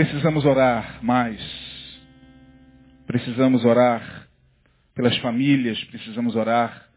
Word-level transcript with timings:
Precisamos 0.00 0.46
orar 0.46 1.04
mais. 1.04 1.38
Precisamos 3.06 3.66
orar 3.66 4.26
pelas 4.94 5.14
famílias, 5.18 5.78
precisamos 5.84 6.34
orar 6.36 6.88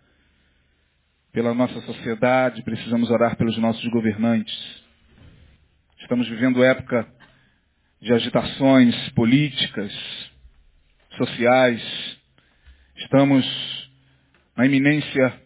pela 1.34 1.54
nossa 1.54 1.82
sociedade, 1.82 2.64
precisamos 2.64 3.12
orar 3.12 3.36
pelos 3.36 3.58
nossos 3.58 3.86
governantes. 3.92 4.58
Estamos 6.00 6.30
vivendo 6.30 6.64
época 6.64 7.06
de 8.00 8.14
agitações 8.14 8.96
políticas, 9.10 9.92
sociais. 11.18 11.84
Estamos 13.00 13.46
na 14.56 14.66
iminência 14.66 15.42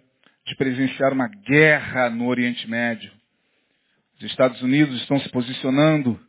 de 0.45 0.55
presenciar 0.57 1.11
uma 1.11 1.27
guerra 1.27 2.07
no 2.11 2.27
Oriente 2.27 2.69
Médio. 2.69 3.11
Os 4.19 4.25
Estados 4.27 4.61
Unidos 4.61 5.01
estão 5.01 5.19
se 5.19 5.29
posicionando 5.29 6.26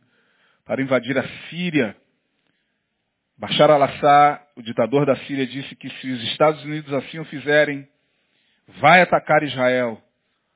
para 0.69 0.83
invadir 0.83 1.17
a 1.17 1.27
Síria. 1.49 1.97
Bashar 3.35 3.71
al-Assad, 3.71 4.39
o 4.55 4.61
ditador 4.61 5.03
da 5.03 5.15
Síria, 5.25 5.47
disse 5.47 5.75
que 5.75 5.89
se 5.89 6.11
os 6.11 6.23
Estados 6.25 6.63
Unidos 6.63 6.93
assim 6.93 7.17
o 7.17 7.25
fizerem, 7.25 7.87
vai 8.79 9.01
atacar 9.01 9.41
Israel. 9.41 9.99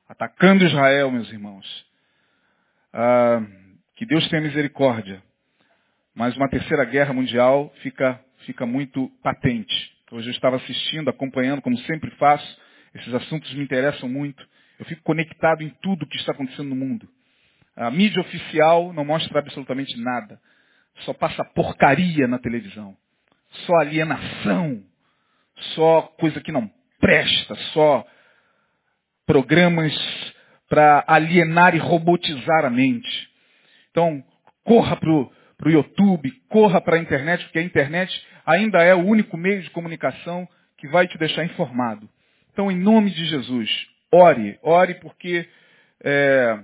Atacando 0.08 0.64
Israel, 0.64 1.10
meus 1.10 1.28
irmãos. 1.32 1.66
Ah, 2.92 3.42
que 3.96 4.06
Deus 4.06 4.28
tenha 4.28 4.40
misericórdia. 4.40 5.20
Mas 6.14 6.36
uma 6.36 6.48
terceira 6.48 6.84
guerra 6.84 7.12
mundial 7.12 7.74
fica, 7.82 8.20
fica 8.46 8.64
muito 8.64 9.10
patente. 9.20 9.96
Hoje 10.12 10.28
eu 10.28 10.32
estava 10.32 10.54
assistindo, 10.54 11.10
acompanhando, 11.10 11.60
como 11.60 11.76
sempre 11.78 12.12
faço. 12.12 12.60
Esses 12.94 13.12
assuntos 13.12 13.52
me 13.54 13.64
interessam 13.64 14.08
muito. 14.08 14.48
Eu 14.78 14.84
fico 14.84 15.02
conectado 15.02 15.64
em 15.64 15.70
tudo 15.82 16.06
que 16.06 16.18
está 16.18 16.30
acontecendo 16.30 16.68
no 16.68 16.76
mundo. 16.76 17.08
A 17.76 17.90
mídia 17.90 18.20
oficial 18.20 18.92
não 18.92 19.04
mostra 19.04 19.38
absolutamente 19.38 19.98
nada. 20.00 20.40
Só 21.00 21.12
passa 21.12 21.44
porcaria 21.44 22.28
na 22.28 22.38
televisão. 22.38 22.96
Só 23.66 23.76
alienação. 23.76 24.82
Só 25.74 26.02
coisa 26.18 26.40
que 26.40 26.52
não 26.52 26.70
presta. 27.00 27.54
Só 27.72 28.06
programas 29.26 29.92
para 30.68 31.04
alienar 31.06 31.74
e 31.74 31.78
robotizar 31.78 32.64
a 32.64 32.70
mente. 32.70 33.30
Então, 33.90 34.22
corra 34.64 34.96
para 34.96 35.10
o 35.10 35.30
YouTube, 35.66 36.30
corra 36.48 36.80
para 36.80 36.96
a 36.96 36.98
internet, 36.98 37.44
porque 37.44 37.58
a 37.58 37.62
internet 37.62 38.26
ainda 38.44 38.82
é 38.82 38.94
o 38.94 39.04
único 39.04 39.36
meio 39.36 39.62
de 39.62 39.70
comunicação 39.70 40.48
que 40.78 40.88
vai 40.88 41.06
te 41.06 41.16
deixar 41.18 41.44
informado. 41.44 42.08
Então, 42.52 42.70
em 42.70 42.76
nome 42.76 43.10
de 43.10 43.24
Jesus, 43.26 43.70
ore, 44.12 44.58
ore 44.62 44.94
porque 44.94 45.48
é, 46.02 46.58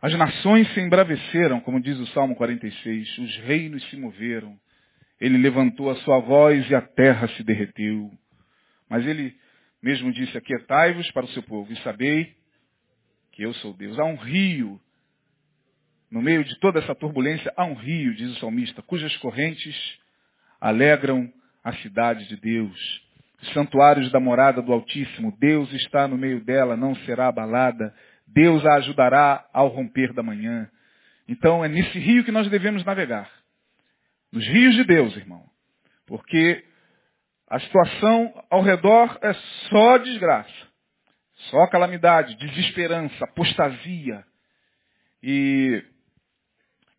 as 0.00 0.14
nações 0.14 0.72
se 0.74 0.80
embraveceram, 0.80 1.60
como 1.60 1.80
diz 1.80 1.98
o 1.98 2.06
Salmo 2.08 2.36
46, 2.36 3.18
os 3.18 3.36
reinos 3.38 3.82
se 3.90 3.96
moveram. 3.96 4.56
Ele 5.20 5.36
levantou 5.36 5.90
a 5.90 5.96
sua 5.96 6.20
voz 6.20 6.68
e 6.70 6.74
a 6.74 6.80
terra 6.80 7.26
se 7.28 7.42
derreteu. 7.42 8.10
Mas 8.88 9.04
ele 9.04 9.34
mesmo 9.82 10.12
disse, 10.12 10.36
aquietai-vos 10.36 11.10
para 11.12 11.24
o 11.24 11.28
seu 11.28 11.42
povo 11.42 11.72
e 11.72 11.76
sabei 11.82 12.32
que 13.32 13.42
eu 13.42 13.52
sou 13.54 13.72
Deus. 13.72 13.98
Há 13.98 14.04
um 14.04 14.16
rio, 14.16 14.80
no 16.10 16.22
meio 16.22 16.44
de 16.44 16.58
toda 16.58 16.78
essa 16.78 16.94
turbulência, 16.94 17.52
há 17.56 17.64
um 17.64 17.74
rio, 17.74 18.14
diz 18.14 18.30
o 18.36 18.40
salmista, 18.40 18.82
cujas 18.82 19.16
correntes 19.18 19.76
alegram 20.60 21.32
a 21.62 21.72
cidade 21.74 22.26
de 22.28 22.36
Deus. 22.36 23.08
Os 23.40 23.52
santuários 23.52 24.10
da 24.10 24.18
morada 24.18 24.60
do 24.60 24.72
Altíssimo, 24.72 25.36
Deus 25.38 25.72
está 25.72 26.08
no 26.08 26.18
meio 26.18 26.44
dela, 26.44 26.76
não 26.76 26.94
será 26.96 27.28
abalada. 27.28 27.94
Deus 28.28 28.64
a 28.64 28.74
ajudará 28.74 29.46
ao 29.52 29.68
romper 29.68 30.12
da 30.12 30.22
manhã. 30.22 30.70
Então 31.26 31.64
é 31.64 31.68
nesse 31.68 31.98
rio 31.98 32.24
que 32.24 32.32
nós 32.32 32.48
devemos 32.48 32.84
navegar. 32.84 33.30
Nos 34.32 34.46
rios 34.46 34.74
de 34.74 34.84
Deus, 34.84 35.16
irmão. 35.16 35.44
Porque 36.06 36.64
a 37.48 37.58
situação 37.60 38.44
ao 38.50 38.62
redor 38.62 39.18
é 39.22 39.32
só 39.68 39.98
desgraça. 39.98 40.68
Só 41.50 41.66
calamidade, 41.68 42.34
desesperança, 42.36 43.24
apostasia. 43.24 44.24
E 45.22 45.82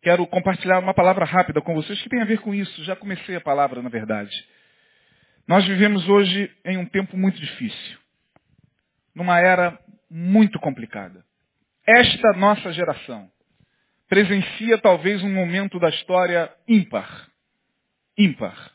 quero 0.02 0.26
compartilhar 0.26 0.78
uma 0.78 0.94
palavra 0.94 1.24
rápida 1.24 1.60
com 1.60 1.74
vocês 1.74 2.00
que 2.02 2.08
tem 2.08 2.20
a 2.20 2.26
ver 2.26 2.40
com 2.40 2.54
isso. 2.54 2.84
Já 2.84 2.96
comecei 2.96 3.36
a 3.36 3.40
palavra, 3.40 3.82
na 3.82 3.88
verdade. 3.88 4.34
Nós 5.46 5.66
vivemos 5.66 6.08
hoje 6.08 6.50
em 6.64 6.78
um 6.78 6.86
tempo 6.86 7.16
muito 7.16 7.38
difícil. 7.38 7.98
Numa 9.14 9.40
era 9.40 9.78
muito 10.10 10.58
complicada. 10.58 11.24
Esta 11.86 12.32
nossa 12.32 12.72
geração 12.72 13.30
presencia 14.10 14.76
talvez 14.78 15.22
um 15.22 15.32
momento 15.32 15.78
da 15.78 15.88
história 15.88 16.52
ímpar. 16.66 17.28
Ímpar. 18.18 18.72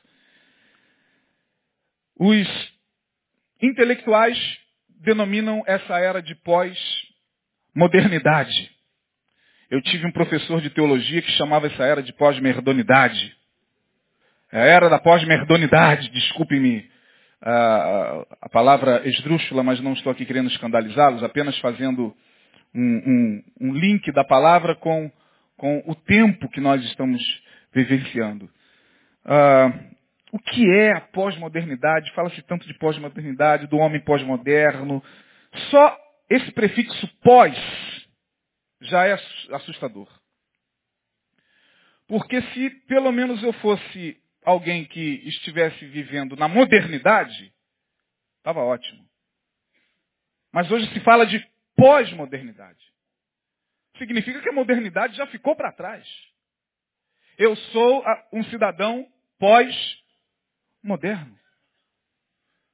Os 2.18 2.47
intelectuais 3.62 4.40
denominam 5.01 5.62
essa 5.68 6.00
era 6.00 6.22
de 6.22 6.34
pós-modernidade. 6.35 8.72
Eu 9.69 9.81
tive 9.81 10.07
um 10.07 10.12
professor 10.12 10.62
de 10.62 10.69
teologia 10.69 11.22
que 11.22 11.31
chamava 11.31 11.67
essa 11.67 11.84
era 11.84 12.02
de 12.02 12.13
pós-merdonidade. 12.13 13.35
É 14.52 14.62
a 14.62 14.66
era 14.66 14.90
da 14.90 15.00
pós-merdonidade, 15.00 16.09
desculpe-me 16.12 16.90
a, 17.41 18.50
palavra 18.50 19.07
esdrúxula, 19.07 19.63
mas 19.63 19.79
não 19.81 19.94
estou 19.94 20.12
aqui 20.12 20.25
querendo 20.25 20.50
escandalizá-los, 20.50 21.23
apenas 21.23 21.57
fazendo 21.59 22.16
um, 22.73 22.81
um, 22.81 23.44
um, 23.62 23.73
link 23.73 24.12
da 24.12 24.23
palavra 24.23 24.75
com, 24.75 25.12
com 25.57 25.84
o 25.85 25.96
tempo 25.96 26.50
que 26.50 26.59
nós 26.59 26.84
estamos 26.85 27.22
vivenciando. 27.73 28.50
O 30.31 30.40
que 30.40 30.69
é 30.69 30.91
a 30.91 31.01
pós-modernidade? 31.01 32.12
Fala-se 32.13 32.41
tanto 32.41 32.68
de 32.68 32.73
pós-modernidade, 32.73 33.67
do 33.67 33.78
homem 33.78 34.02
pós-moderno. 34.02 35.02
Só 35.69 35.97
esse 36.29 36.52
prefixo 36.52 37.07
pós 37.22 37.56
já 38.81 39.07
é 39.07 39.17
assustador. 39.52 40.09
Porque 42.07 42.41
se 42.41 42.69
pelo 42.88 43.12
menos 43.12 43.41
eu 43.44 43.53
fosse 43.53 44.17
alguém 44.46 44.86
que 44.86 45.22
estivesse 45.28 45.86
vivendo 45.88 46.36
na 46.36 46.48
modernidade, 46.48 47.54
estava 48.38 48.62
ótimo. 48.62 49.03
Mas 50.52 50.70
hoje 50.72 50.88
se 50.94 51.00
fala 51.02 51.26
de 51.26 51.40
pós-modernidade. 51.76 52.94
Significa 53.97 54.42
que 54.42 54.50
a 54.50 54.53
modernidade 54.53 55.18
já 55.18 55.28
ficou 55.28 55.56
para 55.56 55.72
trás. 55.72 56.08
Eu 57.38 57.56
sou 57.56 58.03
um 58.32 58.44
cidadão 58.46 59.06
pós-moderno. 59.40 61.38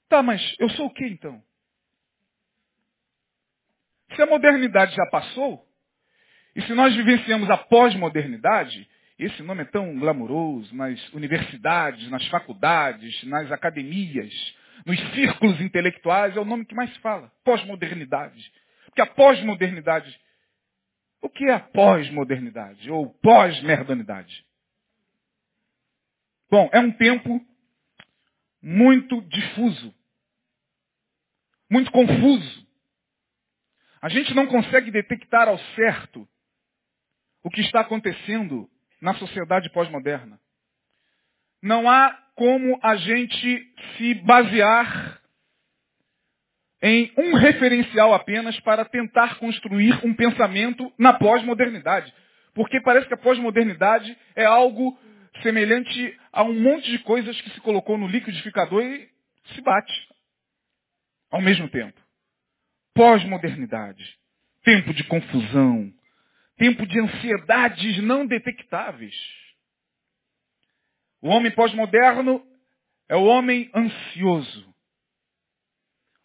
Tá, 0.09 0.21
mas 0.21 0.41
eu 0.59 0.69
sou 0.71 0.87
o 0.87 0.93
que 0.93 1.05
então? 1.05 1.41
Se 4.15 4.21
a 4.21 4.25
modernidade 4.25 4.93
já 4.93 5.05
passou, 5.07 5.65
e 6.55 6.61
se 6.63 6.73
nós 6.73 6.93
vivenciamos 6.95 7.49
a 7.49 7.57
pós-modernidade, 7.57 8.89
esse 9.25 9.43
nome 9.43 9.61
é 9.61 9.65
tão 9.65 9.99
glamouroso 9.99 10.73
nas 10.75 10.99
universidades, 11.13 12.09
nas 12.09 12.25
faculdades, 12.27 13.23
nas 13.25 13.51
academias, 13.51 14.33
nos 14.85 14.99
círculos 15.13 15.61
intelectuais, 15.61 16.35
é 16.35 16.39
o 16.39 16.45
nome 16.45 16.65
que 16.65 16.73
mais 16.73 16.91
se 16.93 16.99
fala. 16.99 17.31
Pós-modernidade. 17.43 18.51
Porque 18.85 19.01
a 19.01 19.05
pós-modernidade. 19.05 20.19
O 21.21 21.29
que 21.29 21.45
é 21.45 21.53
a 21.53 21.59
pós-modernidade? 21.59 22.89
Ou 22.89 23.13
pós-merdonidade? 23.21 24.43
Bom, 26.49 26.67
é 26.73 26.79
um 26.79 26.91
tempo 26.91 27.45
muito 28.61 29.21
difuso. 29.21 29.93
Muito 31.69 31.91
confuso. 31.91 32.67
A 34.01 34.09
gente 34.09 34.33
não 34.33 34.47
consegue 34.47 34.89
detectar 34.89 35.47
ao 35.47 35.59
certo 35.75 36.27
o 37.43 37.51
que 37.51 37.61
está 37.61 37.81
acontecendo 37.81 38.67
na 39.01 39.15
sociedade 39.15 39.69
pós-moderna. 39.71 40.39
Não 41.61 41.89
há 41.89 42.17
como 42.35 42.79
a 42.81 42.95
gente 42.95 43.73
se 43.97 44.13
basear 44.15 45.19
em 46.81 47.11
um 47.15 47.35
referencial 47.35 48.13
apenas 48.13 48.59
para 48.61 48.83
tentar 48.85 49.37
construir 49.37 49.99
um 50.03 50.13
pensamento 50.13 50.91
na 50.97 51.13
pós-modernidade. 51.13 52.11
Porque 52.53 52.81
parece 52.81 53.07
que 53.07 53.13
a 53.13 53.17
pós-modernidade 53.17 54.17
é 54.35 54.45
algo 54.45 54.97
semelhante 55.41 56.19
a 56.31 56.43
um 56.43 56.59
monte 56.59 56.89
de 56.89 56.99
coisas 56.99 57.39
que 57.41 57.51
se 57.51 57.61
colocou 57.61 57.97
no 57.97 58.07
liquidificador 58.07 58.83
e 58.83 59.09
se 59.53 59.61
bate 59.61 60.07
ao 61.29 61.41
mesmo 61.41 61.69
tempo. 61.69 61.99
Pós-modernidade. 62.93 64.19
Tempo 64.63 64.93
de 64.93 65.03
confusão, 65.05 65.91
tempo 66.61 66.85
de 66.85 66.99
ansiedades 66.99 67.97
não 68.03 68.27
detectáveis. 68.27 69.15
O 71.19 71.29
homem 71.29 71.51
pós-moderno 71.51 72.45
é 73.09 73.15
o 73.15 73.23
homem 73.23 73.67
ansioso. 73.73 74.71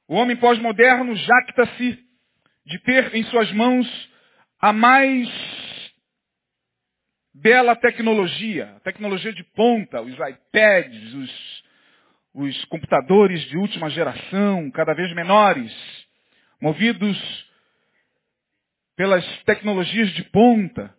O 0.07 0.15
homem 0.15 0.37
pós-moderno 0.37 1.17
jacta-se 1.17 1.99
de 2.67 2.79
ter 2.81 3.15
em 3.15 3.25
suas 3.25 3.51
mãos 3.53 4.11
a 4.61 4.75
mais 4.75 5.27
bela 7.33 7.75
tecnologia, 7.75 8.79
tecnologia 8.85 9.33
de 9.33 9.43
ponta, 9.43 10.03
os 10.03 10.13
iPads, 10.13 11.15
os, 11.15 11.65
os 12.35 12.65
computadores 12.67 13.41
de 13.49 13.57
última 13.57 13.89
geração, 13.89 14.71
cada 14.71 14.93
vez 14.93 15.15
menores, 15.15 15.75
movidos 16.61 17.47
pelas 18.97 19.25
tecnologias 19.45 20.11
de 20.13 20.25
ponta. 20.25 20.95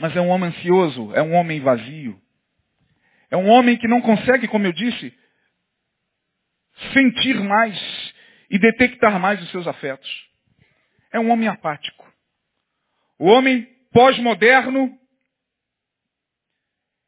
Mas 0.00 0.14
é 0.16 0.20
um 0.20 0.28
homem 0.28 0.50
ansioso, 0.50 1.14
é 1.14 1.22
um 1.22 1.34
homem 1.34 1.60
vazio. 1.60 2.20
É 3.30 3.36
um 3.36 3.48
homem 3.48 3.76
que 3.76 3.88
não 3.88 4.00
consegue, 4.00 4.48
como 4.48 4.66
eu 4.66 4.72
disse, 4.72 5.16
sentir 6.92 7.34
mais 7.40 8.14
e 8.50 8.58
detectar 8.58 9.18
mais 9.18 9.42
os 9.42 9.50
seus 9.50 9.66
afetos. 9.66 10.08
É 11.12 11.18
um 11.18 11.30
homem 11.30 11.48
apático. 11.48 12.06
O 13.18 13.26
homem 13.26 13.64
pós-moderno 13.92 14.98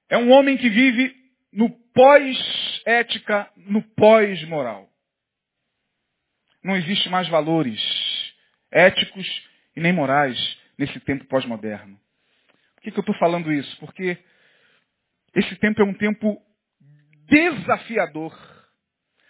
é 0.08 0.18
um 0.18 0.30
homem 0.30 0.56
que 0.56 0.68
vive 0.68 1.14
no 1.52 1.70
pós-ética, 1.92 3.50
no 3.56 3.82
pós-moral. 3.94 4.88
Não 6.62 6.76
existe 6.76 7.08
mais 7.08 7.28
valores 7.28 7.80
éticos 8.70 9.49
e 9.76 9.80
nem 9.80 9.92
morais 9.92 10.38
nesse 10.78 10.98
tempo 11.00 11.24
pós-moderno. 11.26 11.98
Por 12.74 12.82
que, 12.82 12.90
que 12.90 12.98
eu 12.98 13.02
estou 13.02 13.14
falando 13.16 13.52
isso? 13.52 13.76
Porque 13.78 14.18
esse 15.34 15.56
tempo 15.56 15.80
é 15.82 15.84
um 15.84 15.94
tempo 15.94 16.42
desafiador, 17.26 18.34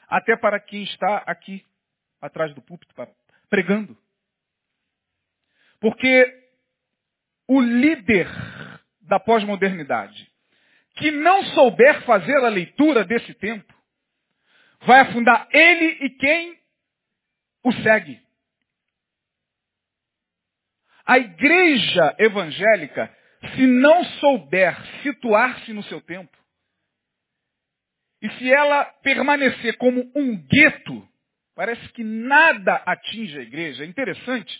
até 0.08 0.36
para 0.36 0.58
quem 0.58 0.82
está 0.84 1.18
aqui 1.26 1.64
atrás 2.20 2.54
do 2.54 2.62
púlpito 2.62 2.94
pregando. 3.48 3.96
Porque 5.80 6.40
o 7.48 7.60
líder 7.60 8.28
da 9.00 9.18
pós-modernidade, 9.18 10.30
que 10.96 11.10
não 11.10 11.42
souber 11.46 12.02
fazer 12.04 12.36
a 12.44 12.48
leitura 12.48 13.04
desse 13.04 13.34
tempo, 13.34 13.74
vai 14.82 15.00
afundar 15.00 15.48
ele 15.50 16.04
e 16.04 16.10
quem 16.10 16.58
o 17.64 17.72
segue. 17.72 18.20
A 21.10 21.18
igreja 21.18 22.14
evangélica, 22.20 23.12
se 23.56 23.66
não 23.66 24.04
souber 24.20 24.80
situar-se 25.02 25.72
no 25.72 25.82
seu 25.82 26.00
tempo, 26.00 26.30
e 28.22 28.30
se 28.34 28.48
ela 28.48 28.84
permanecer 29.02 29.76
como 29.76 30.08
um 30.14 30.36
gueto, 30.36 31.08
parece 31.56 31.88
que 31.88 32.04
nada 32.04 32.76
atinge 32.86 33.36
a 33.36 33.42
igreja. 33.42 33.82
É 33.82 33.88
interessante 33.88 34.56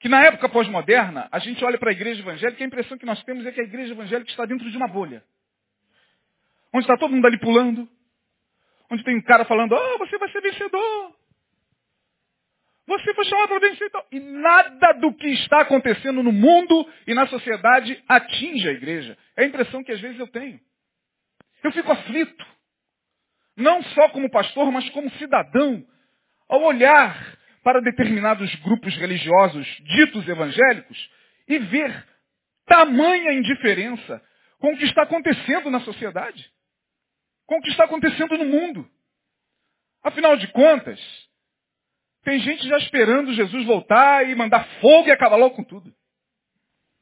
que 0.00 0.08
na 0.08 0.24
época 0.24 0.48
pós-moderna, 0.48 1.28
a 1.30 1.38
gente 1.38 1.64
olha 1.64 1.78
para 1.78 1.90
a 1.90 1.92
igreja 1.92 2.20
evangélica 2.20 2.60
e 2.60 2.64
a 2.64 2.66
impressão 2.66 2.98
que 2.98 3.06
nós 3.06 3.22
temos 3.22 3.46
é 3.46 3.52
que 3.52 3.60
a 3.60 3.64
igreja 3.64 3.92
evangélica 3.92 4.28
está 4.28 4.44
dentro 4.44 4.68
de 4.68 4.76
uma 4.76 4.88
bolha. 4.88 5.22
Onde 6.74 6.82
está 6.82 6.96
todo 6.96 7.12
mundo 7.12 7.28
ali 7.28 7.38
pulando. 7.38 7.88
Onde 8.90 9.04
tem 9.04 9.16
um 9.16 9.22
cara 9.22 9.44
falando, 9.44 9.76
oh, 9.76 9.98
você 9.98 10.18
vai 10.18 10.32
ser 10.32 10.40
vencedor. 10.40 11.14
Você 12.86 13.14
foi 13.14 13.24
chamado 13.24 13.48
para 13.48 13.58
vencer. 13.58 13.88
Então. 13.88 14.04
E 14.12 14.20
nada 14.20 14.92
do 14.94 15.12
que 15.14 15.28
está 15.28 15.62
acontecendo 15.62 16.22
no 16.22 16.32
mundo 16.32 16.88
e 17.06 17.14
na 17.14 17.26
sociedade 17.26 18.02
atinge 18.08 18.68
a 18.68 18.72
igreja. 18.72 19.18
É 19.36 19.42
a 19.42 19.46
impressão 19.46 19.82
que 19.82 19.92
às 19.92 20.00
vezes 20.00 20.18
eu 20.18 20.28
tenho. 20.28 20.60
Eu 21.64 21.72
fico 21.72 21.90
aflito. 21.90 22.46
Não 23.56 23.82
só 23.82 24.08
como 24.10 24.30
pastor, 24.30 24.70
mas 24.70 24.88
como 24.90 25.10
cidadão. 25.12 25.84
Ao 26.48 26.62
olhar 26.62 27.36
para 27.64 27.80
determinados 27.80 28.54
grupos 28.56 28.96
religiosos 28.96 29.66
ditos 29.96 30.28
evangélicos 30.28 31.10
e 31.48 31.58
ver 31.58 32.06
tamanha 32.66 33.32
indiferença 33.32 34.22
com 34.58 34.72
o 34.72 34.78
que 34.78 34.84
está 34.84 35.02
acontecendo 35.02 35.70
na 35.70 35.80
sociedade, 35.80 36.48
com 37.46 37.56
o 37.56 37.60
que 37.62 37.70
está 37.70 37.84
acontecendo 37.84 38.38
no 38.38 38.44
mundo. 38.44 38.88
Afinal 40.02 40.36
de 40.36 40.46
contas, 40.48 41.00
tem 42.26 42.40
gente 42.40 42.66
já 42.66 42.76
esperando 42.78 43.32
Jesus 43.34 43.64
voltar 43.64 44.28
e 44.28 44.34
mandar 44.34 44.66
fogo 44.80 45.06
e 45.06 45.12
acabar 45.12 45.36
logo 45.36 45.54
com 45.54 45.62
tudo. 45.62 45.94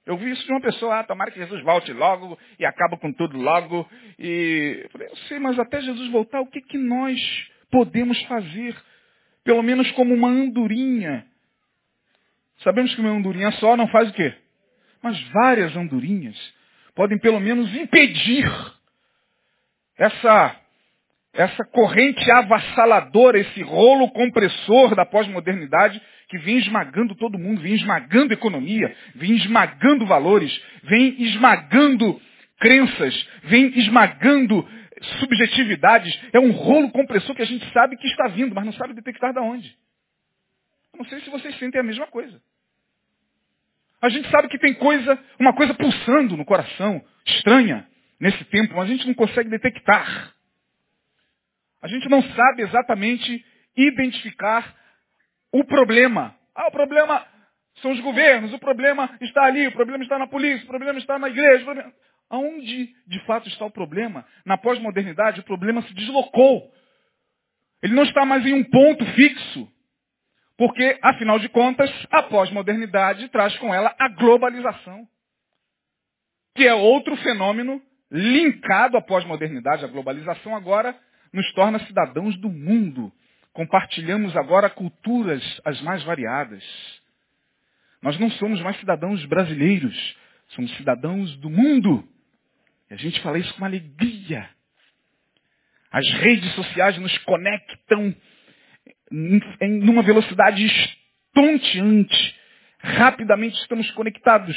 Eu 0.04 0.18
vi 0.18 0.30
isso 0.30 0.44
de 0.44 0.52
uma 0.52 0.60
pessoa, 0.60 1.00
ah, 1.00 1.04
tomara 1.04 1.30
que 1.30 1.38
Jesus 1.38 1.62
volte 1.62 1.90
logo 1.94 2.38
e 2.58 2.66
acaba 2.66 2.98
com 2.98 3.10
tudo 3.10 3.38
logo. 3.38 3.88
E 4.18 4.82
eu 4.84 4.90
falei, 4.90 5.08
eu 5.08 5.16
sei, 5.28 5.38
mas 5.38 5.58
até 5.58 5.80
Jesus 5.80 6.10
voltar, 6.10 6.42
o 6.42 6.46
que, 6.46 6.60
que 6.60 6.76
nós 6.76 7.18
podemos 7.70 8.20
fazer 8.24 8.76
pelo 9.42 9.62
menos 9.62 9.90
como 9.92 10.12
uma 10.12 10.28
andorinha. 10.28 11.24
Sabemos 12.58 12.94
que 12.94 13.00
uma 13.00 13.08
andorinha 13.08 13.50
só 13.52 13.78
não 13.78 13.88
faz 13.88 14.10
o 14.10 14.12
quê? 14.12 14.34
Mas 15.02 15.18
várias 15.30 15.74
andorinhas 15.74 16.36
podem 16.94 17.18
pelo 17.18 17.40
menos 17.40 17.74
impedir 17.74 18.44
essa, 19.96 20.60
essa 21.34 21.64
corrente 21.64 22.30
avassaladora, 22.30 23.38
esse 23.38 23.62
rolo 23.62 24.10
compressor 24.12 24.94
da 24.94 25.04
pós-modernidade 25.04 26.00
que 26.28 26.38
vem 26.38 26.58
esmagando 26.58 27.14
todo 27.14 27.38
mundo, 27.38 27.60
vem 27.60 27.74
esmagando 27.74 28.32
economia, 28.32 28.94
vem 29.14 29.32
esmagando 29.32 30.06
valores, 30.06 30.62
vem 30.84 31.22
esmagando 31.22 32.20
crenças, 32.58 33.28
vem 33.44 33.78
esmagando 33.78 34.66
subjetividades, 35.20 36.18
é 36.32 36.38
um 36.38 36.52
rolo 36.52 36.90
compressor 36.90 37.34
que 37.34 37.42
a 37.42 37.46
gente 37.46 37.70
sabe 37.72 37.96
que 37.96 38.06
está 38.06 38.28
vindo, 38.28 38.54
mas 38.54 38.64
não 38.64 38.72
sabe 38.72 38.94
detectar 38.94 39.32
de 39.32 39.40
onde. 39.40 39.76
Não 40.96 41.04
sei 41.06 41.20
se 41.20 41.30
vocês 41.30 41.58
sentem 41.58 41.80
a 41.80 41.84
mesma 41.84 42.06
coisa. 42.06 42.40
A 44.00 44.08
gente 44.08 44.30
sabe 44.30 44.48
que 44.48 44.58
tem 44.58 44.74
coisa, 44.74 45.18
uma 45.38 45.52
coisa 45.52 45.74
pulsando 45.74 46.36
no 46.36 46.44
coração, 46.44 47.02
estranha, 47.26 47.86
nesse 48.20 48.44
tempo, 48.44 48.74
mas 48.76 48.84
a 48.84 48.92
gente 48.92 49.06
não 49.06 49.14
consegue 49.14 49.50
detectar. 49.50 50.32
A 51.84 51.86
gente 51.86 52.08
não 52.08 52.22
sabe 52.22 52.62
exatamente 52.62 53.44
identificar 53.76 54.74
o 55.52 55.62
problema. 55.62 56.34
Ah, 56.54 56.68
o 56.68 56.70
problema 56.70 57.22
são 57.82 57.92
os 57.92 58.00
governos, 58.00 58.54
o 58.54 58.58
problema 58.58 59.14
está 59.20 59.42
ali, 59.42 59.66
o 59.66 59.72
problema 59.72 60.02
está 60.02 60.18
na 60.18 60.26
polícia, 60.26 60.64
o 60.64 60.68
problema 60.68 60.98
está 60.98 61.18
na 61.18 61.28
igreja. 61.28 61.62
Problema... 61.62 61.92
Aonde 62.30 62.88
de 63.06 63.20
fato 63.26 63.50
está 63.50 63.66
o 63.66 63.70
problema? 63.70 64.24
Na 64.46 64.56
pós-modernidade, 64.56 65.40
o 65.40 65.44
problema 65.44 65.82
se 65.82 65.92
deslocou. 65.92 66.72
Ele 67.82 67.92
não 67.92 68.04
está 68.04 68.24
mais 68.24 68.46
em 68.46 68.54
um 68.54 68.64
ponto 68.64 69.04
fixo. 69.12 69.70
Porque, 70.56 70.98
afinal 71.02 71.38
de 71.38 71.50
contas, 71.50 71.90
a 72.10 72.22
pós-modernidade 72.22 73.28
traz 73.28 73.54
com 73.58 73.74
ela 73.74 73.94
a 73.98 74.08
globalização. 74.08 75.06
Que 76.54 76.66
é 76.66 76.72
outro 76.72 77.14
fenômeno 77.18 77.82
linkado 78.10 78.96
à 78.96 79.02
pós-modernidade. 79.02 79.84
A 79.84 79.88
globalização 79.88 80.56
agora 80.56 80.98
nos 81.34 81.52
torna 81.52 81.80
cidadãos 81.80 82.36
do 82.38 82.48
mundo. 82.48 83.12
Compartilhamos 83.52 84.36
agora 84.36 84.70
culturas 84.70 85.42
as 85.64 85.80
mais 85.82 86.02
variadas. 86.04 86.62
Nós 88.00 88.18
não 88.18 88.30
somos 88.32 88.60
mais 88.60 88.78
cidadãos 88.78 89.24
brasileiros, 89.26 90.16
somos 90.48 90.70
cidadãos 90.76 91.36
do 91.38 91.50
mundo. 91.50 92.08
E 92.88 92.94
a 92.94 92.96
gente 92.96 93.20
fala 93.20 93.38
isso 93.38 93.52
com 93.54 93.64
alegria. 93.64 94.48
As 95.90 96.08
redes 96.20 96.52
sociais 96.54 96.96
nos 96.98 97.16
conectam 97.18 98.14
em, 99.10 99.40
em 99.60 99.78
numa 99.80 100.02
velocidade 100.02 100.64
estonteante. 100.64 102.36
Rapidamente 102.78 103.56
estamos 103.60 103.90
conectados. 103.92 104.56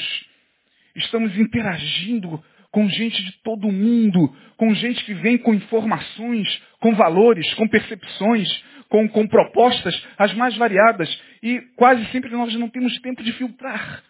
Estamos 0.96 1.36
interagindo 1.38 2.44
com 2.78 2.88
gente 2.90 3.24
de 3.24 3.32
todo 3.42 3.72
mundo, 3.72 4.32
com 4.56 4.72
gente 4.76 5.04
que 5.04 5.16
vem 5.16 5.36
com 5.36 5.52
informações, 5.52 6.48
com 6.80 6.94
valores, 6.94 7.52
com 7.56 7.68
percepções, 7.68 8.48
com, 8.88 9.10
com 9.10 9.28
propostas 9.28 10.00
as 10.16 10.32
mais 10.36 10.56
variadas. 10.56 11.10
E 11.42 11.60
quase 11.76 12.06
sempre 12.12 12.30
nós 12.30 12.54
não 12.54 12.70
temos 12.70 12.96
tempo 13.02 13.24
de 13.24 13.34
filtrar 13.34 14.04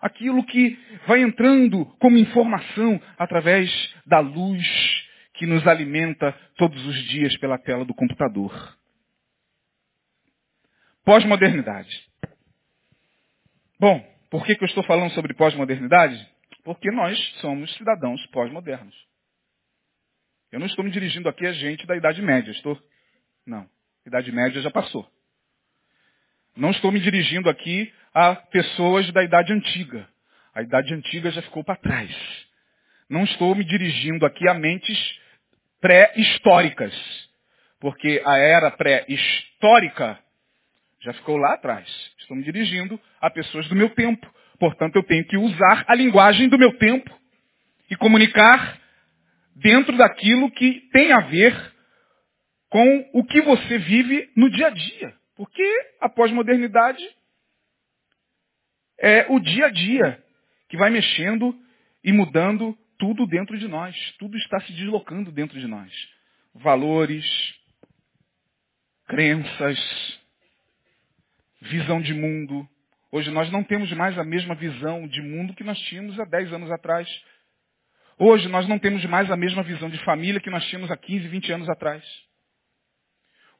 aquilo 0.00 0.46
que 0.46 0.78
vai 1.08 1.20
entrando 1.20 1.84
como 1.98 2.16
informação 2.16 3.02
através 3.18 3.68
da 4.06 4.20
luz 4.20 4.64
que 5.34 5.44
nos 5.44 5.66
alimenta 5.66 6.32
todos 6.56 6.86
os 6.86 7.02
dias 7.08 7.36
pela 7.38 7.58
tela 7.58 7.84
do 7.84 7.92
computador. 7.92 8.78
Pós-modernidade. 11.04 11.90
Bom, 13.80 14.00
por 14.30 14.46
que, 14.46 14.54
que 14.54 14.62
eu 14.62 14.68
estou 14.68 14.84
falando 14.84 15.10
sobre 15.10 15.34
pós-modernidade? 15.34 16.31
Porque 16.64 16.90
nós 16.90 17.18
somos 17.40 17.72
cidadãos 17.76 18.24
pós-modernos. 18.26 18.94
Eu 20.50 20.60
não 20.60 20.66
estou 20.66 20.84
me 20.84 20.90
dirigindo 20.90 21.28
aqui 21.28 21.46
a 21.46 21.52
gente 21.52 21.86
da 21.86 21.96
Idade 21.96 22.20
Média, 22.20 22.50
estou? 22.52 22.80
Não. 23.46 23.68
Idade 24.06 24.30
Média 24.30 24.60
já 24.60 24.70
passou. 24.70 25.10
Não 26.56 26.70
estou 26.70 26.92
me 26.92 27.00
dirigindo 27.00 27.48
aqui 27.48 27.92
a 28.12 28.36
pessoas 28.36 29.10
da 29.12 29.24
Idade 29.24 29.52
Antiga. 29.52 30.06
A 30.54 30.62
Idade 30.62 30.92
Antiga 30.92 31.30
já 31.30 31.40
ficou 31.42 31.64
para 31.64 31.76
trás. 31.76 32.14
Não 33.08 33.24
estou 33.24 33.54
me 33.54 33.64
dirigindo 33.64 34.26
aqui 34.26 34.46
a 34.48 34.54
mentes 34.54 35.20
pré-históricas, 35.80 36.94
porque 37.80 38.22
a 38.24 38.36
era 38.36 38.70
pré-histórica 38.70 40.18
já 41.00 41.12
ficou 41.14 41.36
lá 41.36 41.54
atrás. 41.54 41.88
Estou 42.18 42.36
me 42.36 42.44
dirigindo 42.44 43.00
a 43.20 43.30
pessoas 43.30 43.66
do 43.68 43.74
meu 43.74 43.90
tempo. 43.90 44.32
Portanto, 44.62 44.94
eu 44.94 45.02
tenho 45.02 45.24
que 45.26 45.36
usar 45.36 45.84
a 45.88 45.94
linguagem 45.96 46.48
do 46.48 46.56
meu 46.56 46.78
tempo. 46.78 47.10
e 47.90 47.96
comunicar 47.96 48.80
dentro 49.56 49.96
daquilo 49.96 50.48
que 50.52 50.88
tem 50.92 51.12
a 51.12 51.18
ver 51.18 51.52
com 52.70 53.10
o 53.12 53.24
que 53.24 53.42
você 53.42 53.76
vive 53.78 54.30
no 54.36 54.48
dia 54.48 54.68
a 54.68 54.70
dia. 54.70 55.14
Porque 55.34 55.64
a 56.00 56.08
pós-modernidade 56.08 57.04
é 59.00 59.26
o 59.28 59.40
dia 59.40 59.66
a 59.66 59.68
dia 59.68 60.24
que 60.68 60.76
vai 60.76 60.90
mexendo 60.90 61.58
e 62.04 62.12
mudando 62.12 62.78
tudo 63.00 63.26
dentro 63.26 63.58
de 63.58 63.66
nós. 63.66 63.96
Tudo 64.16 64.38
está 64.38 64.60
se 64.60 64.72
deslocando 64.74 65.32
dentro 65.32 65.58
de 65.58 65.66
nós. 65.66 65.92
Valores, 66.54 67.26
crenças, 69.08 70.20
visão 71.60 72.00
de 72.00 72.14
mundo. 72.14 72.66
Hoje 73.12 73.30
nós 73.30 73.50
não 73.52 73.62
temos 73.62 73.92
mais 73.92 74.18
a 74.18 74.24
mesma 74.24 74.54
visão 74.54 75.06
de 75.06 75.20
mundo 75.20 75.54
que 75.54 75.62
nós 75.62 75.78
tínhamos 75.80 76.18
há 76.18 76.24
10 76.24 76.54
anos 76.54 76.70
atrás. 76.70 77.08
Hoje 78.18 78.48
nós 78.48 78.66
não 78.66 78.78
temos 78.78 79.04
mais 79.04 79.30
a 79.30 79.36
mesma 79.36 79.62
visão 79.62 79.90
de 79.90 79.98
família 79.98 80.40
que 80.40 80.50
nós 80.50 80.64
tínhamos 80.66 80.90
há 80.90 80.96
15, 80.96 81.28
20 81.28 81.52
anos 81.52 81.68
atrás. 81.68 82.02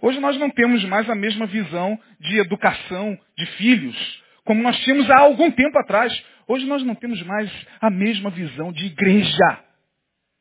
Hoje 0.00 0.18
nós 0.18 0.38
não 0.38 0.50
temos 0.50 0.82
mais 0.86 1.08
a 1.08 1.14
mesma 1.14 1.46
visão 1.46 2.00
de 2.18 2.38
educação 2.38 3.16
de 3.36 3.46
filhos 3.58 4.22
como 4.44 4.62
nós 4.62 4.76
tínhamos 4.80 5.08
há 5.10 5.18
algum 5.18 5.50
tempo 5.50 5.78
atrás. 5.78 6.12
Hoje 6.46 6.66
nós 6.66 6.82
não 6.82 6.94
temos 6.94 7.22
mais 7.22 7.50
a 7.80 7.90
mesma 7.90 8.30
visão 8.30 8.72
de 8.72 8.86
igreja 8.86 9.64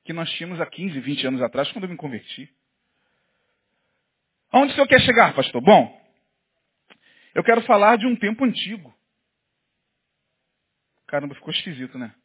que 0.03 0.13
nós 0.13 0.31
tínhamos 0.31 0.59
há 0.59 0.65
15, 0.65 0.99
20 0.99 1.27
anos 1.27 1.41
atrás, 1.41 1.71
quando 1.71 1.83
eu 1.83 1.89
me 1.89 1.97
converti. 1.97 2.49
Aonde 4.51 4.71
o 4.71 4.75
senhor 4.75 4.87
quer 4.87 4.99
chegar, 5.01 5.33
pastor? 5.33 5.61
Bom, 5.61 6.01
eu 7.35 7.43
quero 7.43 7.61
falar 7.61 7.97
de 7.97 8.07
um 8.07 8.15
tempo 8.15 8.43
antigo. 8.43 8.93
Caramba, 11.11 11.35
ficou 11.35 11.51
esquisito, 11.51 11.97
né? 11.97 12.15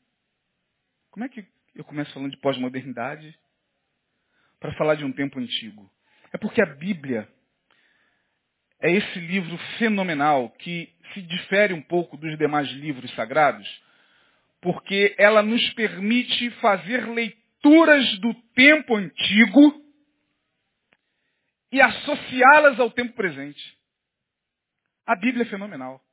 Como 1.11 1.25
é 1.25 1.29
que 1.29 1.45
eu 1.75 1.83
começo 1.83 2.13
falando 2.13 2.31
de 2.31 2.37
pós-modernidade 2.37 3.37
para 4.61 4.73
falar 4.75 4.95
de 4.95 5.05
um 5.05 5.11
tempo 5.11 5.41
antigo? 5.41 5.91
É 6.33 6.39
porque 6.39 6.63
a 6.63 6.67
Bíblia 6.67 7.29
é 8.81 8.93
esse 8.93 9.19
livro 9.19 9.59
fenomenal 9.77 10.51
que 10.51 10.95
se 11.13 11.21
difere 11.23 11.75
um 11.75 11.83
pouco 11.83 12.17
dos 12.17 12.39
demais 12.39 12.69
livros 12.69 13.13
sagrados, 13.17 13.67
porque 14.61 15.17
ela 15.19 15.43
nos 15.43 15.69
permite 15.71 16.49
fazer 16.61 17.09
leituras 17.09 18.21
do 18.21 18.33
tempo 18.55 18.95
antigo 18.95 19.85
e 21.73 21.81
associá-las 21.81 22.79
ao 22.79 22.93
tempo 22.93 23.15
presente. 23.15 23.77
A 25.05 25.17
Bíblia 25.17 25.43
é 25.43 25.49
fenomenal. 25.49 26.06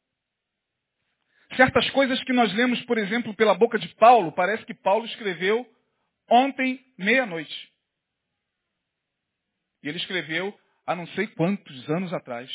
Certas 1.56 1.90
coisas 1.92 2.24
que 2.24 2.34
nós 2.34 2.54
lemos, 2.54 2.82
por 2.86 2.98
exemplo, 2.98 3.36
pela 3.36 3.54
boca 3.54 3.78
de 3.78 3.88
Paulo, 3.96 4.32
parece 4.32 4.66
que 4.66 4.74
Paulo 4.74 5.06
escreveu 5.06 5.66
ontem, 6.30 6.80
meia-noite. 6.98 7.72
E 9.84 9.90
ele 9.90 9.98
escreveu 9.98 10.58
há 10.86 10.96
não 10.96 11.06
sei 11.08 11.28
quantos 11.28 11.90
anos 11.90 12.14
atrás. 12.14 12.50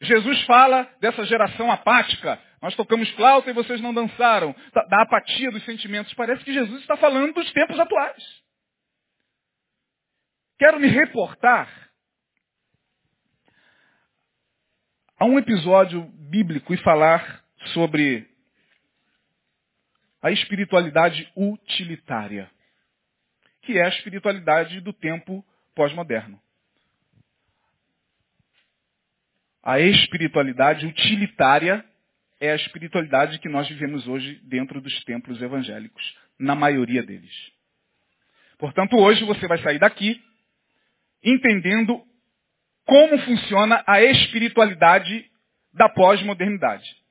Jesus 0.00 0.42
fala 0.42 0.84
dessa 1.00 1.24
geração 1.24 1.70
apática. 1.70 2.40
Nós 2.60 2.74
tocamos 2.76 3.08
flauta 3.10 3.50
e 3.50 3.54
vocês 3.54 3.80
não 3.80 3.92
dançaram. 3.92 4.54
Da, 4.72 4.82
da, 4.84 5.02
apatia 5.02 5.50
dos 5.50 5.64
sentimentos. 5.64 6.12
Parece 6.14 6.44
que 6.44 6.52
Jesus 6.52 6.80
está 6.82 6.96
falando 6.96 7.32
dos 7.32 7.50
tempos 7.52 7.78
atuais. 7.78 8.22
Quero 10.58 10.78
me 10.78 10.88
reportar 10.88 11.68
a 15.18 15.24
um 15.24 15.38
episódio 15.38 16.02
bíblico 16.30 16.72
e 16.72 16.76
falar 16.78 17.43
sobre 17.68 18.26
a 20.22 20.30
espiritualidade 20.30 21.30
utilitária, 21.36 22.50
que 23.62 23.78
é 23.78 23.84
a 23.84 23.88
espiritualidade 23.88 24.80
do 24.80 24.92
tempo 24.92 25.44
pós-moderno. 25.74 26.40
A 29.62 29.80
espiritualidade 29.80 30.86
utilitária 30.86 31.84
é 32.40 32.52
a 32.52 32.56
espiritualidade 32.56 33.38
que 33.38 33.48
nós 33.48 33.68
vivemos 33.68 34.06
hoje 34.06 34.40
dentro 34.44 34.80
dos 34.80 35.04
templos 35.04 35.40
evangélicos, 35.40 36.16
na 36.38 36.54
maioria 36.54 37.02
deles. 37.02 37.32
Portanto, 38.58 38.96
hoje 38.96 39.24
você 39.24 39.46
vai 39.46 39.58
sair 39.58 39.78
daqui 39.78 40.22
entendendo 41.22 42.02
como 42.84 43.18
funciona 43.18 43.82
a 43.86 44.02
espiritualidade 44.02 45.30
da 45.72 45.88
pós-modernidade. 45.88 47.03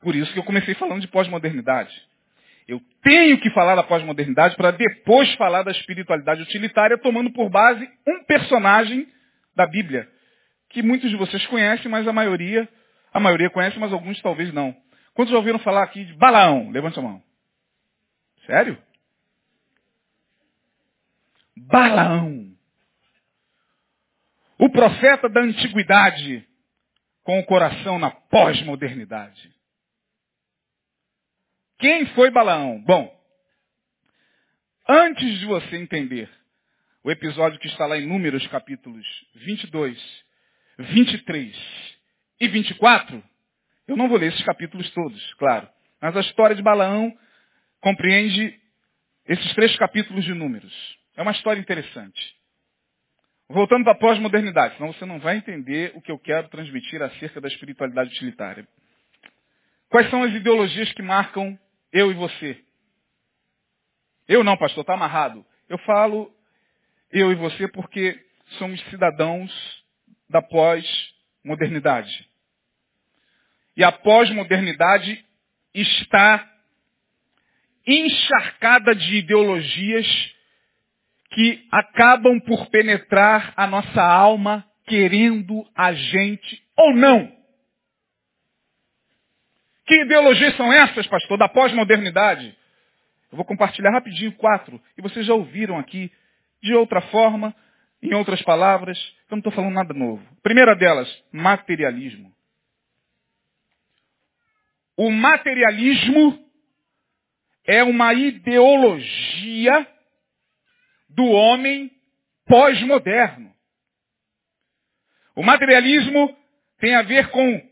Por 0.00 0.14
isso 0.14 0.32
que 0.32 0.38
eu 0.38 0.44
comecei 0.44 0.74
falando 0.74 1.00
de 1.00 1.08
pós-modernidade. 1.08 1.92
Eu 2.66 2.80
tenho 3.02 3.40
que 3.40 3.50
falar 3.50 3.74
da 3.74 3.82
pós-modernidade 3.82 4.54
para 4.54 4.70
depois 4.70 5.32
falar 5.34 5.62
da 5.62 5.70
espiritualidade 5.70 6.42
utilitária, 6.42 6.98
tomando 6.98 7.32
por 7.32 7.48
base 7.48 7.88
um 8.06 8.22
personagem 8.24 9.08
da 9.56 9.66
Bíblia, 9.66 10.08
que 10.68 10.82
muitos 10.82 11.10
de 11.10 11.16
vocês 11.16 11.44
conhecem, 11.46 11.90
mas 11.90 12.06
a 12.06 12.12
maioria, 12.12 12.68
a 13.12 13.18
maioria 13.18 13.50
conhece, 13.50 13.78
mas 13.78 13.92
alguns 13.92 14.20
talvez 14.20 14.52
não. 14.52 14.76
Quantos 15.14 15.32
já 15.32 15.38
ouviram 15.38 15.58
falar 15.58 15.82
aqui 15.82 16.04
de 16.04 16.12
Balaão? 16.14 16.70
Levante 16.70 16.98
a 16.98 17.02
mão. 17.02 17.22
Sério? 18.46 18.78
Balaão. 21.56 22.52
O 24.58 24.68
profeta 24.70 25.28
da 25.28 25.40
antiguidade 25.40 26.46
com 27.24 27.38
o 27.38 27.44
coração 27.44 27.98
na 27.98 28.10
pós-modernidade. 28.10 29.57
Quem 31.78 32.06
foi 32.06 32.28
Balaão? 32.30 32.82
Bom, 32.82 33.08
antes 34.88 35.38
de 35.38 35.46
você 35.46 35.76
entender 35.76 36.28
o 37.04 37.10
episódio 37.10 37.60
que 37.60 37.68
está 37.68 37.86
lá 37.86 37.96
em 37.96 38.06
Números 38.06 38.44
capítulos 38.48 39.06
22 39.34 39.96
23 40.78 41.56
e 42.40 42.48
24, 42.48 43.22
eu 43.86 43.96
não 43.96 44.08
vou 44.08 44.18
ler 44.18 44.32
esses 44.32 44.44
capítulos 44.44 44.90
todos, 44.90 45.34
claro. 45.34 45.68
Mas 46.00 46.16
a 46.16 46.20
história 46.20 46.56
de 46.56 46.62
Balaão 46.62 47.16
compreende 47.80 48.58
esses 49.26 49.54
três 49.54 49.76
capítulos 49.76 50.24
de 50.24 50.34
números. 50.34 50.72
É 51.16 51.22
uma 51.22 51.32
história 51.32 51.60
interessante. 51.60 52.36
Voltando 53.48 53.84
para 53.84 53.92
a 53.92 53.98
pós-modernidade, 53.98 54.76
senão 54.76 54.92
você 54.92 55.06
não 55.06 55.20
vai 55.20 55.36
entender 55.36 55.92
o 55.94 56.02
que 56.02 56.10
eu 56.10 56.18
quero 56.18 56.48
transmitir 56.48 57.00
acerca 57.02 57.40
da 57.40 57.48
espiritualidade 57.48 58.10
utilitária. 58.10 58.66
Quais 59.88 60.10
são 60.10 60.24
as 60.24 60.32
ideologias 60.34 60.92
que 60.92 61.02
marcam 61.02 61.58
eu 61.92 62.10
e 62.10 62.14
você? 62.14 62.62
Eu 64.26 64.44
não, 64.44 64.56
pastor, 64.56 64.82
está 64.82 64.94
amarrado. 64.94 65.44
Eu 65.68 65.78
falo 65.78 66.32
eu 67.10 67.32
e 67.32 67.34
você 67.34 67.66
porque 67.68 68.18
somos 68.58 68.80
cidadãos 68.90 69.50
da 70.28 70.42
pós-modernidade. 70.42 72.28
E 73.76 73.84
a 73.84 73.92
pós-modernidade 73.92 75.24
está 75.72 76.46
encharcada 77.86 78.94
de 78.94 79.16
ideologias 79.16 80.34
que 81.30 81.66
acabam 81.70 82.40
por 82.40 82.68
penetrar 82.68 83.54
a 83.56 83.66
nossa 83.66 84.02
alma, 84.02 84.66
querendo 84.86 85.66
a 85.74 85.92
gente 85.92 86.62
ou 86.76 86.94
não. 86.94 87.37
Que 89.88 90.02
ideologias 90.02 90.54
são 90.54 90.70
essas, 90.70 91.06
pastor, 91.06 91.38
da 91.38 91.48
pós-modernidade? 91.48 92.54
Eu 93.32 93.36
vou 93.36 93.44
compartilhar 93.44 93.90
rapidinho 93.90 94.32
quatro, 94.32 94.78
e 94.98 95.00
vocês 95.00 95.24
já 95.24 95.32
ouviram 95.32 95.78
aqui 95.78 96.12
de 96.62 96.74
outra 96.74 97.00
forma, 97.00 97.56
em 98.02 98.12
outras 98.12 98.42
palavras, 98.42 98.98
eu 99.30 99.36
não 99.36 99.38
estou 99.38 99.52
falando 99.52 99.72
nada 99.72 99.94
novo. 99.94 100.22
Primeira 100.42 100.76
delas, 100.76 101.08
materialismo. 101.32 102.30
O 104.94 105.10
materialismo 105.10 106.38
é 107.64 107.82
uma 107.82 108.12
ideologia 108.12 109.86
do 111.08 111.24
homem 111.24 111.90
pós-moderno. 112.46 113.54
O 115.34 115.42
materialismo 115.42 116.36
tem 116.78 116.94
a 116.94 117.00
ver 117.02 117.30
com 117.30 117.66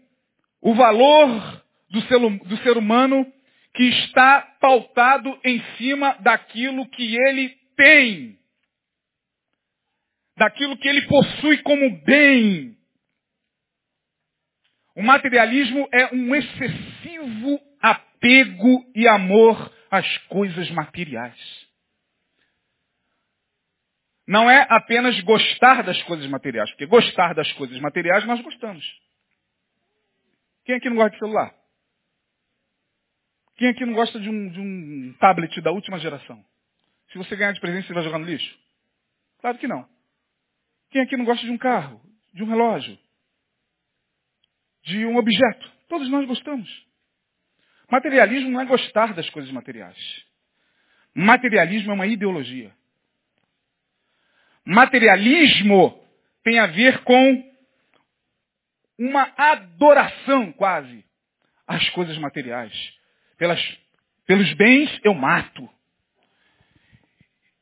o 0.63 0.75
valor 0.75 1.56
do 1.91 2.01
ser, 2.03 2.19
do 2.19 2.57
ser 2.59 2.77
humano 2.77 3.31
que 3.75 3.85
está 3.85 4.43
pautado 4.61 5.39
em 5.45 5.63
cima 5.77 6.15
daquilo 6.21 6.89
que 6.89 7.17
ele 7.17 7.51
tem 7.77 8.37
daquilo 10.37 10.77
que 10.77 10.89
ele 10.89 11.03
possui 11.07 11.59
como 11.63 11.91
bem. 12.03 12.77
O 14.95 15.03
materialismo 15.03 15.89
é 15.93 16.15
um 16.15 16.35
excessivo 16.35 17.61
apego 17.81 18.85
e 18.95 19.09
amor 19.09 19.73
às 19.91 20.19
coisas 20.29 20.71
materiais. 20.71 21.67
Não 24.27 24.51
é 24.51 24.67
apenas 24.69 25.19
gostar 25.21 25.83
das 25.83 26.03
coisas 26.03 26.27
materiais, 26.27 26.69
porque 26.71 26.87
gostar 26.87 27.35
das 27.35 27.51
coisas 27.53 27.79
materiais 27.79 28.25
nós 28.27 28.41
gostamos. 28.43 28.85
Quem 30.65 30.77
aqui 30.77 30.89
não 30.89 30.97
gosta 30.97 31.13
de 31.13 31.19
celular? 31.19 31.55
Quem 33.57 33.69
aqui 33.69 33.85
não 33.87 33.95
gosta 33.95 34.21
de 34.21 34.29
um, 34.29 34.49
de 34.51 34.61
um 34.61 35.15
tablet 35.19 35.61
da 35.61 35.71
última 35.71 35.99
geração? 35.99 36.45
Se 37.11 37.19
você 37.19 37.35
ganhar 37.35 37.53
de 37.53 37.61
presente, 37.61 37.87
você 37.87 37.95
vai 37.95 38.03
jogar 38.03 38.19
no 38.19 38.27
lixo? 38.27 38.59
Claro 39.39 39.59
que 39.59 39.67
não. 39.67 39.89
Quem 40.91 41.03
aqui 41.03 41.17
não 41.17 41.25
gosta 41.25 41.45
de 41.45 41.51
um 41.51 41.59
carro, 41.59 42.01
de 42.35 42.43
um 42.43 42.47
relógio, 42.47 42.99
de 44.83 45.07
um 45.07 45.17
objeto? 45.17 45.71
Todos 45.89 46.09
nós 46.11 46.27
gostamos. 46.27 46.87
Materialismo 47.91 48.51
não 48.51 48.61
é 48.61 48.65
gostar 48.65 49.15
das 49.15 49.29
coisas 49.31 49.51
materiais. 49.51 49.97
Materialismo 51.15 51.93
é 51.93 51.95
uma 51.95 52.07
ideologia. 52.07 52.75
Materialismo 54.65 56.05
tem 56.43 56.59
a 56.59 56.67
ver 56.67 57.03
com 57.05 57.55
uma 58.99 59.33
adoração 59.37 60.53
quase 60.53 61.05
às 61.67 61.89
coisas 61.91 62.19
materiais. 62.19 62.73
Pelas, 63.37 63.61
pelos 64.27 64.53
bens 64.55 65.01
eu 65.05 65.15
mato. 65.15 65.69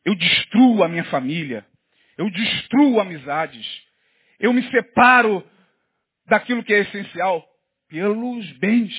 Eu 0.05 0.15
destruo 0.15 0.83
a 0.83 0.89
minha 0.89 1.05
família. 1.05 1.67
Eu 2.17 2.31
destruo 2.31 3.01
amizades. 3.01 3.67
Eu 4.39 4.53
me 4.53 4.63
separo 4.71 5.49
daquilo 6.27 6.63
que 6.63 6.73
é 6.73 6.81
essencial 6.81 7.45
pelos 7.89 8.51
bens. 8.59 8.95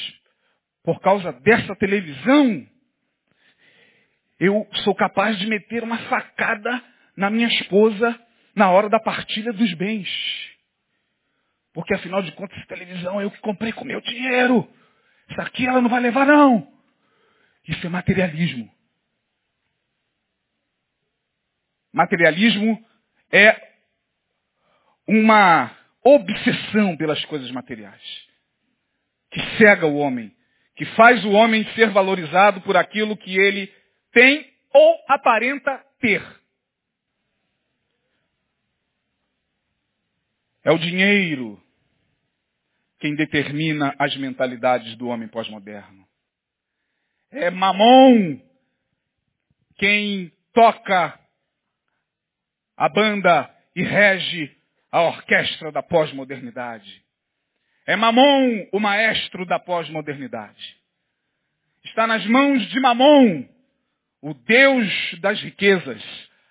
Por 0.84 1.00
causa 1.00 1.32
dessa 1.34 1.76
televisão, 1.76 2.68
eu 4.40 4.68
sou 4.84 4.94
capaz 4.94 5.38
de 5.40 5.48
meter 5.48 5.84
uma 5.84 5.98
facada 6.10 6.84
na 7.16 7.30
minha 7.30 7.48
esposa 7.48 8.20
na 8.56 8.70
hora 8.70 8.90
da 8.90 9.00
partilha 9.00 9.52
dos 9.52 9.74
bens. 9.74 10.10
Porque 11.74 11.94
afinal 11.94 12.22
de 12.22 12.32
contas, 12.34 12.66
televisão 12.68 13.20
é 13.20 13.26
eu 13.26 13.32
que 13.32 13.40
comprei 13.40 13.72
com 13.74 13.84
meu 13.84 14.00
dinheiro. 14.02 14.68
Isso 15.30 15.42
aqui 15.42 15.68
ela 15.68 15.82
não 15.82 15.90
vai 15.90 16.00
levar, 16.00 16.26
não. 16.26 16.72
Isso 17.68 17.86
é 17.86 17.90
materialismo. 17.90 18.72
Materialismo 21.92 22.86
é 23.32 23.74
uma 25.08 25.76
obsessão 26.04 26.96
pelas 26.98 27.24
coisas 27.26 27.50
materiais. 27.52 28.02
Que 29.32 29.42
cega 29.58 29.88
o 29.88 29.96
homem. 29.96 30.36
Que 30.76 30.86
faz 30.88 31.24
o 31.26 31.32
homem 31.32 31.66
ser 31.74 31.90
valorizado 31.90 32.62
por 32.62 32.78
aquilo 32.78 33.18
que 33.18 33.38
ele 33.38 33.74
tem 34.12 34.54
ou 34.72 35.04
aparenta 35.08 35.84
ter. 36.00 36.22
É 40.64 40.72
o 40.72 40.78
dinheiro 40.78 41.62
quem 43.06 43.14
determina 43.14 43.94
as 44.00 44.18
mentalidades 44.18 44.96
do 44.96 45.10
homem 45.10 45.28
pós-moderno. 45.28 46.08
É 47.30 47.52
Mamon 47.52 48.42
quem 49.78 50.32
toca 50.52 51.20
a 52.76 52.90
banda 52.90 53.48
e 53.76 53.84
rege 53.84 54.52
a 54.92 55.04
orquestra 55.04 55.72
da 55.72 55.84
pós-modernidade. 55.84 57.04
É 57.86 57.96
Mamon 57.96 58.66
o 58.72 58.80
maestro 58.80 59.46
da 59.46 59.60
pós-modernidade. 59.60 60.76
Está 61.84 62.08
nas 62.08 62.26
mãos 62.26 62.68
de 62.70 62.80
Mamon, 62.80 63.48
o 64.20 64.34
Deus 64.34 65.20
das 65.22 65.40
riquezas, 65.44 66.04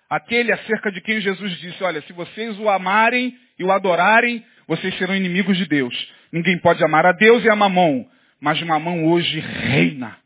aquele 0.09 0.53
acerca 0.53 0.89
de 0.89 1.01
quem 1.01 1.19
Jesus 1.19 1.51
disse, 1.59 1.83
olha, 1.83 2.01
se 2.03 2.13
vocês 2.13 2.57
o 2.57 2.69
amarem 2.69 3.37
e 3.59 3.63
o 3.65 3.73
adorarem, 3.73 4.41
vocês 4.65 4.97
serão 4.97 5.13
inimigos 5.13 5.57
de 5.57 5.65
Deus. 5.65 6.15
Ninguém 6.35 6.59
pode 6.59 6.83
amar 6.83 7.05
a 7.05 7.13
Deus 7.13 7.45
e 7.45 7.49
a 7.49 7.55
Mamon, 7.55 8.05
mas 8.41 8.61
Mamon 8.61 9.05
hoje 9.05 9.39
reina. 9.39 10.19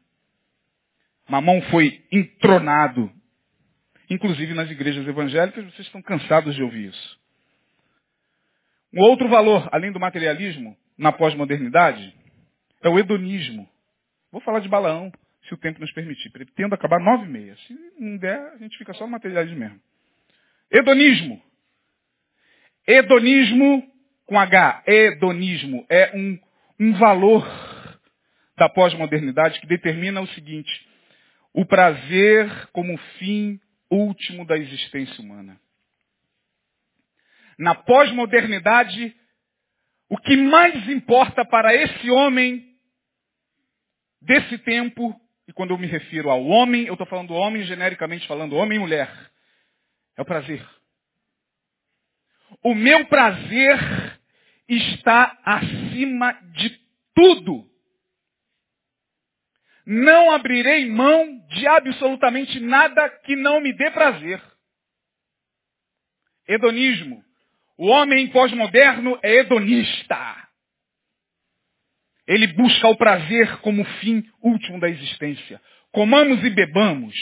Mamon 1.30 1.62
foi 1.69 2.04
entronado. 2.12 3.12
Inclusive 4.10 4.56
nas 4.56 4.72
igrejas 4.72 5.08
evangélicas, 5.08 5.63
vocês 5.65 5.86
estão 5.86 6.02
cansados 6.02 6.56
de 6.56 6.63
ouvir 6.63 6.89
isso. 6.89 7.19
Um 8.91 9.04
outro 9.04 9.30
valor, 9.30 9.69
além 9.72 9.91
do 9.91 10.00
materialismo, 10.00 10.76
na 10.98 11.12
pós-modernidade, 11.12 12.12
é 12.82 12.89
o 12.89 12.98
hedonismo. 12.98 13.69
Vou 14.32 14.41
falar 14.41 14.62
de 14.62 14.67
Balaão, 14.67 15.12
se 15.48 15.54
o 15.54 15.58
tempo 15.58 15.80
nos 15.80 15.91
permitir. 15.91 16.32
Pretendo 16.32 16.74
acabar 16.74 17.00
nove 17.00 17.26
e 17.26 17.30
meia. 17.30 17.56
Se 17.67 17.80
não 18.00 18.17
der, 18.17 18.54
a 18.54 18.58
gente 18.58 18.76
fica 18.80 18.95
só 18.95 19.06
no 19.06 19.12
materialismo 19.12 19.60
mesmo. 19.60 19.80
Hedonismo. 20.72 21.39
Hedonismo 22.88 23.99
com 24.30 24.39
H, 24.39 24.84
hedonismo, 24.86 25.84
é 25.89 26.15
um, 26.15 26.39
um 26.80 26.94
valor 26.94 27.44
da 28.56 28.70
pós-modernidade 28.70 29.60
que 29.60 29.65
determina 29.65 30.22
o 30.22 30.28
seguinte, 30.28 30.88
o 31.52 31.65
prazer 31.65 32.68
como 32.68 32.96
fim 33.18 33.60
último 33.89 34.46
da 34.46 34.56
existência 34.56 35.20
humana. 35.20 35.60
Na 37.58 37.74
pós-modernidade, 37.74 39.15
o 40.08 40.18
que 40.18 40.38
mais 40.38 40.88
importa 40.88 41.44
para 41.44 41.74
esse 41.74 42.12
homem 42.12 42.63
desse 44.22 44.60
tempo, 44.60 45.20
e 45.48 45.54
quando 45.54 45.72
eu 45.72 45.78
me 45.80 45.88
refiro 45.88 46.30
ao 46.30 46.46
homem, 46.46 46.86
eu 46.86 46.94
estou 46.94 47.08
falando 47.08 47.34
homem 47.34 47.63
genericamente 47.63 48.28
falando 48.28 48.56
homem 48.56 48.78
e 48.78 48.80
mulher, 48.80 49.12
é 50.15 50.22
o 50.22 50.26
prazer. 50.26 50.63
O 52.63 52.76
meu 52.76 53.06
prazer 53.08 54.09
está 54.70 55.38
acima 55.44 56.34
de 56.54 56.80
tudo. 57.16 57.68
Não 59.86 60.32
abrirei 60.32 60.86
mão 60.88 61.40
de 61.48 61.68
absolutamente 61.68 62.60
nada 62.60 63.10
que 63.22 63.36
não 63.36 63.60
me 63.60 63.74
dê 63.74 63.90
prazer. 63.90 64.42
Hedonismo. 66.48 67.24
O 67.78 67.88
homem 67.88 68.28
pós-moderno 68.28 69.18
é 69.24 69.38
hedonista. 69.38 70.50
Ele 72.28 72.46
busca 72.48 72.88
o 72.88 72.98
prazer 72.98 73.58
como 73.62 73.84
fim 74.00 74.24
último 74.42 74.80
da 74.80 74.90
existência. 74.90 75.60
Comamos 75.92 76.44
e 76.44 76.50
bebamos, 76.52 77.16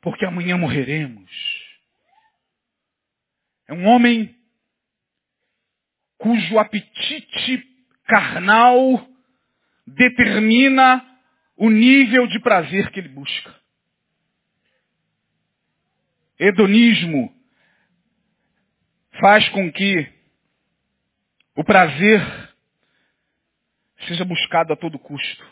porque 0.00 0.24
amanhã 0.24 0.56
morreremos. 0.56 1.30
É 3.68 3.74
um 3.74 3.86
homem 3.86 4.34
cujo 6.24 6.58
apetite 6.58 7.62
carnal 8.06 9.06
determina 9.86 11.04
o 11.54 11.68
nível 11.68 12.26
de 12.26 12.40
prazer 12.40 12.90
que 12.90 12.98
ele 12.98 13.10
busca. 13.10 13.54
Hedonismo 16.38 17.30
faz 19.20 19.46
com 19.50 19.70
que 19.70 20.10
o 21.54 21.62
prazer 21.62 22.22
seja 24.08 24.24
buscado 24.24 24.72
a 24.72 24.76
todo 24.76 24.98
custo. 24.98 25.44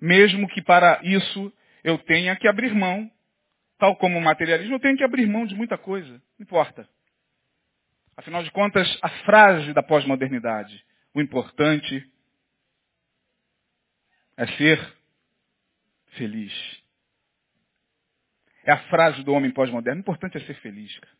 Mesmo 0.00 0.48
que 0.48 0.62
para 0.62 1.02
isso 1.04 1.52
eu 1.84 1.98
tenha 1.98 2.34
que 2.34 2.48
abrir 2.48 2.74
mão, 2.74 3.10
tal 3.78 3.94
como 3.96 4.18
o 4.18 4.22
materialismo, 4.22 4.76
eu 4.76 4.80
tenho 4.80 4.96
que 4.96 5.04
abrir 5.04 5.26
mão 5.26 5.44
de 5.44 5.54
muita 5.54 5.76
coisa. 5.76 6.12
Não 6.38 6.44
importa. 6.44 6.88
Afinal 8.22 8.44
de 8.44 8.52
contas, 8.52 8.98
a 9.02 9.08
frase 9.24 9.72
da 9.72 9.82
pós-modernidade, 9.82 10.84
o 11.12 11.20
importante 11.20 12.08
é 14.36 14.46
ser 14.46 14.94
feliz. 16.12 16.52
É 18.64 18.70
a 18.70 18.78
frase 18.84 19.24
do 19.24 19.32
homem 19.32 19.50
pós-moderno. 19.50 19.98
O 19.98 20.02
importante 20.02 20.36
é 20.36 20.40
ser 20.40 20.54
feliz. 20.60 20.96
Cara. 21.00 21.12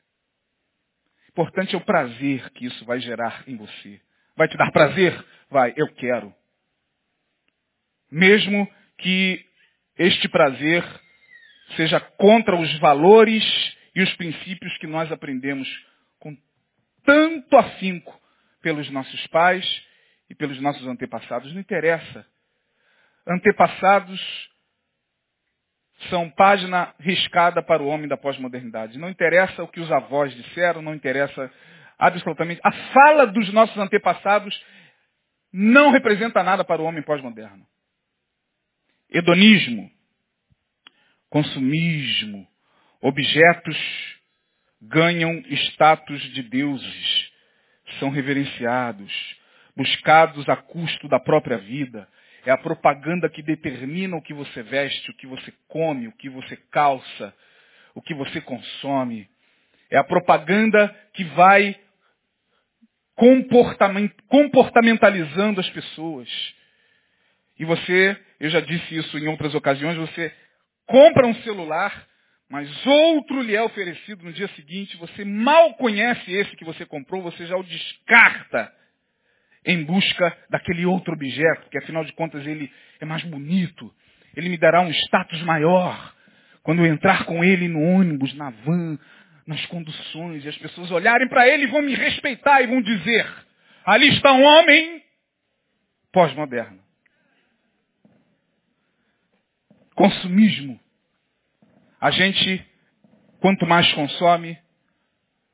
O 1.27 1.31
importante 1.31 1.75
é 1.75 1.79
o 1.79 1.85
prazer 1.85 2.49
que 2.51 2.67
isso 2.67 2.85
vai 2.85 3.01
gerar 3.01 3.43
em 3.49 3.57
você. 3.57 4.01
Vai 4.37 4.47
te 4.47 4.57
dar 4.57 4.71
prazer? 4.71 5.13
Vai, 5.51 5.75
eu 5.77 5.93
quero. 5.95 6.33
Mesmo 8.13 8.73
que 8.99 9.45
este 9.99 10.29
prazer 10.29 10.85
seja 11.75 11.99
contra 11.99 12.55
os 12.55 12.79
valores 12.79 13.45
e 13.93 14.03
os 14.03 14.15
princípios 14.15 14.79
que 14.79 14.87
nós 14.87 15.11
aprendemos 15.11 15.69
com 16.21 16.37
tanto 17.05 17.57
afinco 17.57 18.21
pelos 18.61 18.89
nossos 18.91 19.27
pais 19.29 19.65
e 20.31 20.35
pelos 20.35 20.61
nossos 20.61 20.87
antepassados. 20.87 21.53
Não 21.53 21.61
interessa. 21.61 22.27
Antepassados 23.27 24.51
são 26.09 26.29
página 26.31 26.95
riscada 26.99 27.63
para 27.63 27.83
o 27.83 27.87
homem 27.87 28.09
da 28.09 28.17
pós-modernidade. 28.17 28.99
Não 28.99 29.09
interessa 29.09 29.63
o 29.63 29.69
que 29.69 29.81
os 29.81 29.91
avós 29.93 30.35
disseram, 30.35 30.83
não 30.83 30.95
interessa 30.95 31.51
absolutamente. 31.99 32.61
A 32.65 32.73
fala 32.73 33.27
dos 33.27 33.53
nossos 33.53 33.77
antepassados 33.77 34.61
não 35.53 35.91
representa 35.91 36.43
nada 36.43 36.65
para 36.65 36.83
o 36.83 36.85
homem 36.85 37.03
pós-moderno. 37.03 37.67
Hedonismo, 39.11 39.91
consumismo, 41.29 42.49
objetos 43.01 43.77
ganham 44.83 45.43
status 45.49 46.21
de 46.33 46.43
deuses, 46.43 47.31
são 48.01 48.11
reverenciados, 48.11 49.13
buscados 49.77 50.49
a 50.49 50.57
custo 50.57 51.09
da 51.09 51.21
própria 51.21 51.59
vida. 51.59 52.09
É 52.45 52.51
a 52.51 52.59
propaganda 52.59 53.29
que 53.29 53.43
determina 53.43 54.17
o 54.17 54.23
que 54.23 54.35
você 54.35 54.63
veste, 54.63 55.11
o 55.11 55.15
que 55.15 55.27
você 55.27 55.53
come, 55.69 56.09
o 56.09 56.13
que 56.13 56.29
você 56.29 56.57
calça, 56.71 57.33
o 57.95 58.03
que 58.03 58.13
você 58.15 58.41
consome. 58.41 59.29
É 59.89 59.97
a 59.97 60.05
propaganda 60.05 60.89
que 61.15 61.23
vai 61.25 61.79
comportamentalizando 64.29 65.61
as 65.61 65.71
pessoas. 65.71 66.29
E 67.59 67.65
você, 67.65 68.21
eu 68.41 68.51
já 68.51 68.59
disse 68.59 68.97
isso 68.97 69.17
em 69.19 69.29
outras 69.29 69.55
ocasiões, 69.55 69.97
você 69.97 70.35
compra 70.87 71.27
um 71.27 71.35
celular, 71.43 72.09
mas 72.53 72.69
outro 72.87 73.41
lhe 73.41 73.57
é 73.57 73.63
oferecido 73.63 74.27
no 74.27 74.31
dia 74.31 74.47
seguinte, 74.49 74.95
você 74.99 75.25
mal 75.25 75.73
conhece 75.73 76.31
esse 76.31 76.55
que 76.55 76.67
você 76.67 76.85
comprou, 76.85 77.23
você 77.23 77.47
já 77.47 77.57
o 77.57 77.63
descarta 77.63 78.71
em 79.65 79.83
busca 79.85 80.37
daquele 80.51 80.85
outro 80.85 81.15
objeto, 81.15 81.71
que 81.71 81.79
afinal 81.79 82.05
de 82.05 82.13
contas 82.13 82.47
ele 82.47 82.71
é 83.01 83.07
mais 83.07 83.25
bonito, 83.25 83.91
ele 84.37 84.51
me 84.51 84.59
dará 84.59 84.83
um 84.83 84.91
status 84.91 85.41
maior. 85.45 86.15
Quando 86.63 86.85
eu 86.85 86.93
entrar 86.93 87.25
com 87.25 87.43
ele 87.43 87.69
no 87.69 87.81
ônibus, 87.81 88.35
na 88.35 88.51
van, 88.51 88.99
nas 89.47 89.65
conduções, 89.65 90.45
e 90.45 90.49
as 90.51 90.59
pessoas 90.59 90.91
olharem 90.91 91.31
para 91.31 91.49
ele 91.49 91.65
e 91.65 91.69
vão 91.69 91.81
me 91.81 91.95
respeitar 91.95 92.61
e 92.61 92.67
vão 92.67 92.83
dizer, 92.83 93.27
ali 93.83 94.09
está 94.09 94.31
um 94.31 94.45
homem 94.45 95.03
pós-moderno. 96.13 96.83
Consumismo. 99.95 100.82
A 102.03 102.11
gente, 102.11 102.61
quanto 103.39 103.65
mais 103.65 103.93
consome, 103.93 104.59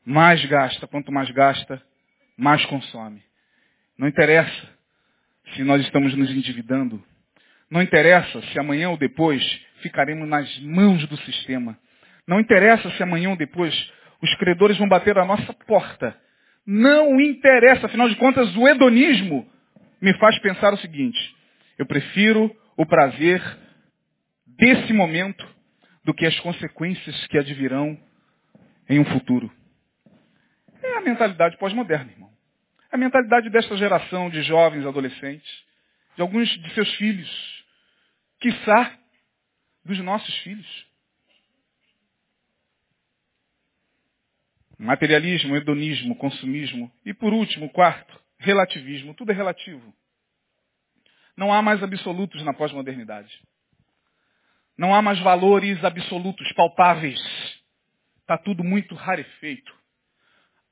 mais 0.02 0.42
gasta. 0.46 0.86
Quanto 0.86 1.12
mais 1.12 1.30
gasta, 1.30 1.82
mais 2.38 2.64
consome. 2.64 3.22
Não 3.98 4.08
interessa 4.08 4.70
se 5.54 5.62
nós 5.62 5.82
estamos 5.82 6.16
nos 6.16 6.30
endividando. 6.30 7.04
Não 7.70 7.82
interessa 7.82 8.40
se 8.40 8.58
amanhã 8.58 8.88
ou 8.88 8.96
depois 8.96 9.42
ficaremos 9.82 10.26
nas 10.26 10.58
mãos 10.60 11.06
do 11.06 11.18
sistema. 11.18 11.78
Não 12.26 12.40
interessa 12.40 12.90
se 12.92 13.02
amanhã 13.02 13.28
ou 13.28 13.36
depois 13.36 13.74
os 14.22 14.34
credores 14.36 14.78
vão 14.78 14.88
bater 14.88 15.18
a 15.18 15.26
nossa 15.26 15.52
porta. 15.52 16.18
Não 16.66 17.20
interessa, 17.20 17.88
afinal 17.88 18.08
de 18.08 18.16
contas, 18.16 18.56
o 18.56 18.66
hedonismo 18.66 19.46
me 20.00 20.14
faz 20.14 20.38
pensar 20.38 20.72
o 20.72 20.78
seguinte: 20.78 21.36
eu 21.76 21.84
prefiro 21.84 22.50
o 22.74 22.86
prazer 22.86 23.42
desse 24.46 24.94
momento 24.94 25.57
do 26.08 26.14
que 26.14 26.24
as 26.24 26.40
consequências 26.40 27.26
que 27.26 27.36
advirão 27.36 28.00
em 28.88 28.98
um 28.98 29.04
futuro. 29.04 29.52
É 30.82 30.96
a 30.96 31.02
mentalidade 31.02 31.58
pós-moderna, 31.58 32.10
irmão. 32.10 32.32
A 32.90 32.96
mentalidade 32.96 33.50
desta 33.50 33.76
geração 33.76 34.30
de 34.30 34.40
jovens 34.40 34.86
adolescentes, 34.86 35.46
de 36.16 36.22
alguns 36.22 36.48
de 36.48 36.72
seus 36.72 36.90
filhos, 36.94 37.64
quiçá 38.40 38.98
dos 39.84 39.98
nossos 39.98 40.34
filhos. 40.38 40.86
Materialismo, 44.78 45.56
hedonismo, 45.56 46.16
consumismo. 46.16 46.90
E 47.04 47.12
por 47.12 47.34
último, 47.34 47.68
quarto, 47.68 48.18
relativismo. 48.38 49.12
Tudo 49.12 49.30
é 49.30 49.34
relativo. 49.34 49.94
Não 51.36 51.52
há 51.52 51.60
mais 51.60 51.82
absolutos 51.82 52.42
na 52.44 52.54
pós-modernidade. 52.54 53.42
Não 54.78 54.94
há 54.94 55.02
mais 55.02 55.18
valores 55.18 55.84
absolutos, 55.84 56.52
palpáveis. 56.52 57.20
Está 58.20 58.38
tudo 58.38 58.62
muito 58.62 58.94
rarefeito. 58.94 59.76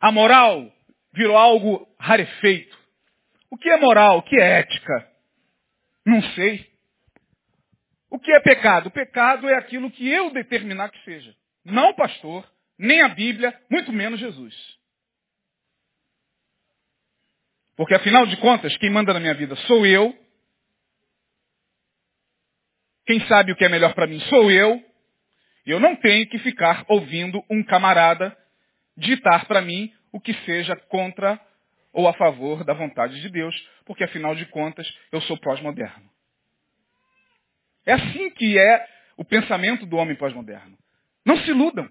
A 0.00 0.12
moral 0.12 0.72
virou 1.12 1.36
algo 1.36 1.88
rarefeito. 1.98 2.78
O 3.50 3.58
que 3.58 3.68
é 3.68 3.76
moral? 3.76 4.18
O 4.18 4.22
que 4.22 4.40
é 4.40 4.60
ética? 4.60 5.10
Não 6.04 6.22
sei. 6.22 6.70
O 8.08 8.18
que 8.18 8.30
é 8.30 8.40
pecado? 8.40 8.90
Pecado 8.90 9.48
é 9.48 9.54
aquilo 9.54 9.90
que 9.90 10.08
eu 10.08 10.30
determinar 10.30 10.90
que 10.90 11.02
seja. 11.04 11.34
Não 11.64 11.90
o 11.90 11.96
pastor, 11.96 12.48
nem 12.78 13.02
a 13.02 13.08
Bíblia, 13.08 13.58
muito 13.68 13.92
menos 13.92 14.20
Jesus. 14.20 14.54
Porque 17.76 17.94
afinal 17.94 18.26
de 18.26 18.36
contas, 18.36 18.76
quem 18.78 18.90
manda 18.90 19.12
na 19.12 19.20
minha 19.20 19.34
vida 19.34 19.56
sou 19.56 19.84
eu. 19.84 20.16
Quem 23.06 23.20
sabe 23.26 23.52
o 23.52 23.56
que 23.56 23.64
é 23.64 23.68
melhor 23.68 23.94
para 23.94 24.06
mim 24.06 24.20
sou 24.20 24.50
eu. 24.50 24.82
E 25.64 25.70
eu 25.70 25.80
não 25.80 25.96
tenho 25.96 26.28
que 26.28 26.38
ficar 26.38 26.84
ouvindo 26.88 27.42
um 27.50 27.62
camarada 27.62 28.36
ditar 28.96 29.46
para 29.46 29.60
mim 29.60 29.92
o 30.12 30.20
que 30.20 30.32
seja 30.44 30.76
contra 30.76 31.40
ou 31.92 32.08
a 32.08 32.12
favor 32.12 32.62
da 32.62 32.74
vontade 32.74 33.20
de 33.20 33.28
Deus, 33.28 33.54
porque 33.84 34.04
afinal 34.04 34.34
de 34.34 34.44
contas 34.46 34.86
eu 35.10 35.20
sou 35.22 35.38
pós-moderno. 35.38 36.10
É 37.84 37.92
assim 37.92 38.30
que 38.30 38.58
é 38.58 38.86
o 39.16 39.24
pensamento 39.24 39.86
do 39.86 39.96
homem 39.96 40.16
pós-moderno. 40.16 40.76
Não 41.24 41.38
se 41.38 41.50
iludam. 41.50 41.90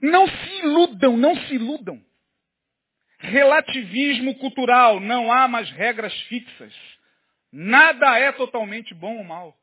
Não 0.00 0.26
se 0.26 0.58
iludam, 0.62 1.16
não 1.16 1.36
se 1.46 1.54
iludam. 1.54 2.02
Relativismo 3.18 4.34
cultural, 4.36 4.98
não 4.98 5.32
há 5.32 5.46
mais 5.46 5.70
regras 5.70 6.12
fixas. 6.22 6.74
Nada 7.52 8.18
é 8.18 8.32
totalmente 8.32 8.94
bom 8.94 9.18
ou 9.18 9.24
mal. 9.24 9.54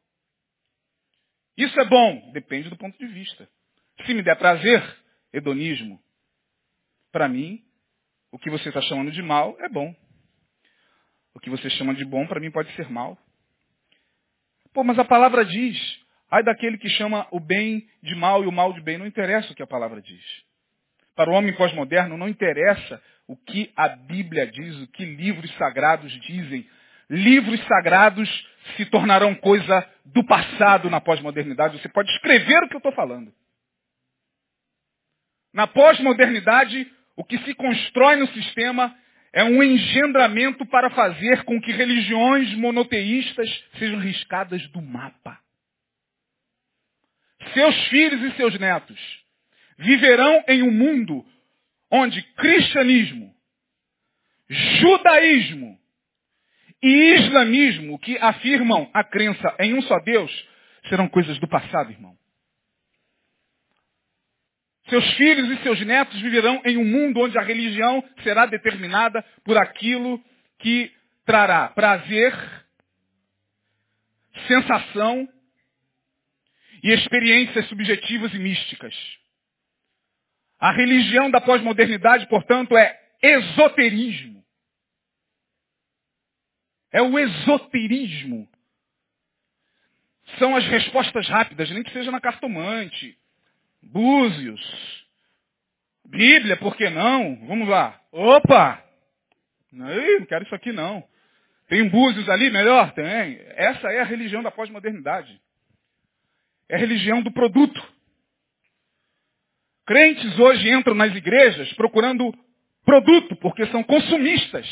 Isso 1.57 1.77
é 1.79 1.85
bom, 1.85 2.31
depende 2.31 2.69
do 2.69 2.77
ponto 2.77 2.97
de 2.97 3.07
vista. 3.07 3.49
Se 4.05 4.13
me 4.13 4.21
der 4.21 4.37
prazer, 4.37 4.81
hedonismo. 5.33 6.01
Para 7.11 7.27
mim, 7.27 7.63
o 8.31 8.37
que 8.37 8.49
você 8.49 8.69
está 8.69 8.81
chamando 8.81 9.11
de 9.11 9.21
mal 9.21 9.57
é 9.59 9.67
bom. 9.67 9.93
O 11.33 11.39
que 11.39 11.49
você 11.49 11.69
chama 11.71 11.93
de 11.93 12.05
bom, 12.05 12.27
para 12.27 12.39
mim, 12.39 12.51
pode 12.51 12.71
ser 12.75 12.89
mal. 12.89 13.17
Pô, 14.73 14.83
mas 14.83 14.99
a 14.99 15.05
palavra 15.05 15.43
diz, 15.43 15.77
ai 16.29 16.43
daquele 16.43 16.77
que 16.77 16.89
chama 16.89 17.27
o 17.31 17.39
bem 17.39 17.89
de 18.03 18.15
mal 18.15 18.43
e 18.43 18.47
o 18.47 18.51
mal 18.51 18.71
de 18.71 18.81
bem. 18.81 18.97
Não 18.97 19.07
interessa 19.07 19.51
o 19.51 19.55
que 19.55 19.63
a 19.63 19.67
palavra 19.67 20.01
diz. 20.01 20.23
Para 21.15 21.31
o 21.31 21.33
homem 21.33 21.53
pós-moderno, 21.55 22.17
não 22.17 22.29
interessa 22.29 23.01
o 23.27 23.35
que 23.35 23.71
a 23.75 23.89
Bíblia 23.89 24.47
diz, 24.47 24.75
o 24.77 24.87
que 24.87 25.03
livros 25.03 25.51
sagrados 25.57 26.11
dizem. 26.21 26.69
Livros 27.09 27.59
sagrados 27.65 28.29
se 28.75 28.85
tornarão 28.85 29.33
coisa 29.35 29.87
do 30.05 30.23
passado 30.23 30.89
na 30.89 31.01
pós-modernidade. 31.01 31.79
Você 31.79 31.89
pode 31.89 32.11
escrever 32.11 32.63
o 32.63 32.67
que 32.67 32.75
eu 32.75 32.79
estou 32.79 32.91
falando. 32.91 33.33
Na 35.53 35.65
pós-modernidade, 35.65 36.91
o 37.15 37.23
que 37.23 37.37
se 37.39 37.53
constrói 37.55 38.17
no 38.17 38.27
sistema 38.27 38.95
é 39.33 39.43
um 39.43 39.61
engendramento 39.63 40.65
para 40.65 40.89
fazer 40.91 41.43
com 41.43 41.59
que 41.61 41.71
religiões 41.71 42.53
monoteístas 42.55 43.49
sejam 43.77 43.99
riscadas 43.99 44.65
do 44.69 44.81
mapa. 44.81 45.39
Seus 47.53 47.87
filhos 47.87 48.21
e 48.21 48.35
seus 48.35 48.59
netos 48.59 48.99
viverão 49.77 50.43
em 50.47 50.61
um 50.61 50.71
mundo 50.71 51.25
onde 51.89 52.21
cristianismo, 52.33 53.33
judaísmo 54.49 55.78
e 56.81 57.15
islamismo, 57.15 57.99
que 57.99 58.17
afirmam 58.17 58.89
a 58.93 59.03
crença 59.03 59.55
em 59.59 59.73
um 59.73 59.81
só 59.81 59.99
Deus, 59.99 60.31
serão 60.87 61.07
coisas 61.07 61.37
do 61.39 61.47
passado, 61.47 61.91
irmão. 61.91 62.17
Seus 64.87 65.07
filhos 65.13 65.51
e 65.51 65.61
seus 65.61 65.79
netos 65.85 66.19
viverão 66.19 66.61
em 66.65 66.77
um 66.77 66.85
mundo 66.85 67.19
onde 67.19 67.37
a 67.37 67.43
religião 67.43 68.03
será 68.23 68.45
determinada 68.47 69.23
por 69.43 69.55
aquilo 69.57 70.19
que 70.57 70.91
trará 71.25 71.67
prazer, 71.67 72.33
sensação 74.47 75.29
e 76.83 76.91
experiências 76.91 77.67
subjetivas 77.67 78.33
e 78.33 78.39
místicas. 78.39 78.95
A 80.59 80.71
religião 80.71 81.29
da 81.29 81.39
pós-modernidade, 81.39 82.27
portanto, 82.27 82.75
é 82.75 82.99
esoterismo. 83.21 84.38
É 86.91 87.01
o 87.01 87.17
esoterismo. 87.17 88.47
São 90.37 90.55
as 90.55 90.65
respostas 90.65 91.27
rápidas, 91.27 91.69
nem 91.71 91.83
que 91.83 91.91
seja 91.91 92.11
na 92.11 92.21
cartomante, 92.21 93.17
Búzios. 93.81 94.61
Bíblia, 96.05 96.57
por 96.57 96.75
que 96.75 96.89
não? 96.89 97.47
Vamos 97.47 97.67
lá. 97.67 97.99
Opa! 98.11 98.83
Não, 99.71 100.25
quero 100.25 100.43
isso 100.43 100.55
aqui 100.55 100.71
não. 100.71 101.03
Tem 101.67 101.87
Búzios 101.87 102.27
ali, 102.27 102.49
melhor? 102.49 102.91
Tem. 102.93 103.39
Essa 103.49 103.91
é 103.91 104.01
a 104.01 104.05
religião 104.05 104.41
da 104.41 104.51
pós-modernidade. 104.51 105.39
É 106.67 106.75
a 106.75 106.79
religião 106.79 107.21
do 107.21 107.31
produto. 107.31 107.81
Crentes 109.85 110.37
hoje 110.37 110.69
entram 110.69 110.95
nas 110.95 111.15
igrejas 111.15 111.71
procurando 111.73 112.33
produto, 112.83 113.35
porque 113.37 113.65
são 113.67 113.83
consumistas. 113.83 114.67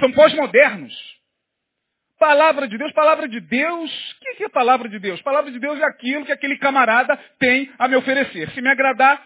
São 0.00 0.10
pós-modernos. 0.12 0.92
Palavra 2.18 2.68
de 2.68 2.76
Deus, 2.76 2.92
palavra 2.92 3.28
de 3.28 3.40
Deus. 3.40 4.12
O 4.12 4.36
que 4.36 4.44
é 4.44 4.48
palavra 4.48 4.88
de 4.88 4.98
Deus? 4.98 5.22
Palavra 5.22 5.50
de 5.50 5.58
Deus 5.58 5.78
é 5.80 5.84
aquilo 5.84 6.26
que 6.26 6.32
aquele 6.32 6.58
camarada 6.58 7.16
tem 7.38 7.70
a 7.78 7.88
me 7.88 7.96
oferecer. 7.96 8.50
Se 8.50 8.60
me 8.60 8.68
agradar, 8.68 9.24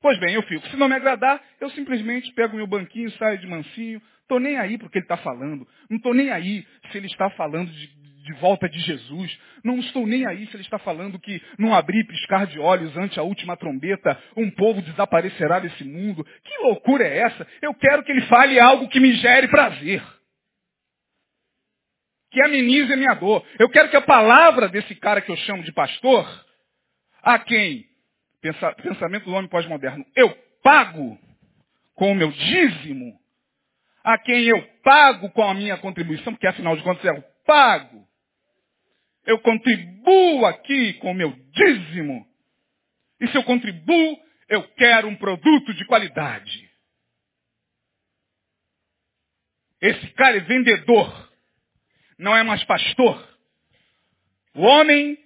pois 0.00 0.18
bem, 0.18 0.34
eu 0.34 0.42
fico. 0.44 0.66
Se 0.68 0.76
não 0.76 0.88
me 0.88 0.94
agradar, 0.94 1.42
eu 1.60 1.68
simplesmente 1.70 2.32
pego 2.32 2.56
meu 2.56 2.66
banquinho, 2.66 3.10
saio 3.12 3.38
de 3.38 3.46
mansinho, 3.46 4.00
Estou 4.30 4.38
nem 4.38 4.56
aí 4.56 4.76
o 4.76 4.88
que 4.88 4.98
ele 4.98 5.04
está 5.04 5.16
falando. 5.16 5.66
Não 5.90 5.96
estou 5.96 6.14
nem 6.14 6.30
aí 6.30 6.64
se 6.92 6.96
ele 6.96 7.08
está 7.08 7.28
falando 7.30 7.68
de, 7.68 7.88
de 8.22 8.32
volta 8.34 8.68
de 8.68 8.78
Jesus. 8.80 9.38
Não 9.64 9.78
estou 9.78 10.06
nem 10.06 10.26
aí 10.26 10.46
se 10.46 10.56
ele 10.56 10.62
está 10.62 10.78
falando 10.78 11.18
que 11.18 11.42
não 11.58 11.74
abrir 11.74 12.06
piscar 12.06 12.46
de 12.46 12.58
olhos 12.58 12.96
ante 12.96 13.18
a 13.18 13.22
última 13.22 13.56
trombeta, 13.56 14.20
um 14.36 14.50
povo 14.50 14.82
desaparecerá 14.82 15.58
desse 15.58 15.84
mundo. 15.84 16.24
Que 16.24 16.58
loucura 16.62 17.04
é 17.04 17.18
essa? 17.18 17.46
Eu 17.62 17.74
quero 17.74 18.02
que 18.02 18.12
ele 18.12 18.22
fale 18.22 18.58
algo 18.58 18.88
que 18.88 19.00
me 19.00 19.12
gere 19.14 19.48
prazer. 19.48 20.02
Que 22.30 22.42
amenize 22.42 22.92
a 22.92 22.96
minha 22.96 23.14
dor. 23.14 23.44
Eu 23.58 23.68
quero 23.68 23.88
que 23.90 23.96
a 23.96 24.02
palavra 24.02 24.68
desse 24.68 24.94
cara 24.94 25.20
que 25.20 25.30
eu 25.30 25.36
chamo 25.36 25.62
de 25.64 25.72
pastor, 25.72 26.26
a 27.22 27.38
quem, 27.38 27.84
pensamento 28.82 29.24
do 29.24 29.34
homem 29.34 29.48
pós-moderno, 29.48 30.04
eu 30.14 30.30
pago 30.62 31.18
com 31.94 32.12
o 32.12 32.14
meu 32.14 32.30
dízimo, 32.30 33.18
a 34.04 34.16
quem 34.18 34.44
eu 34.44 34.62
pago 34.82 35.30
com 35.30 35.42
a 35.42 35.54
minha 35.54 35.76
contribuição, 35.76 36.32
porque 36.32 36.46
afinal 36.46 36.76
de 36.76 36.82
contas 36.82 37.04
eu 37.04 37.22
pago. 37.44 38.09
Eu 39.24 39.38
contribuo 39.40 40.46
aqui 40.46 40.94
com 40.94 41.10
o 41.10 41.14
meu 41.14 41.32
dízimo. 41.52 42.26
E 43.20 43.28
se 43.28 43.36
eu 43.36 43.44
contribuo, 43.44 44.18
eu 44.48 44.62
quero 44.74 45.08
um 45.08 45.16
produto 45.16 45.74
de 45.74 45.84
qualidade. 45.84 46.70
Esse 49.80 50.08
cara 50.12 50.36
é 50.36 50.40
vendedor, 50.40 51.32
não 52.18 52.36
é 52.36 52.42
mais 52.42 52.62
pastor. 52.64 53.28
O 54.54 54.62
homem 54.62 55.16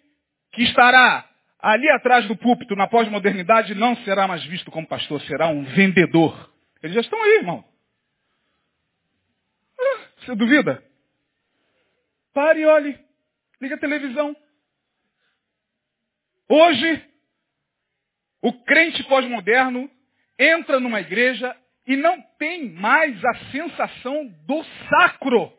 que 0.52 0.62
estará 0.62 1.28
ali 1.58 1.88
atrás 1.90 2.26
do 2.28 2.36
púlpito 2.36 2.76
na 2.76 2.86
pós-modernidade 2.86 3.74
não 3.74 3.96
será 4.04 4.28
mais 4.28 4.44
visto 4.44 4.70
como 4.70 4.86
pastor, 4.86 5.20
será 5.22 5.48
um 5.48 5.64
vendedor. 5.64 6.52
Eles 6.82 6.94
já 6.94 7.00
estão 7.00 7.20
aí, 7.20 7.36
irmão. 7.38 7.64
Ah, 9.80 10.08
você 10.18 10.34
duvida? 10.36 10.84
Pare 12.32 12.60
e 12.60 12.66
olhe. 12.66 13.03
Liga 13.64 13.76
a 13.76 13.78
televisão. 13.78 14.36
Hoje, 16.50 17.02
o 18.42 18.52
crente 18.62 19.02
pós-moderno 19.04 19.90
entra 20.38 20.78
numa 20.78 21.00
igreja 21.00 21.56
e 21.86 21.96
não 21.96 22.20
tem 22.38 22.68
mais 22.72 23.24
a 23.24 23.34
sensação 23.50 24.26
do 24.46 24.62
sacro. 24.90 25.50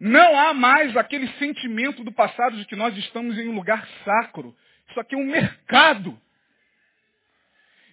Não 0.00 0.40
há 0.40 0.54
mais 0.54 0.96
aquele 0.96 1.28
sentimento 1.32 2.02
do 2.02 2.10
passado 2.10 2.56
de 2.56 2.64
que 2.64 2.74
nós 2.74 2.96
estamos 2.96 3.36
em 3.36 3.48
um 3.48 3.54
lugar 3.54 3.86
sacro. 4.02 4.56
Isso 4.88 4.98
aqui 4.98 5.14
é 5.14 5.18
um 5.18 5.26
mercado. 5.26 6.18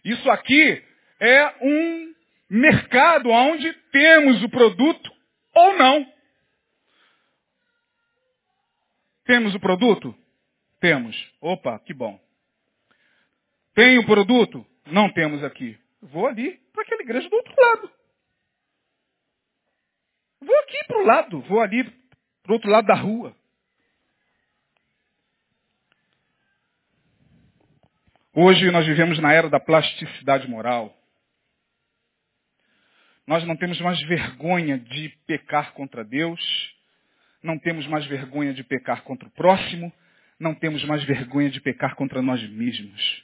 Isso 0.05 0.31
aqui 0.31 0.81
é 1.19 1.53
um 1.59 2.13
mercado 2.49 3.29
onde 3.29 3.73
temos 3.91 4.41
o 4.41 4.47
produto 4.47 5.11
ou 5.53 5.77
não. 5.77 6.14
Temos 9.25 9.55
o 9.55 9.59
produto? 9.59 10.15
Temos. 10.79 11.15
Opa, 11.41 11.79
que 11.79 11.93
bom. 11.93 12.19
Tem 13.73 13.97
o 13.97 14.05
produto? 14.05 14.65
Não 14.85 15.11
temos 15.11 15.43
aqui. 15.43 15.77
Vou 16.01 16.27
ali 16.27 16.57
para 16.71 16.83
aquela 16.83 17.01
igreja 17.01 17.27
do 17.27 17.35
outro 17.35 17.53
lado. 17.57 17.91
Vou 20.39 20.59
aqui 20.59 20.83
para 20.87 20.97
o 20.97 21.05
lado, 21.05 21.41
vou 21.41 21.59
ali 21.59 21.83
para 21.83 22.51
o 22.51 22.53
outro 22.53 22.69
lado 22.69 22.85
da 22.85 22.93
rua. 22.93 23.35
Hoje 28.33 28.69
nós 28.69 28.85
vivemos 28.85 29.17
na 29.19 29.33
era 29.33 29.49
da 29.49 29.59
plasticidade 29.59 30.47
moral. 30.47 30.95
Nós 33.25 33.43
não 33.45 33.55
temos 33.55 33.79
mais 33.81 33.99
vergonha 34.03 34.77
de 34.77 35.09
pecar 35.25 35.73
contra 35.73 36.03
Deus, 36.03 36.74
não 37.45 37.57
temos 37.59 37.87
mais 37.87 38.05
vergonha 38.07 38.53
de 38.53 38.63
pecar 38.63 39.03
contra 39.03 39.27
o 39.27 39.31
próximo, 39.31 39.93
não 40.39 40.53
temos 40.53 40.83
mais 40.83 41.03
vergonha 41.03 41.49
de 41.49 41.61
pecar 41.61 41.95
contra 41.95 42.21
nós 42.21 42.41
mesmos. 42.49 43.23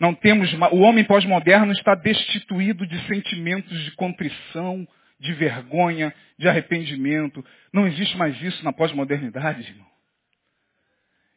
Não 0.00 0.14
temos, 0.14 0.52
o 0.72 0.80
homem 0.80 1.04
pós-moderno 1.04 1.72
está 1.72 1.94
destituído 1.94 2.86
de 2.86 2.98
sentimentos 3.06 3.78
de 3.84 3.92
contrição, 3.92 4.88
de 5.20 5.32
vergonha, 5.34 6.12
de 6.36 6.48
arrependimento. 6.48 7.44
Não 7.72 7.86
existe 7.86 8.16
mais 8.16 8.40
isso 8.42 8.64
na 8.64 8.72
pós-modernidade, 8.72 9.60
irmão. 9.60 9.86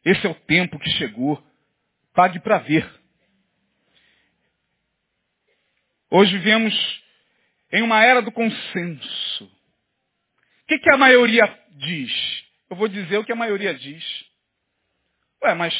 Esse 0.04 0.26
é 0.26 0.30
o 0.30 0.34
tempo 0.34 0.78
que 0.78 0.90
chegou. 0.90 1.42
Pague 2.14 2.40
para 2.40 2.58
ver. 2.58 2.88
Hoje 6.10 6.36
vivemos 6.36 6.74
em 7.70 7.82
uma 7.82 8.02
era 8.02 8.20
do 8.22 8.32
consenso. 8.32 9.57
O 10.68 10.70
que, 10.70 10.80
que 10.80 10.90
a 10.92 10.98
maioria 10.98 11.58
diz? 11.76 12.44
Eu 12.68 12.76
vou 12.76 12.88
dizer 12.88 13.16
o 13.16 13.24
que 13.24 13.32
a 13.32 13.36
maioria 13.36 13.72
diz. 13.72 14.04
Ué, 15.42 15.54
mas 15.54 15.74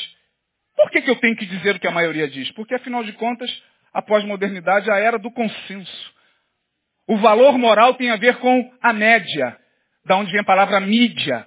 por 0.75 0.91
que, 0.91 1.03
que 1.03 1.11
eu 1.11 1.17
tenho 1.17 1.37
que 1.37 1.45
dizer 1.45 1.77
o 1.77 1.79
que 1.79 1.87
a 1.87 1.91
maioria 1.91 2.27
diz? 2.27 2.51
Porque, 2.53 2.75
afinal 2.75 3.05
de 3.05 3.13
contas, 3.13 3.51
a 3.93 4.01
pós-modernidade 4.01 4.89
é 4.89 4.93
a 4.95 4.99
era 4.99 5.19
do 5.19 5.31
consenso. 5.31 6.15
O 7.07 7.19
valor 7.19 7.59
moral 7.59 7.97
tem 7.97 8.09
a 8.09 8.17
ver 8.17 8.39
com 8.39 8.73
a 8.81 8.95
média, 8.95 9.61
da 10.07 10.17
onde 10.17 10.33
vem 10.33 10.41
a 10.41 10.45
palavra 10.45 10.81
mídia. 10.81 11.47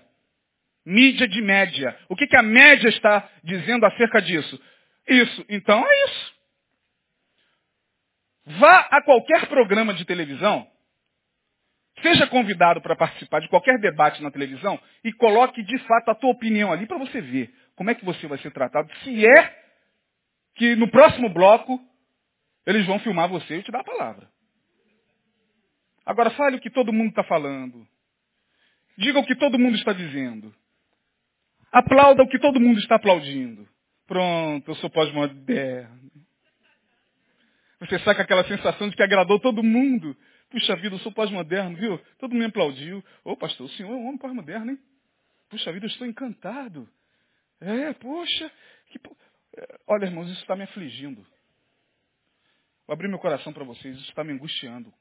Mídia 0.85 1.27
de 1.27 1.41
média. 1.41 1.97
O 2.09 2.15
que, 2.15 2.27
que 2.27 2.37
a 2.37 2.43
média 2.43 2.89
está 2.89 3.27
dizendo 3.43 3.87
acerca 3.87 4.21
disso? 4.21 4.61
Isso. 5.07 5.43
Então 5.49 5.83
é 5.83 6.05
isso. 6.05 6.35
Vá 8.59 8.87
a 8.91 9.01
qualquer 9.01 9.47
programa 9.47 9.95
de 9.95 10.05
televisão, 10.05 10.67
seja 12.01 12.27
convidado 12.27 12.81
para 12.81 12.95
participar 12.95 13.41
de 13.41 13.49
qualquer 13.49 13.79
debate 13.79 14.21
na 14.21 14.31
televisão 14.31 14.79
e 15.03 15.11
coloque 15.13 15.63
de 15.63 15.77
fato 15.79 16.09
a 16.09 16.15
tua 16.15 16.31
opinião 16.31 16.71
ali 16.71 16.85
para 16.85 16.97
você 16.97 17.21
ver 17.21 17.53
como 17.75 17.89
é 17.89 17.95
que 17.95 18.05
você 18.05 18.27
vai 18.27 18.37
ser 18.39 18.51
tratado, 18.51 18.91
se 19.03 19.25
é 19.25 19.61
que 20.55 20.75
no 20.75 20.87
próximo 20.89 21.29
bloco 21.29 21.79
eles 22.65 22.85
vão 22.85 22.99
filmar 22.99 23.27
você 23.27 23.57
e 23.57 23.63
te 23.63 23.71
dar 23.71 23.79
a 23.79 23.83
palavra. 23.83 24.27
Agora 26.05 26.29
fale 26.31 26.57
o 26.57 26.59
que 26.59 26.69
todo 26.69 26.93
mundo 26.93 27.09
está 27.09 27.23
falando. 27.23 27.87
Diga 28.97 29.19
o 29.19 29.25
que 29.25 29.35
todo 29.35 29.57
mundo 29.57 29.75
está 29.75 29.93
dizendo. 29.93 30.53
Aplauda 31.71 32.23
o 32.23 32.27
que 32.27 32.39
todo 32.39 32.59
mundo 32.59 32.79
está 32.79 32.95
aplaudindo. 32.95 33.67
Pronto, 34.05 34.69
eu 34.69 34.75
sou 34.75 34.89
pós-moderno. 34.89 36.11
Você 37.79 37.97
sai 37.99 38.13
com 38.13 38.21
aquela 38.21 38.43
sensação 38.43 38.89
de 38.89 38.95
que 38.95 39.01
agradou 39.01 39.39
todo 39.39 39.63
mundo. 39.63 40.15
Puxa 40.51 40.75
vida, 40.75 40.95
eu 40.95 40.99
sou 40.99 41.13
pós-moderno, 41.13 41.77
viu? 41.77 41.97
Todo 42.19 42.31
mundo 42.31 42.41
me 42.41 42.45
aplaudiu. 42.45 43.03
Ô 43.23 43.37
pastor, 43.37 43.67
o 43.67 43.69
senhor 43.69 43.89
é 43.89 43.95
um 43.95 44.05
homem 44.05 44.17
pós-moderno, 44.17 44.71
hein? 44.71 44.79
Puxa 45.49 45.71
vida, 45.71 45.85
eu 45.85 45.89
estou 45.89 46.05
encantado. 46.05 46.87
É, 47.61 47.93
poxa. 47.93 48.51
Que... 48.87 48.99
É, 49.57 49.79
olha, 49.87 50.05
irmãos, 50.05 50.29
isso 50.29 50.41
está 50.41 50.55
me 50.55 50.63
afligindo. 50.63 51.25
Vou 52.85 52.93
abrir 52.93 53.07
meu 53.07 53.17
coração 53.17 53.53
para 53.53 53.63
vocês, 53.63 53.95
isso 53.97 54.09
está 54.09 54.25
me 54.25 54.33
angustiando. 54.33 54.93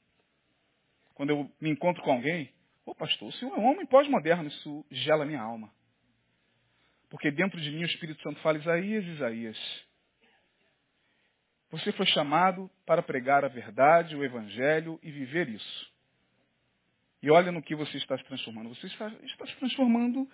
Quando 1.13 1.31
eu 1.31 1.51
me 1.59 1.69
encontro 1.69 2.01
com 2.01 2.13
alguém, 2.13 2.49
ô 2.85 2.95
pastor, 2.95 3.27
o 3.27 3.33
senhor 3.33 3.53
é 3.53 3.59
um 3.59 3.65
homem 3.65 3.85
pós-moderno, 3.85 4.47
isso 4.47 4.85
gela 4.89 5.25
minha 5.25 5.41
alma. 5.41 5.69
Porque 7.09 7.29
dentro 7.29 7.59
de 7.59 7.69
mim 7.71 7.83
o 7.83 7.87
Espírito 7.87 8.21
Santo 8.21 8.39
fala, 8.39 8.57
Isaías, 8.57 9.03
Isaías. 9.03 9.57
Você 11.71 11.91
foi 11.93 12.05
chamado 12.07 12.69
para 12.85 13.01
pregar 13.01 13.45
a 13.45 13.47
verdade, 13.47 14.15
o 14.15 14.23
Evangelho 14.23 14.99
e 15.01 15.09
viver 15.09 15.47
isso. 15.47 15.91
E 17.23 17.31
olha 17.31 17.51
no 17.51 17.61
que 17.61 17.75
você 17.75 17.97
está 17.97 18.17
se 18.17 18.23
transformando. 18.25 18.69
Você 18.69 18.87
está, 18.87 19.07
está 19.07 19.45
se 19.47 19.55
transformando 19.55 20.29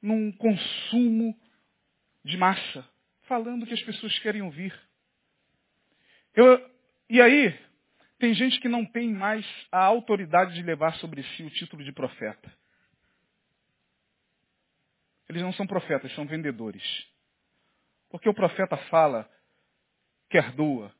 num 0.00 0.30
consumo 0.32 1.36
de 2.24 2.36
massa, 2.36 2.88
falando 3.22 3.64
o 3.64 3.66
que 3.66 3.74
as 3.74 3.82
pessoas 3.82 4.16
querem 4.20 4.42
ouvir. 4.42 4.72
Eu, 6.34 6.70
e 7.08 7.20
aí, 7.20 7.58
tem 8.18 8.32
gente 8.34 8.60
que 8.60 8.68
não 8.68 8.84
tem 8.84 9.12
mais 9.12 9.44
a 9.72 9.84
autoridade 9.84 10.54
de 10.54 10.62
levar 10.62 10.94
sobre 10.96 11.22
si 11.22 11.42
o 11.42 11.50
título 11.50 11.82
de 11.82 11.92
profeta. 11.92 12.52
Eles 15.28 15.42
não 15.42 15.52
são 15.52 15.66
profetas, 15.66 16.14
são 16.14 16.24
vendedores. 16.24 16.84
Porque 18.10 18.28
o 18.28 18.34
profeta 18.34 18.76
fala, 18.88 19.28
quer 20.36 20.52
doa, 20.52 20.92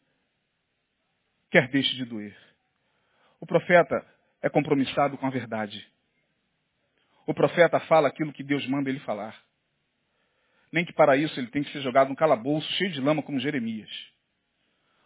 quer 1.50 1.68
deixe 1.68 1.94
de 1.94 2.06
doer. 2.06 2.34
O 3.38 3.44
profeta 3.44 4.02
é 4.40 4.48
compromissado 4.48 5.18
com 5.18 5.26
a 5.26 5.30
verdade. 5.30 5.86
O 7.26 7.34
profeta 7.34 7.78
fala 7.80 8.08
aquilo 8.08 8.32
que 8.32 8.42
Deus 8.42 8.66
manda 8.66 8.88
ele 8.88 9.00
falar. 9.00 9.38
Nem 10.72 10.86
que 10.86 10.92
para 10.94 11.18
isso 11.18 11.38
ele 11.38 11.48
tem 11.48 11.62
que 11.62 11.70
ser 11.70 11.82
jogado 11.82 12.08
num 12.08 12.14
calabouço 12.14 12.66
cheio 12.78 12.90
de 12.92 13.00
lama 13.02 13.22
como 13.22 13.38
Jeremias. 13.38 13.90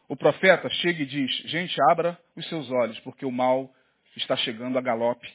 O 0.09 0.17
profeta 0.17 0.69
chega 0.69 1.03
e 1.03 1.07
diz, 1.07 1.29
gente, 1.51 1.77
abra 1.91 2.17
os 2.37 2.49
seus 2.49 2.71
olhos, 2.71 3.01
porque 3.01 3.27
o 3.27 3.33
mal 3.33 3.75
está 4.15 4.37
chegando 4.37 4.79
a 4.79 4.81
galope, 4.81 5.29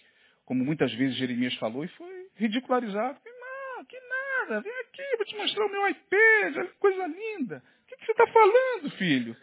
como 0.45 0.63
muitas 0.63 0.93
vezes 0.93 1.17
Jeremias 1.17 1.53
falou, 1.55 1.83
e 1.83 1.89
foi 1.89 2.29
ridicularizado 2.35 3.19
que 3.19 3.99
nada, 3.99 4.61
vem 4.61 4.79
aqui, 4.79 5.17
vou 5.17 5.25
te 5.25 5.35
mostrar 5.35 5.65
o 5.65 5.69
meu 5.69 5.93
que 5.93 6.73
coisa 6.79 7.07
linda. 7.07 7.61
Você 8.05 8.11
está 8.11 8.27
falando, 8.27 8.91
filho? 8.97 9.35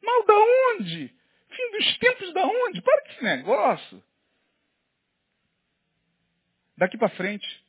Mal 0.00 0.24
da 0.24 0.34
onde? 0.34 1.08
Fim 1.50 1.70
do 1.72 1.78
Nos 1.78 1.98
tempos 1.98 2.32
da 2.32 2.46
onde? 2.46 2.80
Para 2.80 3.02
com 3.02 3.08
esse 3.08 3.24
negócio. 3.24 4.04
Daqui 6.76 6.96
para 6.96 7.08
frente, 7.08 7.64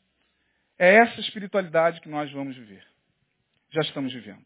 é 0.77 0.97
essa 0.97 1.19
espiritualidade 1.19 1.99
que 1.99 2.09
nós 2.09 2.31
vamos 2.31 2.55
viver. 2.55 2.85
Já 3.71 3.81
estamos 3.81 4.13
vivendo. 4.13 4.45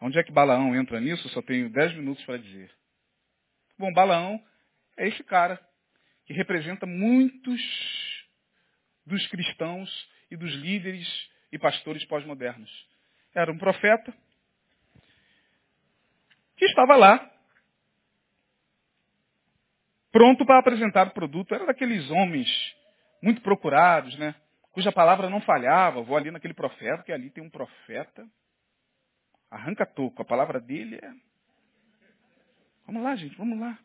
Onde 0.00 0.18
é 0.18 0.22
que 0.22 0.32
Balaão 0.32 0.74
entra 0.74 1.00
nisso? 1.00 1.28
só 1.28 1.42
tenho 1.42 1.68
dez 1.68 1.94
minutos 1.94 2.24
para 2.24 2.38
dizer. 2.38 2.70
Bom, 3.78 3.92
Balaão 3.92 4.42
é 4.96 5.08
esse 5.08 5.22
cara 5.22 5.60
que 6.24 6.32
representa 6.32 6.86
muitos 6.86 7.60
dos 9.04 9.26
cristãos 9.26 10.08
e 10.30 10.36
dos 10.36 10.52
líderes 10.54 11.06
e 11.52 11.58
pastores 11.58 12.04
pós-modernos. 12.06 12.93
Era 13.34 13.50
um 13.50 13.58
profeta 13.58 14.14
que 16.56 16.64
estava 16.66 16.96
lá 16.96 17.30
pronto 20.12 20.46
para 20.46 20.60
apresentar 20.60 21.08
o 21.08 21.14
produto. 21.14 21.54
Era 21.54 21.66
daqueles 21.66 22.08
homens 22.10 22.48
muito 23.20 23.40
procurados, 23.40 24.16
né? 24.16 24.34
Cuja 24.70 24.92
palavra 24.92 25.28
não 25.28 25.40
falhava. 25.40 26.02
Vou 26.02 26.16
ali 26.16 26.30
naquele 26.30 26.54
profeta, 26.54 27.02
que 27.02 27.12
ali 27.12 27.30
tem 27.30 27.42
um 27.42 27.50
profeta. 27.50 28.26
Arranca 29.50 29.84
toco. 29.84 30.22
A 30.22 30.24
palavra 30.24 30.60
dele 30.60 31.00
é. 31.02 31.12
Vamos 32.86 33.02
lá, 33.02 33.16
gente, 33.16 33.36
vamos 33.36 33.58
lá. 33.58 33.78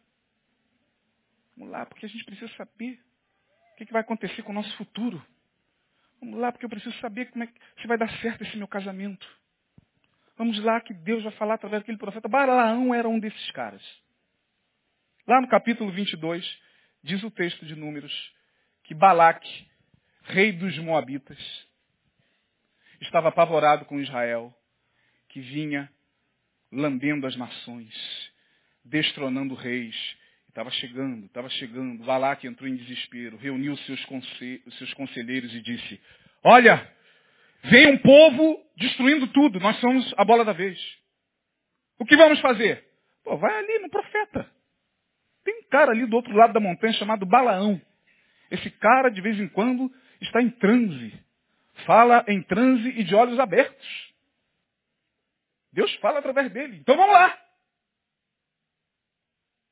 Vamos 1.55 1.71
lá, 1.71 1.85
porque 1.85 2.05
a 2.05 2.09
gente 2.09 2.23
precisa 2.23 2.51
saber 2.55 2.99
o 3.73 3.75
que, 3.75 3.91
vai 3.91 4.01
acontecer 4.01 4.43
com 4.43 4.51
o 4.51 4.55
nosso 4.55 4.75
futuro. 4.77 5.23
Vamos 6.19 6.39
lá, 6.39 6.51
porque 6.51 6.65
eu 6.65 6.69
preciso 6.69 6.97
saber 6.99 7.29
como 7.31 7.43
é 7.43 7.47
que, 7.47 7.53
se 7.81 7.87
vai 7.87 7.97
dar 7.97 8.09
certo 8.19 8.43
esse 8.43 8.57
meu 8.57 8.67
casamento. 8.67 9.27
Vamos 10.39 10.57
lá, 10.63 10.79
que 10.79 10.93
Deus 10.93 11.21
vai 11.21 11.33
falar 11.33 11.55
através 11.55 11.81
daquele 11.81 11.97
profeta. 11.97 12.29
Balaão 12.29 12.95
era 12.95 13.09
um 13.09 13.19
desses 13.19 13.51
caras. 13.51 13.83
Lá 15.27 15.41
no 15.41 15.49
capítulo 15.49 15.91
22, 15.91 16.59
diz 17.03 17.21
o 17.23 17.29
texto 17.29 17.65
de 17.65 17.75
Números 17.75 18.13
que 18.85 18.93
Balaque, 18.93 19.67
rei 20.23 20.53
dos 20.53 20.77
Moabitas, 20.77 21.37
estava 23.01 23.27
apavorado 23.27 23.83
com 23.83 23.99
Israel, 23.99 24.55
que 25.27 25.41
vinha 25.41 25.91
lambendo 26.71 27.27
as 27.27 27.35
nações, 27.35 27.93
destronando 28.85 29.53
reis. 29.55 30.15
Estava 30.47 30.71
chegando, 30.71 31.25
estava 31.25 31.49
chegando. 31.49 32.05
Balaque 32.05 32.47
entrou 32.47 32.69
em 32.69 32.77
desespero, 32.77 33.35
reuniu 33.35 33.75
seus, 33.79 34.07
seus 34.77 34.93
conselheiros 34.93 35.53
e 35.53 35.61
disse, 35.61 36.01
olha, 36.41 36.89
vem 37.63 37.87
um 37.93 37.97
povo 37.99 38.63
destruindo 38.77 39.27
tudo, 39.27 39.59
nós 39.59 39.79
somos 39.79 40.13
a 40.17 40.23
bola 40.23 40.45
da 40.45 40.53
vez. 40.53 40.79
O 41.99 42.05
que 42.05 42.15
vamos 42.15 42.39
fazer? 42.39 42.85
Pô, 43.23 43.37
vai 43.37 43.53
ali 43.57 43.79
no 43.79 43.89
profeta. 43.89 44.49
Tem 45.43 45.59
um 45.59 45.69
cara 45.69 45.91
ali 45.91 46.05
do 46.05 46.15
outro 46.15 46.33
lado 46.33 46.53
da 46.53 46.59
montanha 46.59 46.93
chamado 46.93 47.25
Balaão. 47.25 47.81
Esse 48.49 48.69
cara, 48.71 49.09
de 49.09 49.21
vez 49.21 49.39
em 49.39 49.47
quando, 49.49 49.91
está 50.21 50.41
em 50.41 50.49
transe. 50.49 51.13
Fala 51.85 52.23
em 52.27 52.41
transe 52.41 52.87
e 52.89 53.03
de 53.03 53.15
olhos 53.15 53.39
abertos. 53.39 54.13
Deus 55.71 55.93
fala 55.95 56.19
através 56.19 56.51
dele. 56.51 56.77
Então 56.77 56.95
vamos 56.95 57.13
lá. 57.13 57.37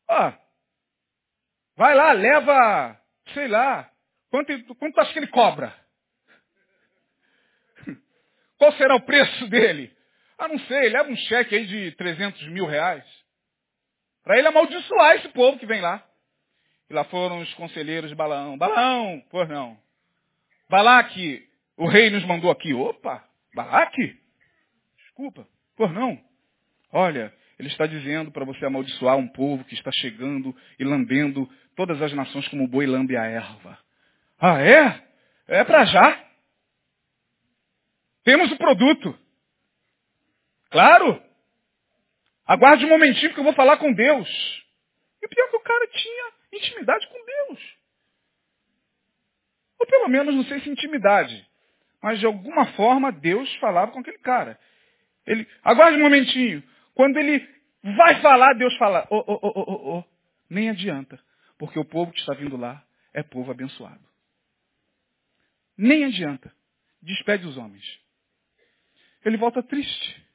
Ó, 0.09 0.33
vai 1.75 1.95
lá, 1.95 2.11
leva, 2.13 3.01
sei 3.33 3.47
lá, 3.47 3.91
quanto, 4.29 4.75
quanto 4.75 4.99
acha 4.99 5.11
que 5.11 5.19
ele 5.19 5.27
cobra? 5.27 5.75
Qual 8.57 8.71
será 8.73 8.95
o 8.95 9.01
preço 9.01 9.47
dele? 9.49 9.91
Ah, 10.37 10.47
não 10.47 10.59
sei, 10.59 10.89
leva 10.89 11.09
um 11.09 11.15
cheque 11.15 11.55
aí 11.55 11.65
de 11.65 11.91
300 11.93 12.47
mil 12.49 12.65
reais. 12.65 13.03
Para 14.23 14.37
ele 14.37 14.47
amaldiçoar 14.47 15.15
esse 15.15 15.29
povo 15.29 15.57
que 15.57 15.65
vem 15.65 15.81
lá. 15.81 16.03
E 16.89 16.93
lá 16.93 17.03
foram 17.05 17.39
os 17.39 17.53
conselheiros 17.55 18.09
de 18.09 18.15
Balaão. 18.15 18.57
Balaão, 18.57 19.23
pois 19.29 19.49
não. 19.49 19.77
Balaque, 20.69 21.47
o 21.75 21.87
rei 21.87 22.09
nos 22.09 22.25
mandou 22.25 22.51
aqui. 22.51 22.73
Opa, 22.73 23.23
Balaque? 23.55 24.15
Desculpa, 24.97 25.47
pois 25.75 25.91
não. 25.91 26.19
Olha, 26.91 27.33
ele 27.57 27.69
está 27.69 27.87
dizendo 27.87 28.31
para 28.31 28.45
você 28.45 28.65
amaldiçoar 28.65 29.17
um 29.17 29.27
povo 29.27 29.63
que 29.63 29.73
está 29.73 29.91
chegando 29.91 30.55
e 30.77 30.83
lambendo 30.83 31.49
todas 31.75 32.01
as 32.01 32.13
nações 32.13 32.47
como 32.49 32.63
o 32.63 32.67
boi 32.67 32.85
lambe 32.85 33.17
a 33.17 33.25
erva. 33.25 33.77
Ah, 34.39 34.61
é? 34.61 35.03
É 35.47 35.63
para 35.63 35.85
já. 35.85 36.26
Temos 38.27 38.51
o 38.51 38.57
produto. 38.57 39.17
Claro. 40.69 41.23
Aguarde 42.45 42.83
um 42.83 42.89
momentinho 42.89 43.33
que 43.33 43.39
eu 43.39 43.43
vou 43.45 43.53
falar 43.53 43.77
com 43.77 43.93
Deus. 43.93 44.27
E 45.21 45.25
o 45.25 45.29
pior 45.29 45.45
é 45.45 45.49
que 45.49 45.55
o 45.55 45.61
cara 45.61 45.87
tinha 45.87 46.31
intimidade 46.51 47.07
com 47.07 47.25
Deus. 47.25 47.77
Ou 49.79 49.87
pelo 49.87 50.09
menos, 50.09 50.35
não 50.35 50.43
sei 50.43 50.59
se 50.59 50.69
intimidade. 50.69 51.47
Mas 52.03 52.19
de 52.19 52.25
alguma 52.25 52.65
forma 52.73 53.13
Deus 53.13 53.55
falava 53.61 53.93
com 53.93 53.99
aquele 53.99 54.19
cara. 54.19 54.59
Ele, 55.25 55.47
aguarde 55.63 55.97
um 55.97 56.03
momentinho. 56.03 56.61
Quando 56.95 57.15
ele 57.15 57.39
vai 57.95 58.21
falar, 58.21 58.55
Deus 58.55 58.75
fala, 58.75 59.07
oh, 59.09 59.23
oh, 59.25 59.39
oh, 59.41 59.53
oh, 59.55 59.99
oh. 59.99 60.03
nem 60.49 60.69
adianta. 60.69 61.17
Porque 61.57 61.79
o 61.79 61.85
povo 61.85 62.11
que 62.11 62.19
está 62.19 62.33
vindo 62.33 62.57
lá 62.57 62.83
é 63.13 63.23
povo 63.23 63.51
abençoado. 63.51 64.03
Nem 65.77 66.03
adianta. 66.03 66.53
Despede 67.01 67.47
os 67.47 67.55
homens. 67.55 68.05
Ele 69.27 69.35
volta 69.35 69.61
triste. 69.61 70.25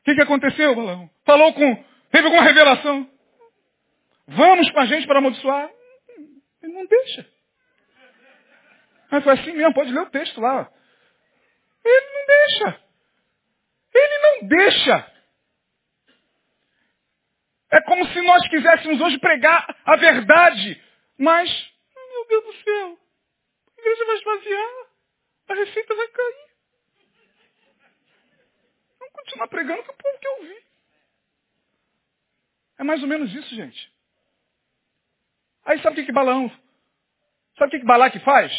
O 0.00 0.04
que, 0.04 0.14
que 0.16 0.22
aconteceu, 0.22 0.74
Balão? 0.74 1.08
Falou 1.24 1.54
com. 1.54 1.84
Teve 2.10 2.26
alguma 2.26 2.42
revelação? 2.42 3.08
Vamos 4.26 4.68
com 4.72 4.80
a 4.80 4.86
gente 4.86 5.06
para 5.06 5.20
amaldiçoar? 5.20 5.70
Ele 6.62 6.72
não 6.72 6.84
deixa. 6.84 7.30
Mas 9.08 9.22
foi 9.22 9.34
assim 9.34 9.52
mesmo, 9.52 9.72
pode 9.72 9.92
ler 9.92 10.00
o 10.00 10.10
texto 10.10 10.40
lá. 10.40 10.68
Ele 11.84 12.06
não 12.12 12.26
deixa. 12.26 12.80
Ele 13.94 14.18
não 14.18 14.48
deixa. 14.48 15.12
É 17.70 17.80
como 17.82 18.04
se 18.08 18.20
nós 18.20 18.48
quiséssemos 18.48 19.00
hoje 19.00 19.16
pregar 19.18 19.64
a 19.84 19.96
verdade, 19.96 20.82
mas, 21.16 21.48
meu 21.94 22.26
Deus 22.26 22.44
do 22.44 22.62
céu, 22.64 23.03
igreja 23.84 24.04
vai 24.06 24.16
esvaziar, 24.16 24.86
a 25.48 25.54
receita 25.54 25.94
vai 25.94 26.08
cair 26.08 26.54
continuar 29.24 29.48
pregando 29.48 29.82
que 29.82 29.90
o 29.90 29.94
povo 29.94 30.18
quer 30.20 30.28
ouvir. 30.40 30.62
É 32.78 32.84
mais 32.84 33.02
ou 33.02 33.08
menos 33.08 33.32
isso, 33.34 33.54
gente. 33.54 33.92
Aí 35.64 35.80
sabe 35.80 35.94
o 35.94 35.94
que, 35.94 36.06
que 36.06 36.12
Balaão, 36.12 36.50
sabe 37.56 37.68
o 37.68 37.70
que, 37.70 37.78
que 37.80 37.86
Balaque 37.86 38.18
faz? 38.20 38.52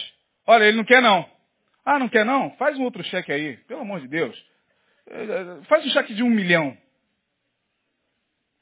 Olha, 0.47 0.63
ele 0.63 0.77
não 0.77 0.85
quer 0.85 1.01
não. 1.01 1.29
Ah, 1.85 1.99
não 1.99 2.09
quer 2.09 2.25
não? 2.25 2.55
Faz 2.57 2.77
um 2.79 2.83
outro 2.83 3.03
cheque 3.03 3.31
aí, 3.31 3.57
pelo 3.65 3.81
amor 3.81 4.01
de 4.01 4.07
Deus. 4.07 4.35
É, 5.07 5.23
é, 5.23 5.63
faz 5.65 5.85
um 5.85 5.89
cheque 5.89 6.15
de 6.15 6.23
um 6.23 6.29
milhão. 6.29 6.75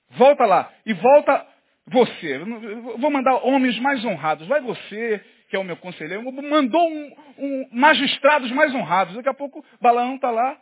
Volta 0.09 0.45
lá. 0.45 0.73
E 0.85 0.93
volta 0.93 1.47
você. 1.87 2.37
vou 2.39 3.09
mandar 3.09 3.35
homens 3.45 3.79
mais 3.79 4.03
honrados. 4.03 4.45
Vai 4.47 4.59
você, 4.59 5.23
que 5.53 5.57
é 5.57 5.59
o 5.59 5.63
meu 5.63 5.77
conselheiro. 5.77 6.23
Mandou 6.31 6.81
um, 6.89 7.15
um 7.37 7.69
magistrados 7.71 8.49
mais 8.49 8.73
honrados. 8.73 9.13
Daqui 9.13 9.29
a 9.29 9.35
pouco 9.35 9.63
Balaão 9.79 10.15
está 10.15 10.31
lá. 10.31 10.59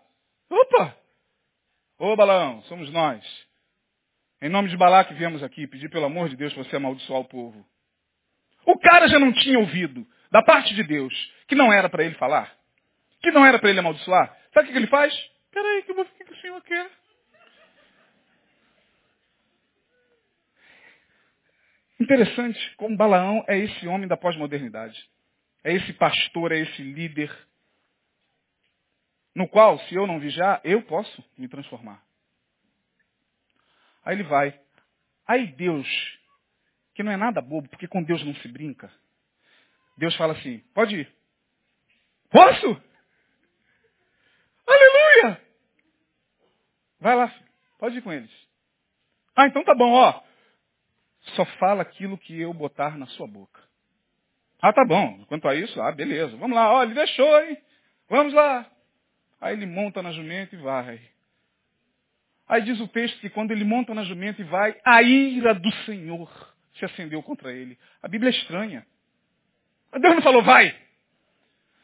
Opa! 0.50 0.98
Ô 1.98 2.14
Balaão, 2.14 2.62
somos 2.64 2.92
nós. 2.92 3.24
Em 4.42 4.50
nome 4.50 4.68
de 4.68 4.76
Balaque 4.76 5.14
viemos 5.14 5.42
aqui 5.44 5.66
pedir 5.66 5.90
pelo 5.90 6.08
amor 6.08 6.28
de 6.28 6.36
Deus 6.36 6.54
para 6.54 6.66
você 6.66 6.76
amaldiçoar 6.76 7.22
o 7.22 7.26
povo. 7.26 7.66
O 8.66 8.78
cara 8.80 9.08
já 9.08 9.18
não 9.18 9.32
tinha 9.32 9.58
ouvido 9.60 10.06
da 10.30 10.44
parte 10.44 10.76
de 10.76 10.84
Deus 10.84 11.14
que 11.48 11.56
não 11.56 11.72
era 11.72 11.88
para 11.88 12.04
ele 12.04 12.16
falar, 12.16 12.54
que 13.22 13.32
não 13.32 13.46
era 13.46 13.60
para 13.60 13.70
ele 13.70 13.80
amaldiçoar. 13.80 14.38
Sabe 14.54 14.68
o 14.68 14.72
que 14.74 14.78
ele 14.78 14.88
faz? 14.88 15.14
Espera 15.14 15.70
aí 15.70 15.84
que 15.84 15.92
eu 15.92 15.96
vou 15.96 16.04
o 16.06 16.36
Senhor 16.42 16.62
quer. 16.64 16.92
Interessante 22.02 22.76
como 22.78 22.98
Balaão 22.98 23.46
é 23.48 23.60
esse 23.60 23.88
homem 23.88 24.08
da 24.08 24.18
pós-modernidade. 24.18 25.08
É 25.64 25.72
esse 25.72 25.94
pastor, 25.94 26.52
é 26.52 26.58
esse 26.58 26.82
líder 26.82 27.32
no 29.36 29.48
qual, 29.48 29.78
se 29.82 29.94
eu 29.94 30.08
não 30.08 30.20
vigiar, 30.20 30.60
eu 30.64 30.82
posso 30.82 31.24
me 31.38 31.48
transformar. 31.48 32.04
Aí 34.04 34.16
ele 34.16 34.24
vai. 34.24 34.60
Aí 35.28 35.46
Deus, 35.54 35.88
que 36.96 37.04
não 37.04 37.12
é 37.12 37.18
nada 37.18 37.40
bobo, 37.40 37.70
porque 37.70 37.88
com 37.88 38.02
Deus 38.02 38.26
não 38.26 38.34
se 38.34 38.48
brinca. 38.48 38.92
Deus 39.96 40.16
fala 40.16 40.34
assim, 40.34 40.58
pode 40.74 40.96
ir. 40.96 41.16
Posso? 42.32 42.82
Aleluia! 44.68 45.42
Vai 47.00 47.16
lá, 47.16 47.34
pode 47.78 48.00
ir 48.00 48.02
com 48.02 48.12
eles. 48.12 48.32
Ah, 49.36 49.46
então 49.46 49.64
tá 49.64 49.76
bom, 49.76 49.92
ó. 49.92 50.31
Só 51.36 51.46
fala 51.46 51.82
aquilo 51.82 52.18
que 52.18 52.40
eu 52.40 52.54
botar 52.54 52.98
na 52.98 53.06
sua 53.08 53.28
boca. 53.28 53.62
Ah, 54.62 54.74
tá 54.74 54.86
bom. 54.86 55.24
Quanto 55.26 55.48
a 55.48 55.56
isso, 55.56 55.82
ah, 55.82 55.92
beleza. 55.92 56.36
Vamos 56.38 56.56
lá, 56.56 56.72
ó, 56.72 56.84
ele 56.84 56.94
deixou, 56.94 57.42
hein? 57.44 57.58
Vamos 58.10 58.34
lá. 58.34 58.70
Aí 59.40 59.54
ele 59.54 59.66
monta 59.66 60.02
na 60.04 60.12
jumenta 60.12 60.56
e 60.56 60.60
vai. 60.60 61.02
Aí 62.48 62.62
diz 62.64 62.80
o 62.80 62.88
texto 62.88 63.20
que 63.20 63.30
quando 63.30 63.52
ele 63.52 63.64
monta 63.64 63.94
na 63.94 64.04
jumenta 64.04 64.42
e 64.42 64.46
vai, 64.46 64.76
a 64.84 65.02
ira 65.02 65.54
do 65.54 65.72
Senhor 65.86 66.30
se 66.76 66.86
acendeu 66.86 67.24
contra 67.24 67.52
ele. 67.52 67.78
A 68.04 68.08
Bíblia 68.08 68.30
é 68.30 68.36
estranha. 68.36 68.86
Deus 70.00 70.16
não 70.16 70.22
falou, 70.22 70.44
vai. 70.44 70.76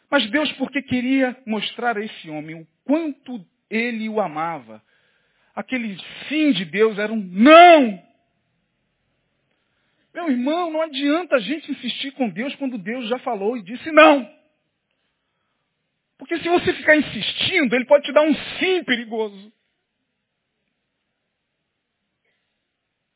Mas 0.10 0.30
Deus, 0.30 0.52
porque 0.54 0.82
queria 0.82 1.36
mostrar 1.46 1.98
a 1.98 2.02
esse 2.02 2.30
homem 2.30 2.62
o 2.62 2.68
quanto 2.86 3.46
ele 3.70 4.08
o 4.08 4.22
amava, 4.22 4.82
aquele 5.56 5.98
sim 6.30 6.52
de 6.52 6.64
Deus 6.64 6.98
era 6.98 7.12
um 7.12 7.18
não. 7.18 8.07
Meu 10.18 10.32
irmão, 10.32 10.72
não 10.72 10.82
adianta 10.82 11.36
a 11.36 11.40
gente 11.40 11.72
insistir 11.72 12.10
com 12.14 12.28
Deus 12.28 12.56
quando 12.56 12.76
Deus 12.80 13.08
já 13.08 13.20
falou 13.20 13.56
e 13.56 13.62
disse 13.62 13.92
não. 13.92 14.28
Porque 16.18 16.40
se 16.40 16.50
você 16.50 16.74
ficar 16.74 16.98
insistindo, 16.98 17.76
ele 17.76 17.86
pode 17.86 18.04
te 18.04 18.12
dar 18.12 18.24
um 18.24 18.34
sim 18.34 18.84
perigoso. 18.84 19.54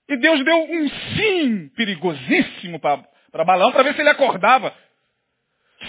E 0.10 0.16
Deus 0.16 0.46
deu 0.46 0.56
um 0.56 0.90
sim 0.90 1.70
perigosíssimo 1.70 2.80
para 2.80 3.46
Balão 3.46 3.72
para 3.72 3.82
ver 3.82 3.96
se 3.96 4.02
ele 4.02 4.10
acordava. 4.10 4.72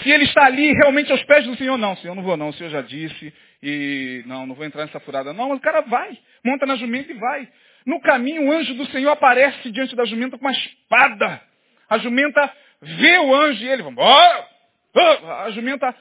Se 0.01 0.09
ele 0.09 0.23
está 0.23 0.45
ali 0.45 0.73
realmente 0.73 1.11
aos 1.11 1.23
pés 1.25 1.45
do 1.45 1.55
Senhor, 1.57 1.77
não, 1.77 1.95
Senhor, 1.97 2.15
não 2.15 2.23
vou 2.23 2.35
não, 2.35 2.49
o 2.49 2.53
Senhor 2.53 2.71
já 2.71 2.81
disse, 2.81 3.31
e 3.61 4.23
não, 4.25 4.47
não 4.47 4.55
vou 4.55 4.65
entrar 4.65 4.83
nessa 4.83 4.99
furada. 5.01 5.31
Não, 5.31 5.51
o 5.53 5.59
cara 5.59 5.81
vai, 5.81 6.17
monta 6.43 6.65
na 6.65 6.75
jumenta 6.75 7.11
e 7.11 7.15
vai. 7.19 7.47
No 7.85 7.99
caminho, 8.01 8.47
o 8.47 8.51
anjo 8.51 8.73
do 8.75 8.85
Senhor 8.87 9.11
aparece 9.11 9.69
diante 9.71 9.95
da 9.95 10.05
jumenta 10.05 10.37
com 10.37 10.45
uma 10.45 10.51
espada. 10.51 11.41
A 11.89 11.97
jumenta 11.97 12.53
vê 12.81 13.17
o 13.19 13.35
anjo 13.35 13.63
e 13.63 13.69
ele, 13.69 13.83
vamos 13.83 14.03
A 14.03 15.49
jumenta, 15.51 15.95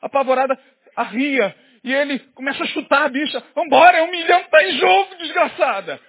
apavorada, 0.00 0.58
arria. 0.96 1.54
E 1.82 1.92
ele 1.92 2.18
começa 2.34 2.64
a 2.64 2.66
chutar 2.66 3.04
a 3.04 3.08
bicha. 3.08 3.42
Vambora, 3.54 3.98
é 3.98 4.02
um 4.02 4.10
milhão 4.10 4.40
que 4.40 4.46
está 4.46 4.64
em 4.64 4.78
jogo, 4.78 5.16
desgraçada. 5.16 6.00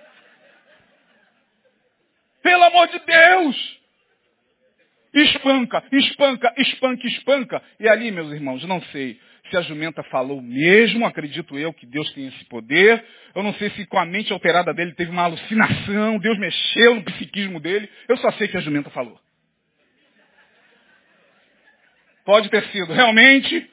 Pelo 2.42 2.64
amor 2.64 2.88
de 2.88 3.00
Deus! 3.00 3.76
Espanca, 5.14 5.84
espanca, 5.92 6.54
espanca, 6.58 7.08
espanca. 7.08 7.64
E 7.80 7.88
ali, 7.88 8.12
meus 8.12 8.32
irmãos, 8.32 8.64
não 8.66 8.82
sei 8.84 9.20
se 9.50 9.58
a 9.58 9.62
jumenta 9.62 10.02
falou 10.04 10.42
mesmo, 10.42 11.06
acredito 11.06 11.58
eu 11.58 11.74
que 11.74 11.86
Deus 11.86 12.12
tem 12.14 12.28
esse 12.28 12.46
poder. 12.46 13.04
Eu 13.34 13.44
não 13.44 13.54
sei 13.56 13.70
se 13.72 13.86
com 13.86 13.98
a 13.98 14.06
mente 14.06 14.34
alterada 14.34 14.74
dele 14.74 14.94
teve 14.94 15.12
uma 15.12 15.24
alucinação, 15.24 16.18
Deus 16.20 16.38
mexeu 16.40 16.96
no 16.96 17.04
psiquismo 17.04 17.60
dele. 17.60 17.90
Eu 18.08 18.18
só 18.18 18.32
sei 18.34 18.48
que 18.48 18.58
a 18.58 18.62
jumenta 18.62 18.90
falou. 18.90 19.20
Pode 22.26 22.50
ter 22.50 22.64
sido 22.70 22.92
realmente 22.92 23.70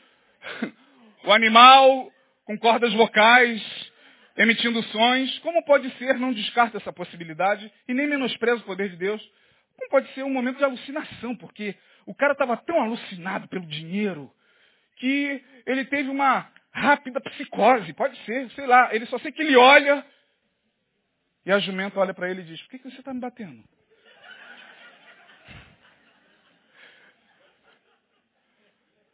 o 1.24 1.32
animal 1.32 2.12
com 2.44 2.58
cordas 2.58 2.92
vocais, 2.92 3.90
emitindo 4.36 4.82
sons. 4.84 5.38
Como 5.38 5.64
pode 5.64 5.88
ser? 5.96 6.18
Não 6.18 6.32
descarta 6.32 6.76
essa 6.76 6.92
possibilidade 6.92 7.72
e 7.88 7.94
nem 7.94 8.06
menospreza 8.06 8.58
o 8.58 8.64
poder 8.64 8.90
de 8.90 8.96
Deus. 8.96 9.22
Como 9.76 9.90
pode 9.90 10.12
ser 10.12 10.22
um 10.22 10.30
momento 10.30 10.58
de 10.58 10.64
alucinação, 10.64 11.34
porque 11.36 11.74
o 12.04 12.14
cara 12.14 12.32
estava 12.32 12.56
tão 12.58 12.80
alucinado 12.82 13.48
pelo 13.48 13.66
dinheiro 13.66 14.30
que 15.02 15.44
ele 15.66 15.84
teve 15.86 16.08
uma 16.08 16.48
rápida 16.70 17.20
psicose. 17.20 17.92
Pode 17.92 18.16
ser, 18.24 18.48
sei 18.52 18.68
lá. 18.68 18.94
Ele 18.94 19.04
só 19.06 19.18
sei 19.18 19.32
que 19.32 19.42
ele 19.42 19.56
olha 19.56 20.06
e 21.44 21.50
a 21.50 21.58
jumenta 21.58 21.98
olha 21.98 22.14
para 22.14 22.30
ele 22.30 22.42
e 22.42 22.44
diz, 22.44 22.62
por 22.62 22.70
que, 22.70 22.78
que 22.78 22.88
você 22.88 23.00
está 23.00 23.12
me 23.12 23.18
batendo? 23.18 23.64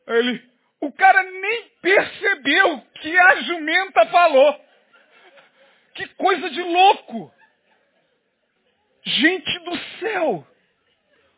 Ele, 0.06 0.42
o 0.78 0.92
cara 0.92 1.22
nem 1.22 1.70
percebeu 1.80 2.80
que 3.00 3.18
a 3.18 3.40
jumenta 3.40 4.06
falou. 4.08 4.60
Que 5.94 6.06
coisa 6.08 6.50
de 6.50 6.62
louco! 6.62 7.32
Gente 9.04 9.58
do 9.60 9.78
céu! 10.00 10.46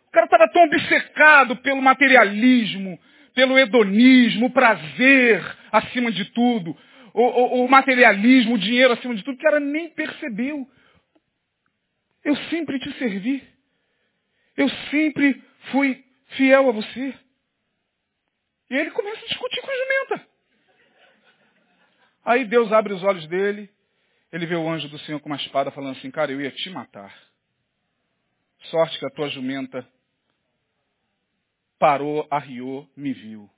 O 0.08 0.10
cara 0.10 0.26
estava 0.26 0.50
tão 0.52 0.64
obcecado 0.64 1.56
pelo 1.58 1.80
materialismo, 1.80 2.98
pelo 3.34 3.58
hedonismo, 3.58 4.46
o 4.46 4.50
prazer 4.50 5.44
acima 5.72 6.10
de 6.10 6.24
tudo, 6.26 6.76
o, 7.12 7.22
o, 7.22 7.64
o 7.64 7.68
materialismo, 7.68 8.54
o 8.54 8.58
dinheiro 8.58 8.92
acima 8.92 9.14
de 9.14 9.22
tudo, 9.22 9.36
que 9.36 9.42
cara 9.42 9.60
nem 9.60 9.90
percebeu. 9.90 10.68
Eu 12.24 12.36
sempre 12.48 12.78
te 12.78 12.92
servi. 12.98 13.42
Eu 14.56 14.68
sempre 14.90 15.42
fui 15.70 16.04
fiel 16.28 16.68
a 16.68 16.72
você. 16.72 17.14
E 18.68 18.76
ele 18.76 18.90
começa 18.90 19.24
a 19.24 19.28
discutir 19.28 19.60
com 19.62 19.70
a 19.70 19.74
jumenta. 19.74 20.28
Aí 22.24 22.44
Deus 22.44 22.70
abre 22.72 22.92
os 22.92 23.02
olhos 23.02 23.26
dele, 23.26 23.70
ele 24.30 24.46
vê 24.46 24.54
o 24.54 24.68
anjo 24.68 24.88
do 24.88 24.98
Senhor 25.00 25.18
com 25.20 25.28
uma 25.28 25.36
espada 25.36 25.70
falando 25.70 25.96
assim, 25.96 26.10
cara, 26.10 26.30
eu 26.30 26.40
ia 26.40 26.50
te 26.50 26.70
matar. 26.70 27.12
Sorte 28.64 28.98
que 28.98 29.06
a 29.06 29.10
tua 29.10 29.28
jumenta 29.30 29.86
parou, 31.80 32.28
arriou, 32.30 32.88
me 32.94 33.12
viu. 33.12 33.50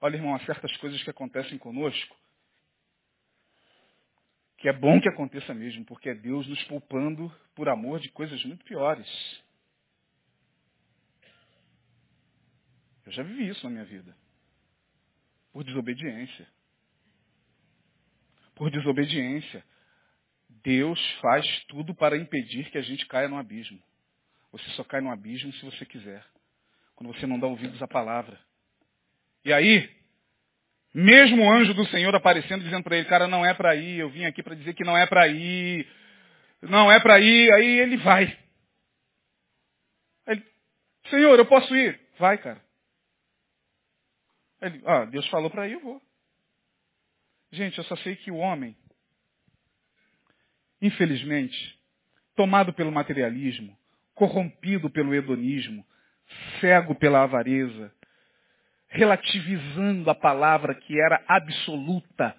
Olha, 0.00 0.16
irmão, 0.16 0.34
há 0.34 0.40
certas 0.46 0.74
coisas 0.78 1.02
que 1.02 1.10
acontecem 1.10 1.58
conosco 1.58 2.16
que 4.56 4.68
é 4.68 4.72
bom 4.74 5.00
que 5.00 5.08
aconteça 5.08 5.54
mesmo, 5.54 5.86
porque 5.86 6.10
é 6.10 6.14
Deus 6.14 6.46
nos 6.46 6.62
poupando 6.64 7.34
por 7.54 7.66
amor 7.66 7.98
de 7.98 8.10
coisas 8.10 8.44
muito 8.44 8.62
piores. 8.62 9.08
Eu 13.06 13.12
já 13.12 13.22
vivi 13.22 13.48
isso 13.48 13.64
na 13.64 13.70
minha 13.70 13.84
vida. 13.86 14.14
Por 15.50 15.64
desobediência. 15.64 16.46
Por 18.54 18.70
desobediência. 18.70 19.64
Deus 20.62 21.00
faz 21.22 21.64
tudo 21.64 21.94
para 21.94 22.18
impedir 22.18 22.70
que 22.70 22.76
a 22.76 22.82
gente 22.82 23.06
caia 23.06 23.28
no 23.28 23.38
abismo. 23.38 23.82
Você 24.52 24.68
só 24.70 24.84
cai 24.84 25.00
no 25.00 25.10
abismo 25.10 25.52
se 25.52 25.64
você 25.64 25.86
quiser. 25.86 26.24
Quando 26.94 27.14
você 27.14 27.26
não 27.26 27.38
dá 27.38 27.46
ouvidos 27.46 27.80
à 27.82 27.88
palavra. 27.88 28.38
E 29.44 29.52
aí, 29.52 29.88
mesmo 30.92 31.44
o 31.44 31.50
anjo 31.50 31.72
do 31.72 31.86
Senhor 31.86 32.14
aparecendo, 32.14 32.64
dizendo 32.64 32.82
para 32.82 32.96
ele, 32.96 33.08
cara, 33.08 33.28
não 33.28 33.44
é 33.44 33.54
para 33.54 33.74
ir, 33.76 33.98
eu 33.98 34.10
vim 34.10 34.24
aqui 34.24 34.42
para 34.42 34.56
dizer 34.56 34.74
que 34.74 34.84
não 34.84 34.96
é 34.96 35.06
para 35.06 35.28
ir, 35.28 35.88
não 36.62 36.90
é 36.90 37.00
para 37.00 37.20
ir, 37.20 37.52
aí 37.52 37.78
ele 37.78 37.96
vai. 37.98 38.38
Ele, 40.26 40.44
Senhor, 41.08 41.38
eu 41.38 41.46
posso 41.46 41.74
ir? 41.74 41.98
Vai, 42.18 42.38
cara. 42.38 42.62
Ele, 44.60 44.82
ah, 44.84 45.04
Deus 45.06 45.26
falou 45.28 45.48
para 45.48 45.68
ir, 45.68 45.74
eu 45.74 45.80
vou. 45.80 46.02
Gente, 47.52 47.78
eu 47.78 47.84
só 47.84 47.96
sei 47.96 48.16
que 48.16 48.30
o 48.30 48.36
homem, 48.36 48.76
infelizmente, 50.82 51.80
tomado 52.36 52.72
pelo 52.72 52.92
materialismo, 52.92 53.76
corrompido 54.20 54.90
pelo 54.90 55.14
hedonismo, 55.14 55.82
cego 56.60 56.94
pela 56.94 57.22
avareza, 57.22 57.90
relativizando 58.88 60.10
a 60.10 60.14
palavra 60.14 60.74
que 60.74 61.00
era 61.00 61.24
absoluta. 61.26 62.36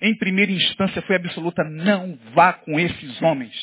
Em 0.00 0.16
primeira 0.16 0.52
instância 0.52 1.02
foi 1.02 1.16
absoluta, 1.16 1.64
não 1.64 2.16
vá 2.32 2.52
com 2.52 2.78
esses 2.78 3.20
homens. 3.20 3.56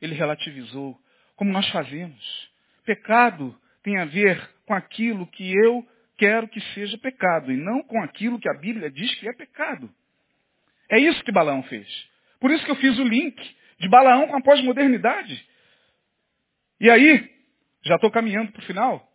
Ele 0.00 0.14
relativizou, 0.14 0.98
como 1.36 1.52
nós 1.52 1.68
fazemos. 1.68 2.50
Pecado 2.86 3.54
tem 3.82 3.98
a 3.98 4.06
ver 4.06 4.40
com 4.64 4.72
aquilo 4.72 5.26
que 5.26 5.52
eu 5.54 5.86
quero 6.16 6.48
que 6.48 6.60
seja 6.72 6.96
pecado, 6.96 7.52
e 7.52 7.56
não 7.58 7.82
com 7.82 8.02
aquilo 8.02 8.40
que 8.40 8.48
a 8.48 8.54
Bíblia 8.54 8.90
diz 8.90 9.14
que 9.16 9.28
é 9.28 9.34
pecado. 9.34 9.92
É 10.90 10.98
isso 10.98 11.22
que 11.22 11.32
Balaão 11.32 11.62
fez. 11.64 11.86
Por 12.40 12.50
isso 12.50 12.64
que 12.64 12.70
eu 12.70 12.76
fiz 12.76 12.98
o 12.98 13.04
link 13.04 13.36
de 13.78 13.90
Balaão 13.90 14.26
com 14.28 14.36
a 14.36 14.42
pós-modernidade. 14.42 15.46
E 16.84 16.90
aí, 16.90 17.34
já 17.82 17.94
estou 17.94 18.10
caminhando 18.10 18.52
para 18.52 18.60
o 18.60 18.66
final. 18.66 19.10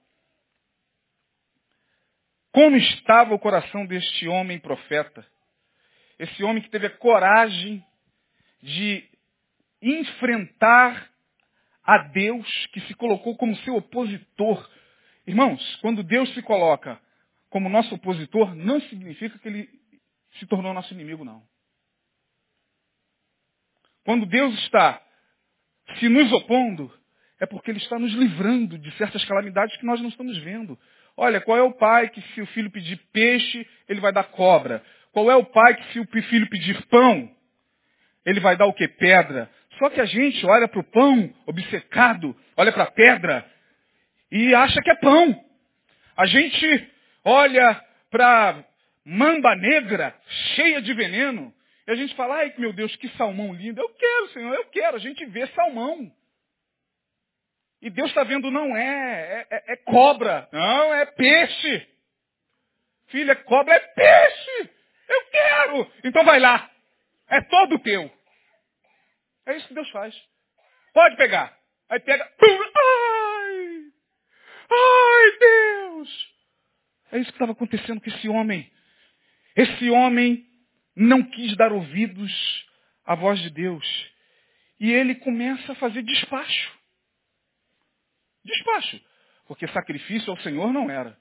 Como 2.52 2.76
estava 2.76 3.36
o 3.36 3.38
coração 3.38 3.86
deste 3.86 4.28
homem 4.28 4.58
profeta? 4.58 5.24
Esse 6.18 6.44
homem 6.44 6.64
que 6.64 6.70
teve 6.72 6.88
a 6.88 6.98
coragem 6.98 7.86
de 8.60 9.08
enfrentar 9.84 11.12
a 11.84 12.00
Deus 12.08 12.66
que 12.74 12.82
se 12.88 12.96
colocou 12.96 13.38
como 13.38 13.56
seu 13.58 13.76
opositor. 13.76 14.68
Irmãos, 15.28 15.76
quando 15.76 16.02
Deus 16.02 16.34
se 16.34 16.42
coloca 16.42 17.00
como 17.52 17.70
nosso 17.70 17.94
opositor, 17.94 18.56
não 18.56 18.82
significa 18.82 19.38
que 19.38 19.48
ele 19.48 19.70
se 20.40 20.48
tornou 20.48 20.74
nosso 20.74 20.92
inimigo, 20.96 21.24
não. 21.24 21.44
Quando 24.04 24.26
Deus 24.26 24.56
está 24.62 25.00
se 26.00 26.10
nos 26.10 26.32
opondo, 26.32 26.99
é 27.40 27.46
porque 27.46 27.72
Ele 27.72 27.80
está 27.80 27.98
nos 27.98 28.14
livrando 28.14 28.78
de 28.78 28.92
certas 28.98 29.24
calamidades 29.26 29.76
que 29.78 29.86
nós 29.86 30.02
não 30.02 30.10
estamos 30.10 30.38
vendo. 30.40 30.78
Olha, 31.16 31.42
qual 31.42 31.58
é 31.58 31.62
o 31.62 31.74
pai 31.74 32.10
que 32.10 32.22
se 32.34 32.42
o 32.42 32.46
filho 32.48 32.72
pedir 32.72 32.98
peixe, 33.12 33.68
ele 33.90 34.00
vai 34.00 34.14
dar 34.14 34.24
cobra? 34.26 34.82
Qual 35.12 35.30
é 35.30 35.36
o 35.36 35.44
pai 35.44 35.76
que 35.76 35.92
se 35.92 36.00
o 36.00 36.06
filho 36.06 36.48
pedir 36.50 36.82
pão, 36.88 37.30
ele 38.26 38.40
vai 38.40 38.56
dar 38.56 38.68
o 38.68 38.74
que? 38.74 38.88
Pedra. 38.88 39.50
Só 39.78 39.90
que 39.90 40.00
a 40.00 40.06
gente 40.06 40.46
olha 40.46 40.68
para 40.68 40.80
o 40.80 40.84
pão 40.84 41.34
obcecado, 41.46 42.36
olha 42.56 42.72
para 42.72 42.84
a 42.84 42.92
pedra 42.92 43.46
e 44.32 44.54
acha 44.54 44.82
que 44.82 44.92
é 44.92 44.96
pão. 44.96 45.44
A 46.16 46.26
gente 46.26 46.90
olha 47.26 47.82
para 48.10 48.64
mamba 49.06 49.56
negra, 49.56 50.16
cheia 50.56 50.82
de 50.82 50.94
veneno. 50.94 51.54
E 51.88 51.92
a 51.92 51.96
gente 51.96 52.14
fala, 52.16 52.36
ai 52.36 52.54
meu 52.58 52.72
Deus, 52.72 52.96
que 52.98 53.10
salmão 53.18 53.54
lindo. 53.54 53.82
Eu 53.82 53.90
quero, 53.90 54.30
Senhor, 54.30 54.54
eu 54.54 54.66
quero. 54.66 54.96
A 54.96 55.00
gente 55.00 55.26
vê 55.26 55.48
salmão. 55.48 56.12
E 57.82 57.90
Deus 57.90 58.10
está 58.10 58.24
vendo, 58.24 58.52
não 58.52 58.76
é, 58.76 59.48
é, 59.50 59.56
é, 59.56 59.74
é 59.74 59.76
cobra. 59.78 60.50
Não, 60.52 60.94
é 60.94 61.06
peixe. 61.06 61.88
Filha, 63.08 63.36
cobra 63.36 63.74
é 63.74 63.80
peixe. 63.80 64.70
Eu 65.08 65.26
quero. 65.32 65.92
Então 66.04 66.24
vai 66.24 66.40
lá. 66.40 66.70
É 67.30 67.42
todo 67.42 67.80
teu. 67.80 68.12
É 69.46 69.56
isso 69.56 69.68
que 69.68 69.74
Deus 69.74 69.90
faz. 69.92 70.16
Pode 70.94 71.16
pegar. 71.16 71.58
Aí 71.90 72.00
pega. 72.00 72.24
Ai! 72.24 73.92
Ai, 74.72 75.38
Deus! 75.40 76.34
É 77.12 77.18
isso 77.18 77.32
que 77.32 77.36
estava 77.36 77.54
acontecendo 77.54 78.02
com 78.02 78.10
esse 78.10 78.30
homem. 78.30 78.72
Esse 79.56 79.90
homem 79.90 80.46
não 80.96 81.24
quis 81.24 81.56
dar 81.56 81.72
ouvidos 81.72 82.66
à 83.06 83.16
voz 83.16 83.40
de 83.42 83.50
Deus. 83.50 84.12
E 84.80 84.92
ele 84.92 85.16
começa 85.16 85.72
a 85.72 85.76
fazer 85.76 86.04
despacho. 86.04 86.79
Despacho. 88.44 89.00
Porque 89.48 89.68
sacrifício 89.68 90.32
ao 90.32 90.40
Senhor 90.42 90.72
não 90.72 90.90
era. 90.90 91.18